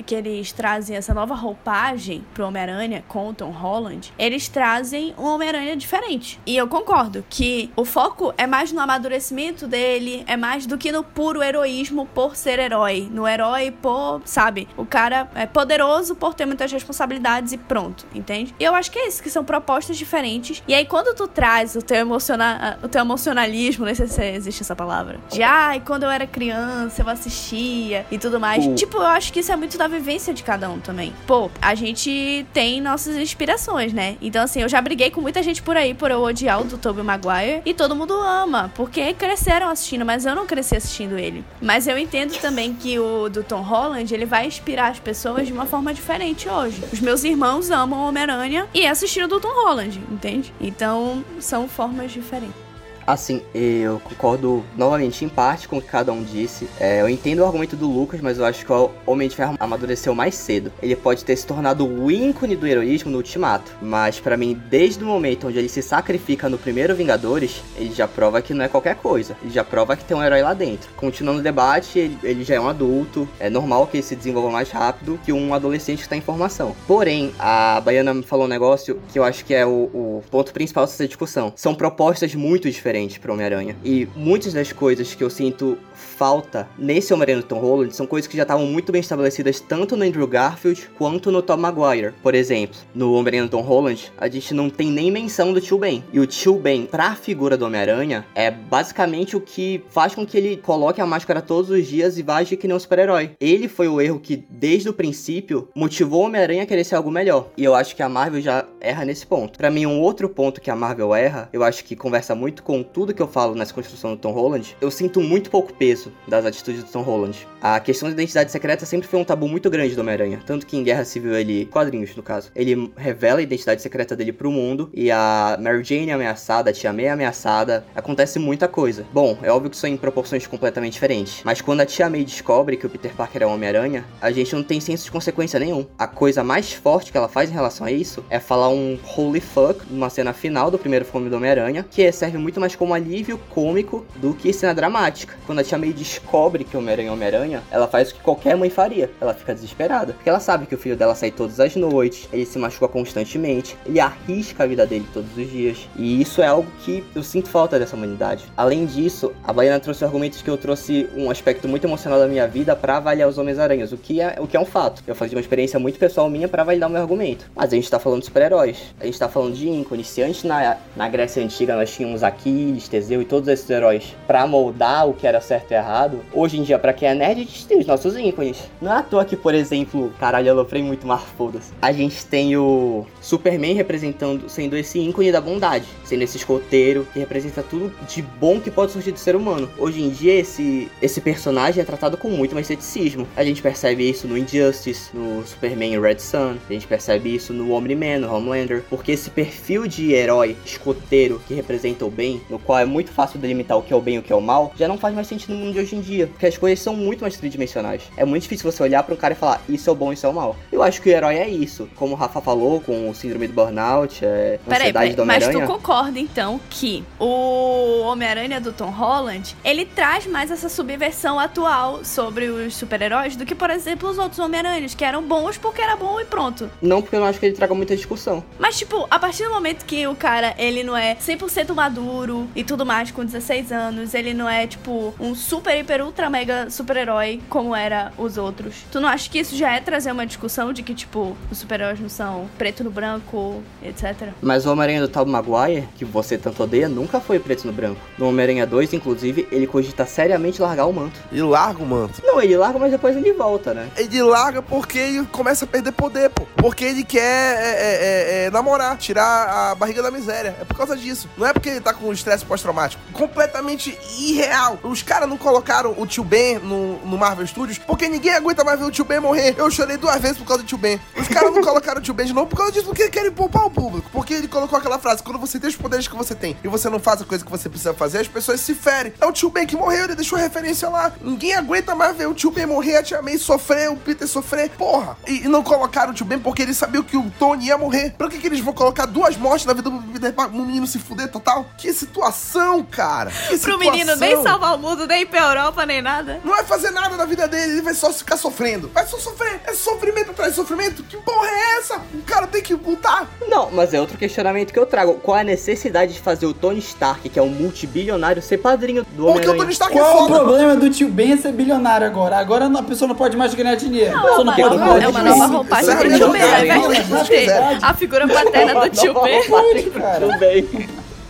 que 0.04 0.14
eles 0.14 0.52
trazem 0.52 0.96
essa 0.96 1.14
nova 1.14 1.34
roupagem 1.34 2.24
pro 2.34 2.46
Homem-Aranha 2.46 3.04
com 3.08 3.28
o 3.28 3.34
Tom 3.34 3.50
Holland, 3.50 4.12
eles 4.18 4.48
trazem 4.48 5.14
um 5.18 5.24
Homem-Aranha 5.24 5.76
diferente. 5.76 6.40
E 6.46 6.56
eu 6.56 6.68
concordo 6.68 7.24
que 7.28 7.70
o 7.76 7.84
foco 7.94 8.34
é 8.36 8.44
mais 8.44 8.72
no 8.72 8.80
amadurecimento 8.80 9.68
dele, 9.68 10.24
é 10.26 10.36
mais 10.36 10.66
do 10.66 10.76
que 10.76 10.90
no 10.90 11.04
puro 11.04 11.40
heroísmo 11.40 12.06
por 12.12 12.34
ser 12.34 12.58
herói. 12.58 13.08
No 13.08 13.24
herói 13.24 13.70
por, 13.70 14.20
sabe, 14.24 14.66
o 14.76 14.84
cara 14.84 15.28
é 15.32 15.46
poderoso 15.46 16.16
por 16.16 16.34
ter 16.34 16.44
muitas 16.44 16.72
responsabilidades 16.72 17.52
e 17.52 17.56
pronto, 17.56 18.04
entende? 18.12 18.52
E 18.58 18.64
eu 18.64 18.74
acho 18.74 18.90
que 18.90 18.98
é 18.98 19.06
isso, 19.06 19.22
que 19.22 19.30
são 19.30 19.44
propostas 19.44 19.96
diferentes. 19.96 20.60
E 20.66 20.74
aí 20.74 20.84
quando 20.84 21.14
tu 21.14 21.28
traz 21.28 21.76
o 21.76 21.82
teu, 21.82 21.98
emociona 21.98 22.80
o 22.82 22.88
teu 22.88 23.00
emocionalismo, 23.00 23.86
não 23.86 23.94
sei 23.94 24.08
se 24.08 24.24
existe 24.24 24.62
essa 24.62 24.74
palavra, 24.74 25.20
de 25.30 25.44
ai, 25.44 25.76
ah, 25.76 25.80
quando 25.86 26.02
eu 26.02 26.10
era 26.10 26.26
criança 26.26 27.00
eu 27.00 27.08
assistia 27.08 28.04
e 28.10 28.18
tudo 28.18 28.40
mais. 28.40 28.66
Uh. 28.66 28.74
Tipo, 28.74 28.96
eu 28.96 29.06
acho 29.06 29.32
que 29.32 29.38
isso 29.38 29.52
é 29.52 29.56
muito 29.56 29.78
da 29.78 29.86
vivência 29.86 30.34
de 30.34 30.42
cada 30.42 30.68
um 30.68 30.80
também. 30.80 31.14
Pô, 31.28 31.48
a 31.62 31.76
gente 31.76 32.44
tem 32.52 32.80
nossas 32.80 33.14
inspirações, 33.14 33.92
né? 33.92 34.16
Então 34.20 34.42
assim, 34.42 34.62
eu 34.62 34.68
já 34.68 34.80
briguei 34.80 35.12
com 35.12 35.20
muita 35.20 35.44
gente 35.44 35.62
por 35.62 35.76
aí 35.76 35.94
por 35.94 36.10
eu 36.10 36.20
odiar 36.20 36.60
o 36.60 36.64
do 36.64 36.76
Tobey 36.76 37.04
Maguire 37.04 37.62
e 37.64 37.72
todo 37.72 37.83
mundo 37.92 38.14
ama, 38.14 38.70
porque 38.76 39.12
cresceram 39.14 39.68
assistindo, 39.68 40.04
mas 40.04 40.24
eu 40.24 40.34
não 40.34 40.46
cresci 40.46 40.76
assistindo 40.76 41.18
ele. 41.18 41.44
Mas 41.60 41.88
eu 41.88 41.98
entendo 41.98 42.38
também 42.40 42.72
que 42.72 42.98
o 43.00 43.28
do 43.28 43.42
Tom 43.42 43.62
Holland, 43.62 44.14
ele 44.14 44.24
vai 44.24 44.46
inspirar 44.46 44.92
as 44.92 45.00
pessoas 45.00 45.48
de 45.48 45.52
uma 45.52 45.66
forma 45.66 45.92
diferente 45.92 46.48
hoje. 46.48 46.84
Os 46.92 47.00
meus 47.00 47.24
irmãos 47.24 47.70
amam 47.70 48.06
Homem-Aranha 48.06 48.68
e 48.72 48.86
assistiram 48.86 49.26
do 49.26 49.40
Tom 49.40 49.52
Holland, 49.64 50.00
entende? 50.10 50.54
Então, 50.60 51.24
são 51.40 51.68
formas 51.68 52.12
diferentes. 52.12 52.63
Assim, 53.06 53.42
eu 53.54 54.00
concordo 54.00 54.64
novamente 54.76 55.24
em 55.24 55.28
parte 55.28 55.68
com 55.68 55.78
o 55.78 55.82
que 55.82 55.88
cada 55.88 56.12
um 56.12 56.22
disse. 56.22 56.68
É, 56.80 57.02
eu 57.02 57.08
entendo 57.08 57.40
o 57.40 57.44
argumento 57.44 57.76
do 57.76 57.88
Lucas, 57.88 58.20
mas 58.20 58.38
eu 58.38 58.44
acho 58.44 58.64
que 58.64 58.72
o 58.72 58.90
Homem 59.06 59.28
de 59.28 59.36
Ferro 59.36 59.56
amadureceu 59.60 60.14
mais 60.14 60.34
cedo. 60.34 60.72
Ele 60.82 60.96
pode 60.96 61.24
ter 61.24 61.36
se 61.36 61.46
tornado 61.46 61.86
o 61.86 62.10
ícone 62.10 62.56
do 62.56 62.66
heroísmo 62.66 63.10
no 63.10 63.18
Ultimato, 63.18 63.72
mas 63.82 64.18
para 64.20 64.36
mim, 64.36 64.58
desde 64.70 65.04
o 65.04 65.06
momento 65.06 65.48
onde 65.48 65.58
ele 65.58 65.68
se 65.68 65.82
sacrifica 65.82 66.48
no 66.48 66.56
primeiro 66.56 66.94
Vingadores, 66.94 67.62
ele 67.76 67.92
já 67.92 68.08
prova 68.08 68.40
que 68.40 68.54
não 68.54 68.64
é 68.64 68.68
qualquer 68.68 68.96
coisa. 68.96 69.36
Ele 69.42 69.52
já 69.52 69.64
prova 69.64 69.96
que 69.96 70.04
tem 70.04 70.16
um 70.16 70.22
herói 70.22 70.42
lá 70.42 70.54
dentro. 70.54 70.90
Continuando 70.96 71.40
o 71.40 71.42
debate, 71.42 71.98
ele, 71.98 72.18
ele 72.22 72.44
já 72.44 72.54
é 72.54 72.60
um 72.60 72.68
adulto, 72.68 73.28
é 73.38 73.50
normal 73.50 73.86
que 73.86 73.98
ele 73.98 74.02
se 74.02 74.16
desenvolva 74.16 74.50
mais 74.50 74.70
rápido 74.70 75.20
que 75.24 75.32
um 75.32 75.52
adolescente 75.52 75.98
que 75.98 76.04
está 76.04 76.16
em 76.16 76.20
formação. 76.20 76.74
Porém, 76.86 77.34
a 77.38 77.80
Baiana 77.84 78.14
me 78.14 78.22
falou 78.22 78.46
um 78.46 78.48
negócio 78.48 79.00
que 79.12 79.18
eu 79.18 79.24
acho 79.24 79.44
que 79.44 79.52
é 79.52 79.66
o, 79.66 79.90
o 79.92 80.22
ponto 80.30 80.52
principal 80.52 80.86
dessa 80.86 81.06
discussão. 81.06 81.52
São 81.54 81.74
propostas 81.74 82.34
muito 82.34 82.70
diferentes 82.70 82.93
diferente 82.94 83.18
pro 83.18 83.32
Homem-Aranha. 83.32 83.76
E 83.84 84.06
muitas 84.14 84.52
das 84.52 84.72
coisas 84.72 85.14
que 85.14 85.22
eu 85.22 85.30
sinto 85.30 85.76
falta 85.94 86.68
nesse 86.78 87.12
Homem-Aranha 87.12 87.38
do 87.38 87.46
Tom 87.46 87.58
Holland 87.58 87.94
são 87.94 88.06
coisas 88.06 88.28
que 88.28 88.36
já 88.36 88.42
estavam 88.42 88.66
muito 88.66 88.92
bem 88.92 89.00
estabelecidas 89.00 89.60
tanto 89.60 89.96
no 89.96 90.04
Andrew 90.04 90.26
Garfield 90.26 90.90
quanto 90.98 91.30
no 91.30 91.42
Tom 91.42 91.56
Maguire. 91.56 92.12
Por 92.22 92.34
exemplo, 92.34 92.78
no 92.94 93.14
Homem-Aranha 93.14 93.44
do 93.44 93.50
Tom 93.50 93.62
Holland, 93.62 94.12
a 94.18 94.28
gente 94.28 94.54
não 94.54 94.68
tem 94.68 94.90
nem 94.90 95.10
menção 95.10 95.52
do 95.52 95.60
Tio 95.60 95.78
Ben. 95.78 96.04
E 96.12 96.20
o 96.20 96.26
Tio 96.26 96.54
Ben, 96.56 96.86
pra 96.86 97.14
figura 97.14 97.56
do 97.56 97.64
Homem-Aranha, 97.66 98.26
é 98.34 98.50
basicamente 98.50 99.36
o 99.36 99.40
que 99.40 99.82
faz 99.90 100.14
com 100.14 100.26
que 100.26 100.36
ele 100.36 100.56
coloque 100.56 101.00
a 101.00 101.06
máscara 101.06 101.40
todos 101.40 101.70
os 101.70 101.86
dias 101.86 102.18
e 102.18 102.22
vá 102.22 102.36
agir 102.36 102.56
que 102.56 102.66
nem 102.66 102.76
um 102.76 102.80
super-herói. 102.80 103.32
Ele 103.40 103.68
foi 103.68 103.88
o 103.88 104.00
erro 104.00 104.18
que, 104.18 104.44
desde 104.48 104.88
o 104.88 104.92
princípio, 104.92 105.68
motivou 105.74 106.22
o 106.22 106.26
Homem-Aranha 106.26 106.62
a 106.64 106.66
querer 106.66 106.84
ser 106.84 106.96
algo 106.96 107.10
melhor. 107.10 107.48
E 107.56 107.64
eu 107.64 107.74
acho 107.74 107.94
que 107.94 108.02
a 108.02 108.08
Marvel 108.08 108.40
já 108.40 108.66
erra 108.80 109.04
nesse 109.04 109.26
ponto. 109.26 109.58
Para 109.58 109.70
mim, 109.70 109.86
um 109.86 110.00
outro 110.00 110.28
ponto 110.28 110.60
que 110.60 110.70
a 110.70 110.76
Marvel 110.76 111.14
erra, 111.14 111.48
eu 111.52 111.62
acho 111.62 111.84
que 111.84 111.96
conversa 111.96 112.34
muito 112.34 112.62
com 112.62 112.82
tudo 112.82 113.14
que 113.14 113.22
eu 113.22 113.28
falo 113.28 113.54
nessa 113.54 113.72
construção 113.74 114.10
do 114.10 114.16
Tom 114.16 114.32
Holland, 114.32 114.76
eu 114.80 114.90
sinto 114.90 115.20
muito 115.20 115.50
pouco 115.50 115.72
peso 115.72 115.83
das 116.26 116.44
atitudes 116.44 116.84
do 116.84 116.92
Tom 116.92 117.06
Holland. 117.06 117.36
A 117.66 117.80
questão 117.80 118.10
da 118.10 118.12
identidade 118.12 118.52
secreta 118.52 118.84
sempre 118.84 119.08
foi 119.08 119.18
um 119.18 119.24
tabu 119.24 119.48
muito 119.48 119.70
grande 119.70 119.94
do 119.94 120.02
Homem-Aranha, 120.02 120.38
tanto 120.44 120.66
que 120.66 120.76
em 120.76 120.82
Guerra 120.82 121.02
Civil 121.02 121.34
ele, 121.34 121.64
quadrinhos 121.64 122.14
no 122.14 122.22
caso, 122.22 122.50
ele 122.54 122.92
revela 122.94 123.38
a 123.38 123.42
identidade 123.42 123.80
secreta 123.80 124.14
dele 124.14 124.34
pro 124.34 124.52
mundo 124.52 124.90
e 124.92 125.10
a 125.10 125.56
Mary 125.58 125.82
Jane 125.82 126.10
é 126.10 126.12
ameaçada, 126.12 126.68
a 126.68 126.72
Tia 126.74 126.92
May 126.92 127.06
é 127.06 127.10
ameaçada, 127.10 127.82
acontece 127.96 128.38
muita 128.38 128.68
coisa. 128.68 129.06
Bom, 129.14 129.38
é 129.42 129.50
óbvio 129.50 129.70
que 129.70 129.78
são 129.78 129.88
em 129.88 129.96
proporções 129.96 130.46
completamente 130.46 130.92
diferentes, 130.92 131.40
mas 131.42 131.62
quando 131.62 131.80
a 131.80 131.86
Tia 131.86 132.10
May 132.10 132.22
descobre 132.22 132.76
que 132.76 132.84
o 132.84 132.90
Peter 132.90 133.14
Parker 133.14 133.44
é 133.44 133.46
o 133.46 133.54
Homem-Aranha, 133.54 134.04
a 134.20 134.30
gente 134.30 134.54
não 134.54 134.62
tem 134.62 134.78
senso 134.78 135.06
de 135.06 135.10
consequência 135.10 135.58
nenhum. 135.58 135.86
A 135.98 136.06
coisa 136.06 136.44
mais 136.44 136.70
forte 136.70 137.10
que 137.10 137.16
ela 137.16 137.30
faz 137.30 137.48
em 137.48 137.54
relação 137.54 137.86
a 137.86 137.90
isso 137.90 138.22
é 138.28 138.38
falar 138.38 138.68
um 138.68 138.98
holy 139.16 139.40
fuck 139.40 139.90
numa 139.90 140.10
cena 140.10 140.34
final 140.34 140.70
do 140.70 140.78
primeiro 140.78 141.06
filme 141.06 141.30
do 141.30 141.36
Homem-Aranha, 141.36 141.86
que 141.90 142.12
serve 142.12 142.36
muito 142.36 142.60
mais 142.60 142.76
como 142.76 142.92
alívio 142.92 143.40
cômico 143.48 144.04
do 144.16 144.34
que 144.34 144.52
cena 144.52 144.74
dramática. 144.74 145.34
Quando 145.46 145.60
a 145.60 145.64
Tia 145.64 145.78
May 145.78 145.94
descobre 145.94 146.62
que 146.62 146.76
o 146.76 146.80
Homem-Aranha 146.80 147.08
é 147.08 147.12
Homem-Aranha, 147.12 147.53
ela 147.70 147.86
faz 147.86 148.10
o 148.10 148.14
que 148.14 148.20
qualquer 148.20 148.56
mãe 148.56 148.70
faria. 148.70 149.10
Ela 149.20 149.34
fica 149.34 149.54
desesperada. 149.54 150.12
Porque 150.12 150.28
ela 150.28 150.40
sabe 150.40 150.66
que 150.66 150.74
o 150.74 150.78
filho 150.78 150.96
dela 150.96 151.14
sai 151.14 151.30
todas 151.30 151.60
as 151.60 151.74
noites, 151.76 152.28
ele 152.32 152.46
se 152.46 152.58
machuca 152.58 152.88
constantemente, 152.88 153.76
ele 153.86 154.00
arrisca 154.00 154.64
a 154.64 154.66
vida 154.66 154.86
dele 154.86 155.06
todos 155.12 155.36
os 155.36 155.50
dias. 155.50 155.88
E 155.96 156.20
isso 156.20 156.42
é 156.42 156.46
algo 156.46 156.70
que 156.84 157.04
eu 157.14 157.22
sinto 157.22 157.48
falta 157.48 157.78
dessa 157.78 157.96
humanidade. 157.96 158.44
Além 158.56 158.86
disso, 158.86 159.32
a 159.44 159.52
Baiana 159.52 159.80
trouxe 159.80 160.04
argumentos 160.04 160.42
que 160.42 160.50
eu 160.50 160.56
trouxe 160.56 161.08
um 161.16 161.30
aspecto 161.30 161.68
muito 161.68 161.86
emocional 161.86 162.18
da 162.18 162.26
minha 162.26 162.46
vida 162.46 162.74
para 162.74 162.96
avaliar 162.96 163.28
os 163.28 163.38
Homens-Aranhas, 163.38 163.92
o 163.92 163.96
que 163.96 164.20
é 164.20 164.36
o 164.38 164.46
que 164.46 164.56
é 164.56 164.60
um 164.60 164.64
fato. 164.64 165.02
Eu 165.06 165.14
fazia 165.14 165.36
uma 165.36 165.40
experiência 165.40 165.78
muito 165.78 165.98
pessoal 165.98 166.28
minha 166.28 166.48
para 166.48 166.64
validar 166.64 166.88
o 166.88 166.92
meu 166.92 167.02
argumento. 167.02 167.50
Mas 167.54 167.72
a 167.72 167.76
gente 167.76 167.90
tá 167.90 167.98
falando 167.98 168.20
de 168.20 168.26
super-heróis. 168.26 168.94
A 169.00 169.06
gente 169.06 169.18
tá 169.18 169.28
falando 169.28 169.54
de 169.54 169.68
ícones. 169.68 170.08
Se 170.08 170.22
antes 170.22 170.44
na, 170.44 170.76
na 170.96 171.08
Grécia 171.08 171.42
Antiga 171.42 171.76
nós 171.76 171.94
tínhamos 171.94 172.22
Aquiles, 172.22 172.88
Teseu 172.88 173.22
e 173.22 173.24
todos 173.24 173.48
esses 173.48 173.68
heróis 173.68 174.14
para 174.26 174.46
moldar 174.46 175.08
o 175.08 175.14
que 175.14 175.26
era 175.26 175.40
certo 175.40 175.72
e 175.72 175.74
errado, 175.74 176.20
hoje 176.32 176.58
em 176.58 176.62
dia, 176.62 176.78
para 176.78 176.92
quem 176.92 177.08
é 177.08 177.14
nerd, 177.14 177.43
gente 177.44 177.66
tem 177.66 177.78
os 177.78 177.86
nossos 177.86 178.16
ícones. 178.16 178.58
Não 178.80 178.92
é 178.92 178.98
à 178.98 179.02
toa 179.02 179.24
que, 179.24 179.36
por 179.36 179.54
exemplo, 179.54 180.12
caralho, 180.18 180.48
eu 180.48 180.52
aloprei 180.54 180.82
muito 180.82 181.06
mais 181.06 181.22
foda-se. 181.36 181.72
A 181.80 181.92
gente 181.92 182.24
tem 182.26 182.56
o 182.56 183.06
Superman 183.20 183.74
representando, 183.74 184.48
sendo 184.48 184.76
esse 184.76 184.98
ícone 184.98 185.30
da 185.30 185.40
bondade, 185.40 185.86
sendo 186.04 186.22
esse 186.22 186.36
escoteiro 186.36 187.06
que 187.12 187.18
representa 187.18 187.62
tudo 187.62 187.92
de 188.06 188.22
bom 188.22 188.60
que 188.60 188.70
pode 188.70 188.92
surgir 188.92 189.12
do 189.12 189.18
ser 189.18 189.36
humano. 189.36 189.68
Hoje 189.78 190.02
em 190.02 190.10
dia, 190.10 190.34
esse, 190.34 190.90
esse 191.00 191.20
personagem 191.20 191.82
é 191.82 191.84
tratado 191.84 192.16
com 192.16 192.28
muito 192.28 192.54
mais 192.54 192.66
ceticismo. 192.66 193.26
A 193.36 193.44
gente 193.44 193.62
percebe 193.62 194.08
isso 194.08 194.26
no 194.26 194.36
Injustice, 194.36 195.14
no 195.14 195.46
Superman 195.46 196.00
Red 196.00 196.18
Sun, 196.18 196.56
a 196.68 196.72
gente 196.72 196.86
percebe 196.86 197.34
isso 197.34 197.52
no 197.52 197.72
Omni-Man, 197.72 198.20
no 198.20 198.34
Homelander, 198.34 198.84
porque 198.88 199.12
esse 199.12 199.30
perfil 199.30 199.86
de 199.86 200.12
herói 200.12 200.56
escoteiro 200.64 201.40
que 201.46 201.54
representa 201.54 202.04
o 202.04 202.10
bem, 202.10 202.40
no 202.48 202.58
qual 202.58 202.78
é 202.78 202.84
muito 202.84 203.10
fácil 203.10 203.38
delimitar 203.38 203.76
o 203.76 203.82
que 203.82 203.92
é 203.92 203.96
o 203.96 204.00
bem 204.00 204.16
e 204.16 204.18
o 204.18 204.22
que 204.22 204.32
é 204.32 204.36
o 204.36 204.40
mal, 204.40 204.72
já 204.76 204.88
não 204.88 204.98
faz 204.98 205.14
mais 205.14 205.26
sentido 205.26 205.54
no 205.54 205.60
mundo 205.60 205.74
de 205.74 205.80
hoje 205.80 205.96
em 205.96 206.00
dia, 206.00 206.26
porque 206.26 206.46
as 206.46 206.56
coisas 206.56 206.80
são 206.80 206.94
muito 206.94 207.22
mais 207.22 207.33
tridimensionais. 207.36 208.02
É 208.16 208.24
muito 208.24 208.42
difícil 208.42 208.70
você 208.70 208.82
olhar 208.82 209.02
para 209.02 209.14
um 209.14 209.16
cara 209.16 209.34
e 209.34 209.36
falar 209.36 209.60
isso 209.68 209.88
é 209.88 209.92
o 209.92 209.96
bom 209.96 210.12
isso 210.12 210.26
é 210.26 210.28
o 210.28 210.32
mal. 210.32 210.56
Eu 210.70 210.82
acho 210.82 211.00
que 211.00 211.08
o 211.08 211.12
herói 211.12 211.36
é 211.36 211.48
isso, 211.48 211.88
como 211.96 212.14
o 212.14 212.16
Rafa 212.16 212.40
falou, 212.40 212.80
com 212.80 213.08
o 213.08 213.14
síndrome 213.14 213.46
do 213.46 213.54
burnout, 213.54 214.24
é, 214.24 214.58
peraí, 214.66 214.92
peraí, 214.92 215.14
do 215.14 215.26
Mas 215.26 215.46
tu 215.48 215.60
concorda 215.62 216.18
então 216.18 216.60
que 216.70 217.04
o 217.18 218.02
Homem-Aranha 218.02 218.60
do 218.60 218.72
Tom 218.72 218.90
Holland, 218.90 219.56
ele 219.64 219.84
traz 219.84 220.26
mais 220.26 220.50
essa 220.50 220.68
subversão 220.68 221.38
atual 221.38 222.04
sobre 222.04 222.46
os 222.46 222.74
super-heróis 222.74 223.36
do 223.36 223.44
que, 223.44 223.54
por 223.54 223.70
exemplo, 223.70 224.08
os 224.08 224.18
outros 224.18 224.38
Homem-Aranhas, 224.38 224.94
que 224.94 225.04
eram 225.04 225.22
bons 225.22 225.56
porque 225.56 225.80
era 225.80 225.96
bom 225.96 226.20
e 226.20 226.24
pronto. 226.24 226.70
Não, 226.80 227.00
porque 227.00 227.16
eu 227.16 227.20
não 227.20 227.26
acho 227.26 227.38
que 227.38 227.46
ele 227.46 227.54
traga 227.54 227.74
muita 227.74 227.96
discussão. 227.96 228.44
Mas, 228.58 228.78
tipo, 228.78 229.06
a 229.10 229.18
partir 229.18 229.44
do 229.44 229.50
momento 229.50 229.84
que 229.84 230.06
o 230.06 230.14
cara, 230.14 230.54
ele 230.58 230.82
não 230.82 230.96
é 230.96 231.14
100% 231.14 231.74
maduro 231.74 232.48
e 232.54 232.64
tudo 232.64 232.84
mais, 232.84 233.10
com 233.10 233.24
16 233.24 233.72
anos, 233.72 234.14
ele 234.14 234.34
não 234.34 234.48
é, 234.48 234.66
tipo, 234.66 235.14
um 235.18 235.34
super, 235.34 235.78
hiper, 235.78 236.04
ultra, 236.04 236.28
mega 236.28 236.68
super-herói 236.70 237.13
como 237.48 237.74
era 237.74 238.12
os 238.18 238.36
outros. 238.38 238.74
Tu 238.90 239.00
não 239.00 239.08
acha 239.08 239.28
que 239.30 239.38
isso 239.38 239.56
já 239.56 239.72
é 239.72 239.80
trazer 239.80 240.12
uma 240.12 240.26
discussão 240.26 240.72
de 240.72 240.82
que, 240.82 240.94
tipo, 240.94 241.36
os 241.50 241.58
super-heróis 241.58 242.00
não 242.00 242.08
são 242.08 242.48
preto 242.58 242.84
no 242.84 242.90
branco, 242.90 243.62
etc? 243.82 244.28
Mas 244.40 244.66
o 244.66 244.72
Homem-Aranha 244.72 245.00
do 245.00 245.08
Tobey 245.08 245.32
Maguire, 245.32 245.88
que 245.96 246.04
você 246.04 246.38
tanto 246.38 246.62
odeia, 246.62 246.88
nunca 246.88 247.20
foi 247.20 247.38
preto 247.38 247.66
no 247.66 247.72
branco. 247.72 248.00
No 248.18 248.28
Homem-Aranha 248.28 248.66
2, 248.66 248.92
inclusive, 248.94 249.46
ele 249.50 249.66
cogita 249.66 250.06
seriamente 250.06 250.60
largar 250.60 250.86
o 250.86 250.92
manto. 250.92 251.20
Ele 251.30 251.42
larga 251.42 251.82
o 251.82 251.86
manto? 251.86 252.22
Não, 252.24 252.40
ele 252.40 252.56
larga, 252.56 252.78
mas 252.78 252.90
depois 252.90 253.16
ele 253.16 253.32
volta, 253.32 253.74
né? 253.74 253.88
Ele 253.96 254.22
larga 254.22 254.62
porque 254.62 254.98
ele 254.98 255.26
começa 255.26 255.64
a 255.64 255.68
perder 255.68 255.92
poder, 255.92 256.30
pô. 256.30 256.46
Porque 256.56 256.84
ele 256.84 257.04
quer 257.04 257.20
é, 257.20 257.70
é, 257.70 258.44
é, 258.44 258.44
é 258.46 258.50
namorar, 258.50 258.96
tirar 258.96 259.70
a 259.70 259.74
barriga 259.74 260.02
da 260.02 260.10
miséria. 260.10 260.56
É 260.60 260.64
por 260.64 260.76
causa 260.76 260.96
disso. 260.96 261.28
Não 261.36 261.46
é 261.46 261.52
porque 261.52 261.68
ele 261.68 261.80
tá 261.80 261.92
com 261.92 262.12
estresse 262.12 262.44
pós-traumático. 262.44 263.02
Completamente 263.12 263.96
irreal. 264.18 264.78
Os 264.82 265.02
caras 265.02 265.28
não 265.28 265.36
colocaram 265.36 265.94
o 265.96 266.06
tio 266.06 266.24
Ben 266.24 266.58
no, 266.58 267.03
no 267.04 267.16
Marvel 267.18 267.46
Studios 267.46 267.78
porque 267.78 268.08
ninguém 268.08 268.34
aguenta 268.34 268.64
mais 268.64 268.78
ver 268.78 268.86
o 268.86 268.90
tio 268.90 269.04
Ben 269.04 269.20
morrer. 269.20 269.54
Eu 269.56 269.70
chorei 269.70 269.96
duas 269.96 270.20
vezes 270.20 270.38
por 270.38 270.46
causa 270.46 270.62
do 270.62 270.66
tio 270.66 270.78
Ben. 270.78 271.00
Os 271.16 271.28
caras 271.28 271.52
não 271.52 271.62
colocaram 271.64 272.00
o 272.00 272.02
tio 272.02 272.14
Ben 272.14 272.26
de 272.26 272.32
novo 272.32 272.46
por 272.46 272.56
causa 272.56 272.72
disso, 272.72 272.86
porque 272.86 273.08
querem 273.08 273.30
poupar 273.30 273.66
o 273.66 273.70
público. 273.70 274.08
Porque 274.12 274.34
ele 274.34 274.48
colocou 274.48 274.78
aquela 274.78 274.98
frase: 274.98 275.22
quando 275.22 275.38
você 275.38 275.58
tem 275.58 275.68
os 275.68 275.76
poderes 275.76 276.06
que 276.06 276.16
você 276.16 276.34
tem 276.34 276.56
e 276.62 276.68
você 276.68 276.88
não 276.88 276.98
faz 276.98 277.22
a 277.22 277.24
coisa 277.24 277.44
que 277.44 277.50
você 277.50 277.68
precisa 277.68 277.94
fazer, 277.94 278.18
as 278.18 278.28
pessoas 278.28 278.60
se 278.60 278.74
ferem. 278.74 279.12
É 279.20 279.26
o 279.26 279.32
tio 279.32 279.50
Ben 279.50 279.66
que 279.66 279.76
morreu, 279.76 280.04
ele 280.04 280.14
deixou 280.14 280.38
referência 280.38 280.88
lá. 280.88 281.12
Ninguém 281.20 281.54
aguenta 281.54 281.94
mais 281.94 282.16
ver 282.16 282.28
o 282.28 282.34
tio 282.34 282.50
Ben 282.50 282.66
morrer, 282.66 282.96
a 282.96 283.02
tia 283.02 283.22
May 283.22 283.38
sofrer, 283.38 283.90
o 283.90 283.96
Peter 283.96 284.26
sofrer. 284.26 284.70
Porra. 284.70 285.16
E, 285.26 285.44
e 285.44 285.48
não 285.48 285.62
colocaram 285.62 286.12
o 286.12 286.14
tio 286.14 286.26
Ben 286.26 286.38
porque 286.38 286.62
eles 286.62 286.76
sabiam 286.76 287.02
que 287.02 287.16
o 287.16 287.30
Tony 287.38 287.66
ia 287.66 287.78
morrer. 287.78 288.10
Pra 288.16 288.28
que, 288.28 288.38
que 288.38 288.46
eles 288.46 288.60
vão 288.60 288.72
colocar 288.72 289.06
duas 289.06 289.36
mortes 289.36 289.66
na 289.66 289.72
vida 289.72 289.90
do 289.90 289.98
Peter 290.12 290.32
Parker? 290.32 290.58
Um 290.58 290.66
menino 290.66 290.86
se 290.86 290.98
fuder 290.98 291.30
total? 291.30 291.66
Que 291.76 291.92
situação, 291.92 292.82
cara. 292.84 293.30
Que 293.48 293.58
Pro 293.58 293.78
menino 293.78 294.16
nem 294.16 294.42
salvar 294.42 294.74
o 294.74 294.78
mundo, 294.78 295.06
nem 295.06 295.22
ir 295.22 295.26
pra 295.26 295.40
Europa, 295.40 295.86
nem 295.86 296.02
nada. 296.02 296.40
Não 296.44 296.52
vai 296.52 296.64
fazer 296.64 296.90
nada 296.94 297.16
da 297.16 297.24
vida 297.26 297.46
dele, 297.48 297.72
ele 297.72 297.82
vai 297.82 297.92
só 297.94 298.12
ficar 298.12 298.36
sofrendo. 298.36 298.88
Vai 298.94 299.04
só 299.06 299.18
sofrer. 299.18 299.60
É 299.66 299.74
sofrimento 299.74 300.30
atrás 300.30 300.50
de 300.52 300.56
sofrimento. 300.56 301.02
Que 301.02 301.16
porra 301.18 301.46
é 301.48 301.78
essa? 301.78 301.96
O 302.14 302.22
cara 302.24 302.46
tem 302.46 302.62
que 302.62 302.72
lutar. 302.74 303.26
Não, 303.48 303.70
mas 303.70 303.92
é 303.92 304.00
outro 304.00 304.16
questionamento 304.16 304.72
que 304.72 304.78
eu 304.78 304.86
trago. 304.86 305.14
Qual 305.14 305.36
a 305.36 305.44
necessidade 305.44 306.14
de 306.14 306.20
fazer 306.20 306.46
o 306.46 306.54
Tony 306.54 306.78
Stark, 306.78 307.28
que 307.28 307.38
é 307.38 307.42
um 307.42 307.48
multibilionário, 307.48 308.40
ser 308.40 308.58
padrinho 308.58 309.04
do 309.16 309.26
Porque 309.32 309.48
o? 309.48 309.56
Tony 309.56 309.72
Stark 309.72 309.94
é 309.96 310.00
Qual 310.00 310.14
o 310.14 310.28
foda. 310.28 310.40
problema 310.40 310.76
do 310.76 310.88
tio 310.90 311.08
Ben 311.08 311.36
ser 311.36 311.52
bilionário 311.52 312.06
agora? 312.06 312.38
Agora 312.38 312.66
a 312.66 312.82
pessoa 312.82 313.08
não 313.08 313.14
pode 313.16 313.36
mais 313.36 313.52
ganhar 313.54 313.74
dinheiro. 313.74 314.12
pessoa 314.22 314.44
não 314.44 314.44
Não, 314.44 314.54
pode 314.54 314.74
é 314.76 314.78
mais 314.78 314.82
uma 314.82 314.94
ganhar 314.94 315.10
nova 315.12 315.32
dinheiro. 315.32 315.52
roupagem 315.52 315.90
é 315.90 315.96
do 315.96 316.16
tio 316.16 316.30
Ben. 316.30 316.68
Não, 316.68 316.88
não, 316.88 317.80
não, 317.80 317.88
a 317.88 317.94
figura 317.94 318.28
paterna 318.28 318.74
do 318.80 318.90
tio 318.90 319.14
Ben. 319.22 319.42
Tudo 319.42 320.38
bem. 320.38 320.88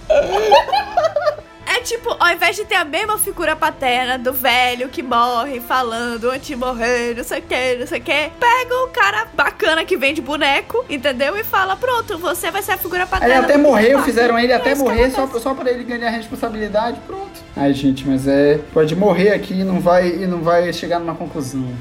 É 1.74 1.80
tipo, 1.80 2.14
ao 2.20 2.32
invés 2.32 2.54
de 2.54 2.64
ter 2.64 2.76
a 2.76 2.84
mesma 2.84 3.18
figura 3.18 3.56
paterna 3.56 4.16
do 4.16 4.32
velho 4.32 4.88
que 4.88 5.02
morre 5.02 5.58
falando 5.58 6.30
antes 6.30 6.46
de 6.46 6.54
morrer, 6.54 7.16
não 7.16 7.24
sei 7.24 7.40
o 7.40 7.42
que, 7.42 7.74
não 7.80 7.86
sei 7.88 7.98
o 7.98 8.02
que, 8.02 8.30
pega 8.38 8.74
o 8.84 8.88
cara 8.90 9.26
bacana 9.34 9.84
que 9.84 9.96
vende 9.96 10.20
boneco, 10.20 10.84
entendeu? 10.88 11.36
E 11.36 11.42
fala: 11.42 11.74
pronto, 11.74 12.16
você 12.16 12.48
vai 12.52 12.62
ser 12.62 12.72
a 12.72 12.78
figura 12.78 13.08
paterna. 13.08 13.34
ele 13.34 13.44
até 13.44 13.56
morreu, 13.56 14.00
fizeram 14.04 14.38
ele 14.38 14.52
É 14.52 14.54
até 14.54 14.76
morrer 14.76 15.10
só, 15.10 15.26
só 15.26 15.52
pra 15.52 15.68
ele 15.68 15.82
ganhar 15.82 16.10
responsabilidade, 16.10 17.00
pronto. 17.08 17.42
Ai, 17.56 17.74
gente, 17.74 18.06
mas 18.06 18.28
é. 18.28 18.60
Pode 18.72 18.94
morrer 18.94 19.32
aqui 19.32 19.54
e 19.54 19.64
não 19.64 19.80
vai, 19.80 20.06
e 20.06 20.26
não 20.28 20.42
vai 20.42 20.72
chegar 20.72 21.00
numa 21.00 21.16
conclusão. 21.16 21.74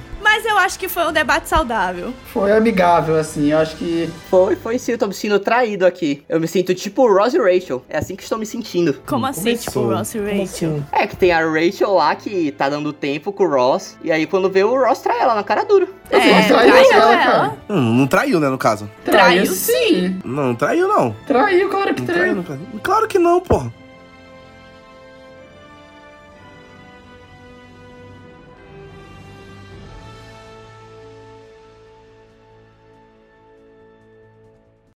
Mas 0.44 0.52
eu 0.52 0.58
acho 0.58 0.78
que 0.78 0.90
foi 0.90 1.08
um 1.08 1.14
debate 1.14 1.48
saudável. 1.48 2.14
Foi 2.34 2.52
amigável, 2.52 3.16
assim, 3.16 3.52
eu 3.54 3.60
acho 3.60 3.78
que. 3.78 4.10
Foi, 4.30 4.58
foi 4.58 4.78
sim, 4.78 4.92
eu 4.92 4.98
tô 4.98 5.08
me 5.08 5.14
sentindo 5.14 5.40
traído 5.40 5.86
aqui. 5.86 6.22
Eu 6.28 6.38
me 6.38 6.50
sinto 6.50 6.76
tipo 6.76 7.08
Ross 7.08 7.34
e 7.34 7.38
Rachel. 7.40 7.82
É 7.88 7.98
assim 7.98 8.14
que 8.14 8.24
estou 8.24 8.38
me 8.38 8.46
sentindo. 8.46 8.94
Como 9.06 9.26
assim, 9.26 9.56
tipo, 9.56 9.72
Começou. 9.72 9.98
Ross 9.98 10.16
e 10.16 10.20
Rachel? 10.20 10.44
assim? 10.44 10.86
É 10.92 11.08
que 11.08 11.16
tem 11.16 11.32
a 11.32 11.40
Rachel 11.40 11.94
lá 11.94 12.14
que 12.14 12.52
tá 12.52 12.68
dando 12.68 12.92
tempo 12.92 13.32
com 13.32 13.46
o 13.46 13.50
Ross. 13.50 13.98
E 14.04 14.12
aí 14.12 14.26
quando 14.26 14.50
vê 14.50 14.66
o 14.66 14.78
Ross 14.78 15.00
trai 15.00 15.22
ela 15.22 15.34
na 15.34 15.44
cara 15.44 15.64
dura. 15.64 15.88
É, 16.10 16.18
Mas 16.18 16.48
traiu 16.48 16.72
traiu 16.74 16.92
ela, 16.92 17.14
ela. 17.14 17.24
cara. 17.24 17.58
Hum, 17.70 17.94
não 18.00 18.08
traiu, 18.08 18.40
né, 18.42 18.50
no 18.50 18.58
caso. 18.58 18.90
Traiu 19.06 19.46
sim. 19.46 20.20
Não, 20.26 20.48
não 20.48 20.56
traiu, 20.56 20.90
não. 20.90 21.16
Traiu, 21.26 21.70
claro 21.70 21.94
que 21.94 22.02
Não 22.02 22.08
traiu, 22.08 22.44
traiu. 22.44 22.62
Claro 22.84 23.08
que 23.08 23.18
não, 23.18 23.40
porra. 23.40 23.72